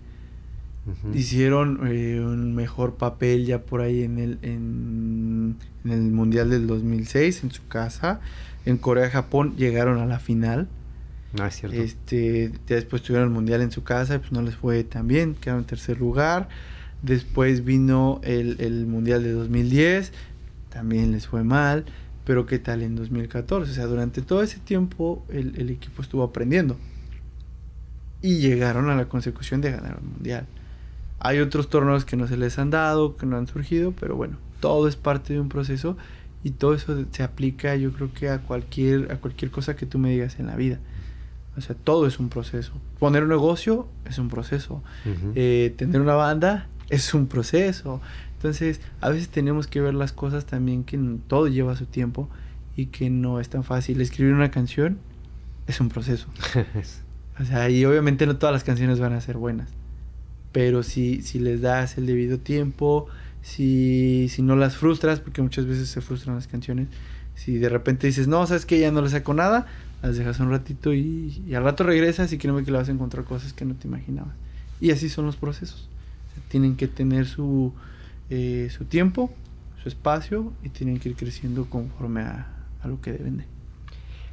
Hicieron 1.13 1.87
eh, 1.87 2.19
un 2.19 2.55
mejor 2.55 2.95
papel 2.95 3.45
ya 3.45 3.61
por 3.61 3.79
ahí 3.79 4.03
en 4.03 4.19
el, 4.19 4.37
en, 4.41 5.55
el 5.85 6.01
Mundial 6.11 6.49
del 6.49 6.67
2006 6.67 7.43
en 7.45 7.51
su 7.51 7.65
casa. 7.67 8.19
En 8.65 8.77
Corea 8.77 9.09
Japón 9.09 9.55
llegaron 9.55 9.99
a 9.99 10.05
la 10.05 10.19
final. 10.19 10.67
No, 11.33 11.45
es 11.45 11.55
cierto. 11.55 11.77
Este, 11.77 12.51
ya 12.67 12.75
después 12.75 13.01
tuvieron 13.01 13.29
el 13.29 13.33
Mundial 13.33 13.61
en 13.61 13.71
su 13.71 13.83
casa 13.83 14.19
pues 14.19 14.31
no 14.31 14.41
les 14.41 14.55
fue 14.55 14.83
tan 14.83 15.07
bien. 15.07 15.35
Quedaron 15.35 15.61
en 15.63 15.67
tercer 15.67 15.99
lugar. 15.99 16.47
Después 17.01 17.65
vino 17.65 18.21
el, 18.23 18.57
el 18.59 18.85
Mundial 18.85 19.23
de 19.23 19.31
2010. 19.31 20.11
También 20.69 21.11
les 21.11 21.27
fue 21.27 21.43
mal 21.43 21.85
Pero 22.25 22.45
¿qué 22.45 22.57
tal 22.57 22.81
en 22.81 22.95
2014? 22.95 23.71
O 23.71 23.73
sea, 23.73 23.85
durante 23.85 24.21
todo 24.21 24.41
ese 24.41 24.59
tiempo 24.59 25.25
el, 25.29 25.59
el 25.59 25.69
equipo 25.69 26.01
estuvo 26.01 26.23
aprendiendo. 26.23 26.77
Y 28.21 28.37
llegaron 28.37 28.89
a 28.89 28.95
la 28.95 29.09
consecución 29.09 29.59
de 29.61 29.71
ganar 29.71 29.99
el 30.01 30.07
mundial. 30.07 30.45
Hay 31.19 31.39
otros 31.39 31.69
torneos 31.69 32.05
que 32.05 32.15
no 32.15 32.27
se 32.27 32.37
les 32.37 32.59
han 32.59 32.69
dado, 32.69 33.17
que 33.17 33.25
no 33.25 33.37
han 33.37 33.47
surgido, 33.47 33.93
pero 33.99 34.15
bueno, 34.15 34.37
todo 34.59 34.87
es 34.87 34.95
parte 34.95 35.33
de 35.33 35.39
un 35.39 35.49
proceso 35.49 35.97
y 36.43 36.51
todo 36.51 36.73
eso 36.73 37.05
se 37.11 37.23
aplica 37.23 37.75
yo 37.75 37.91
creo 37.93 38.13
que 38.13 38.29
a 38.29 38.39
cualquier, 38.39 39.11
a 39.11 39.17
cualquier 39.17 39.49
cosa 39.49 39.75
que 39.75 39.85
tú 39.85 39.99
me 39.99 40.11
digas 40.11 40.39
en 40.39 40.47
la 40.47 40.55
vida. 40.55 40.79
O 41.57 41.61
sea, 41.61 41.75
todo 41.75 42.07
es 42.07 42.19
un 42.19 42.29
proceso. 42.29 42.73
Poner 42.99 43.23
un 43.23 43.29
negocio 43.29 43.87
es 44.05 44.17
un 44.17 44.29
proceso. 44.29 44.83
eh, 45.35 45.73
tener 45.77 46.01
una 46.01 46.15
banda 46.15 46.67
es 46.89 47.13
un 47.13 47.27
proceso. 47.27 48.01
Entonces, 48.35 48.81
a 49.01 49.09
veces 49.09 49.29
tenemos 49.29 49.67
que 49.67 49.79
ver 49.81 49.93
las 49.93 50.11
cosas 50.11 50.45
también 50.45 50.83
que 50.83 50.99
todo 51.27 51.47
lleva 51.47 51.75
su 51.75 51.85
tiempo 51.85 52.29
y 52.75 52.87
que 52.87 53.09
no 53.09 53.39
es 53.39 53.49
tan 53.49 53.63
fácil. 53.63 54.01
Escribir 54.01 54.33
una 54.33 54.51
canción 54.51 54.97
es 55.67 55.79
un 55.79 55.89
proceso. 55.89 56.27
o 57.39 57.45
sea, 57.45 57.69
y 57.69 57.85
obviamente 57.85 58.25
no 58.25 58.37
todas 58.37 58.53
las 58.53 58.63
canciones 58.63 58.99
van 58.99 59.13
a 59.13 59.21
ser 59.21 59.37
buenas. 59.37 59.69
Pero 60.51 60.83
si, 60.83 61.21
si 61.21 61.39
les 61.39 61.61
das 61.61 61.97
el 61.97 62.05
debido 62.05 62.37
tiempo, 62.37 63.07
si, 63.41 64.27
si 64.29 64.41
no 64.41 64.55
las 64.55 64.75
frustras, 64.75 65.19
porque 65.19 65.41
muchas 65.41 65.65
veces 65.65 65.89
se 65.89 66.01
frustran 66.01 66.35
las 66.35 66.47
canciones, 66.47 66.87
si 67.35 67.57
de 67.57 67.69
repente 67.69 68.07
dices, 68.07 68.27
no, 68.27 68.45
sabes 68.45 68.65
que 68.65 68.79
ya 68.79 68.91
no 68.91 69.01
le 69.01 69.09
saco 69.09 69.33
nada, 69.33 69.67
las 70.03 70.17
dejas 70.17 70.39
un 70.41 70.51
ratito 70.51 70.93
y, 70.93 71.41
y, 71.47 71.55
al 71.55 71.63
rato 71.63 71.85
regresas 71.85 72.31
y 72.33 72.37
créeme 72.37 72.63
que 72.65 72.71
le 72.71 72.77
vas 72.77 72.89
a 72.89 72.91
encontrar 72.91 73.23
cosas 73.23 73.53
que 73.53 73.63
no 73.63 73.73
te 73.73 73.87
imaginabas. 73.87 74.33
Y 74.81 74.91
así 74.91 75.07
son 75.07 75.25
los 75.25 75.37
procesos. 75.37 75.87
O 76.29 76.33
sea, 76.35 76.43
tienen 76.49 76.75
que 76.75 76.89
tener 76.89 77.25
su, 77.25 77.71
eh, 78.29 78.69
su 78.69 78.83
tiempo, 78.83 79.31
su 79.81 79.87
espacio 79.87 80.51
y 80.61 80.69
tienen 80.69 80.99
que 80.99 81.09
ir 81.09 81.15
creciendo 81.15 81.69
conforme 81.69 82.21
a, 82.21 82.47
a 82.83 82.87
lo 82.89 82.99
que 82.99 83.13
deben 83.13 83.37
de. 83.37 83.45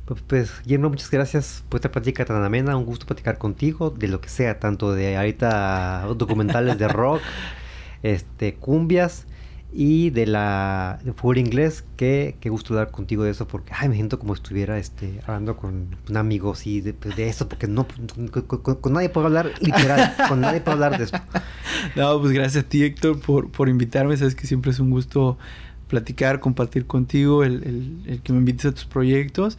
Pues, 0.07 0.23
pues 0.27 0.61
Guillermo, 0.65 0.91
muchas 0.91 1.09
gracias 1.09 1.63
por 1.69 1.79
esta 1.79 1.93
plática 1.93 2.25
tan 2.25 2.43
amena. 2.43 2.77
Un 2.77 2.85
gusto 2.85 3.07
platicar 3.07 3.39
contigo 3.39 3.91
de 3.91 4.09
lo 4.09 4.21
que 4.21 4.29
sea, 4.29 4.59
tanto 4.59 4.93
de 4.93 5.17
ahorita 5.17 6.05
documentales 6.17 6.79
de 6.79 6.89
rock, 6.89 7.23
este, 8.03 8.55
cumbias 8.55 9.25
y 9.73 10.11
de 10.11 10.27
la 10.27 10.99
de 11.05 11.13
fútbol 11.13 11.39
inglés. 11.39 11.85
Qué, 11.97 12.37
qué 12.41 12.51
gusto 12.51 12.75
hablar 12.75 12.91
contigo 12.91 13.25
de 13.25 13.31
eso, 13.31 13.47
porque 13.47 13.73
ay, 13.77 13.89
me 13.89 13.95
siento 13.95 14.19
como 14.19 14.35
si 14.35 14.43
estuviera 14.43 14.79
este, 14.79 15.21
hablando 15.27 15.57
con 15.57 15.97
un 16.09 16.17
amigo 16.17 16.55
sí, 16.55 16.81
de, 16.81 16.93
de, 16.93 17.29
eso, 17.29 17.49
porque 17.49 17.67
no 17.67 17.87
con, 18.31 18.47
con, 18.47 18.75
con, 18.77 18.93
nadie 18.93 19.09
puedo 19.09 19.27
hablar 19.27 19.53
literal, 19.61 20.15
con 20.29 20.41
nadie 20.41 20.61
puedo 20.61 20.75
hablar 20.75 20.99
de 20.99 21.05
esto. 21.05 21.19
No, 21.97 22.21
pues 22.21 22.33
gracias 22.33 22.65
a 22.65 22.69
ti, 22.69 22.83
Héctor, 22.83 23.21
por, 23.21 23.51
por 23.51 23.69
invitarme. 23.69 24.17
Sabes 24.17 24.35
que 24.35 24.47
siempre 24.47 24.71
es 24.71 24.81
un 24.81 24.91
gusto 24.91 25.39
platicar, 25.89 26.41
compartir 26.41 26.87
contigo, 26.87 27.45
el, 27.45 27.63
el, 27.65 28.03
el 28.07 28.23
que 28.23 28.33
me 28.33 28.39
invites 28.39 28.67
a 28.67 28.73
tus 28.73 28.85
proyectos. 28.85 29.59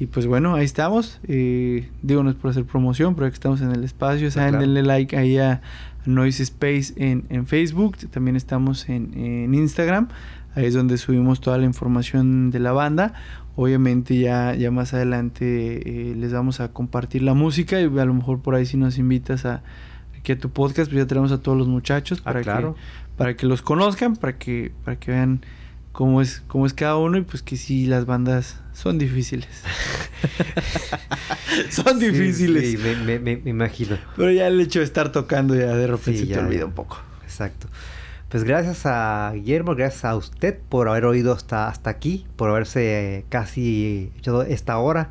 Y 0.00 0.06
pues 0.06 0.26
bueno, 0.26 0.54
ahí 0.54 0.64
estamos. 0.64 1.20
Eh, 1.28 1.90
digo, 2.00 2.22
no 2.22 2.30
es 2.30 2.36
por 2.36 2.50
hacer 2.50 2.64
promoción, 2.64 3.14
pero 3.14 3.26
aquí 3.26 3.34
estamos 3.34 3.60
en 3.60 3.70
el 3.72 3.84
espacio. 3.84 4.30
Saben, 4.30 4.52
claro. 4.52 4.64
denle 4.64 4.82
like 4.82 5.14
ahí 5.14 5.36
a 5.36 5.60
Noise 6.06 6.42
Space 6.44 6.94
en, 6.96 7.24
en 7.28 7.46
Facebook. 7.46 7.96
También 8.10 8.36
estamos 8.36 8.88
en, 8.88 9.12
en, 9.14 9.54
Instagram. 9.54 10.08
Ahí 10.54 10.66
es 10.66 10.74
donde 10.74 10.98
subimos 10.98 11.40
toda 11.40 11.58
la 11.58 11.64
información 11.64 12.50
de 12.50 12.58
la 12.58 12.72
banda. 12.72 13.14
Obviamente 13.56 14.18
ya, 14.18 14.54
ya 14.54 14.70
más 14.70 14.94
adelante 14.94 16.10
eh, 16.10 16.14
les 16.14 16.32
vamos 16.32 16.60
a 16.60 16.72
compartir 16.72 17.22
la 17.22 17.34
música 17.34 17.80
y 17.80 17.84
a 17.84 18.04
lo 18.04 18.14
mejor 18.14 18.40
por 18.40 18.54
ahí 18.54 18.66
si 18.66 18.76
nos 18.76 18.98
invitas 18.98 19.44
a 19.44 19.62
aquí 20.20 20.32
a 20.32 20.38
tu 20.38 20.50
podcast, 20.50 20.90
pues 20.90 21.02
ya 21.02 21.06
tenemos 21.06 21.32
a 21.32 21.40
todos 21.40 21.56
los 21.56 21.66
muchachos 21.66 22.20
para, 22.20 22.40
ah, 22.40 22.42
claro. 22.42 22.74
que, 22.74 22.80
para 23.16 23.36
que 23.36 23.46
los 23.46 23.62
conozcan, 23.62 24.16
para 24.16 24.36
que, 24.36 24.72
para 24.84 24.98
que 24.98 25.10
vean 25.10 25.40
cómo 25.92 26.20
es, 26.20 26.42
cómo 26.46 26.66
es 26.66 26.74
cada 26.74 26.96
uno 26.96 27.18
y 27.18 27.22
pues 27.22 27.42
que 27.42 27.56
sí, 27.56 27.86
las 27.86 28.06
bandas 28.06 28.60
son 28.80 28.96
difíciles. 28.96 29.48
son 31.70 31.98
difíciles. 31.98 32.64
Sí, 32.64 32.76
sí 32.78 32.82
me, 32.82 33.18
me, 33.18 33.36
me, 33.36 33.50
imagino. 33.50 33.98
Pero 34.16 34.30
ya 34.30 34.46
el 34.46 34.58
hecho 34.58 34.78
de 34.78 34.86
estar 34.86 35.12
tocando 35.12 35.54
ya 35.54 35.76
de 35.76 35.86
repente 35.86 36.20
sí, 36.20 36.26
se 36.26 36.32
te 36.32 36.40
olvida 36.40 36.64
un 36.64 36.72
poco. 36.72 36.98
Exacto. 37.22 37.68
Pues 38.30 38.44
gracias 38.44 38.86
a 38.86 39.32
Guillermo, 39.34 39.74
gracias 39.74 40.06
a 40.06 40.16
usted 40.16 40.58
por 40.68 40.88
haber 40.88 41.04
oído 41.04 41.34
hasta, 41.34 41.68
hasta 41.68 41.90
aquí, 41.90 42.26
por 42.36 42.48
haberse 42.48 43.26
casi 43.28 44.12
hecho 44.16 44.42
esta 44.42 44.78
hora 44.78 45.10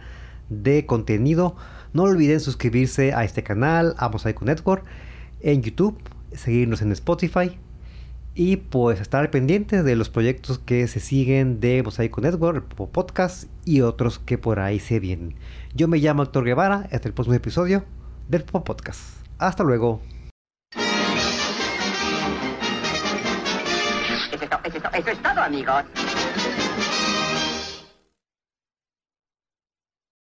de 0.49 0.87
contenido. 0.87 1.55
No 1.93 2.03
olviden 2.03 2.39
suscribirse 2.39 3.13
a 3.13 3.23
este 3.23 3.43
canal, 3.43 3.93
a 3.99 4.09
Mosaico 4.09 4.45
Network, 4.45 4.83
en 5.41 5.61
YouTube, 5.61 5.95
seguirnos 6.33 6.81
en 6.81 6.91
Spotify, 6.91 7.59
y 8.39 8.55
pues 8.55 9.01
estar 9.01 9.19
al 9.19 9.29
pendiente 9.29 9.83
de 9.83 9.97
los 9.97 10.09
proyectos 10.09 10.59
que 10.59 10.87
se 10.87 11.01
siguen 11.01 11.59
de 11.59 11.83
Mosaico 11.83 12.21
Network, 12.21 12.73
podcast 12.89 13.49
y 13.65 13.81
otros 13.81 14.17
que 14.17 14.37
por 14.37 14.61
ahí 14.61 14.79
se 14.79 15.01
vienen. 15.01 15.35
Yo 15.73 15.89
me 15.89 15.97
llamo 15.97 16.23
Héctor 16.23 16.45
Guevara, 16.45 16.87
hasta 16.89 17.09
el 17.09 17.13
próximo 17.13 17.35
episodio 17.35 17.83
del 18.29 18.45
Podcast. 18.45 19.01
Hasta 19.39 19.65
luego. 19.65 20.01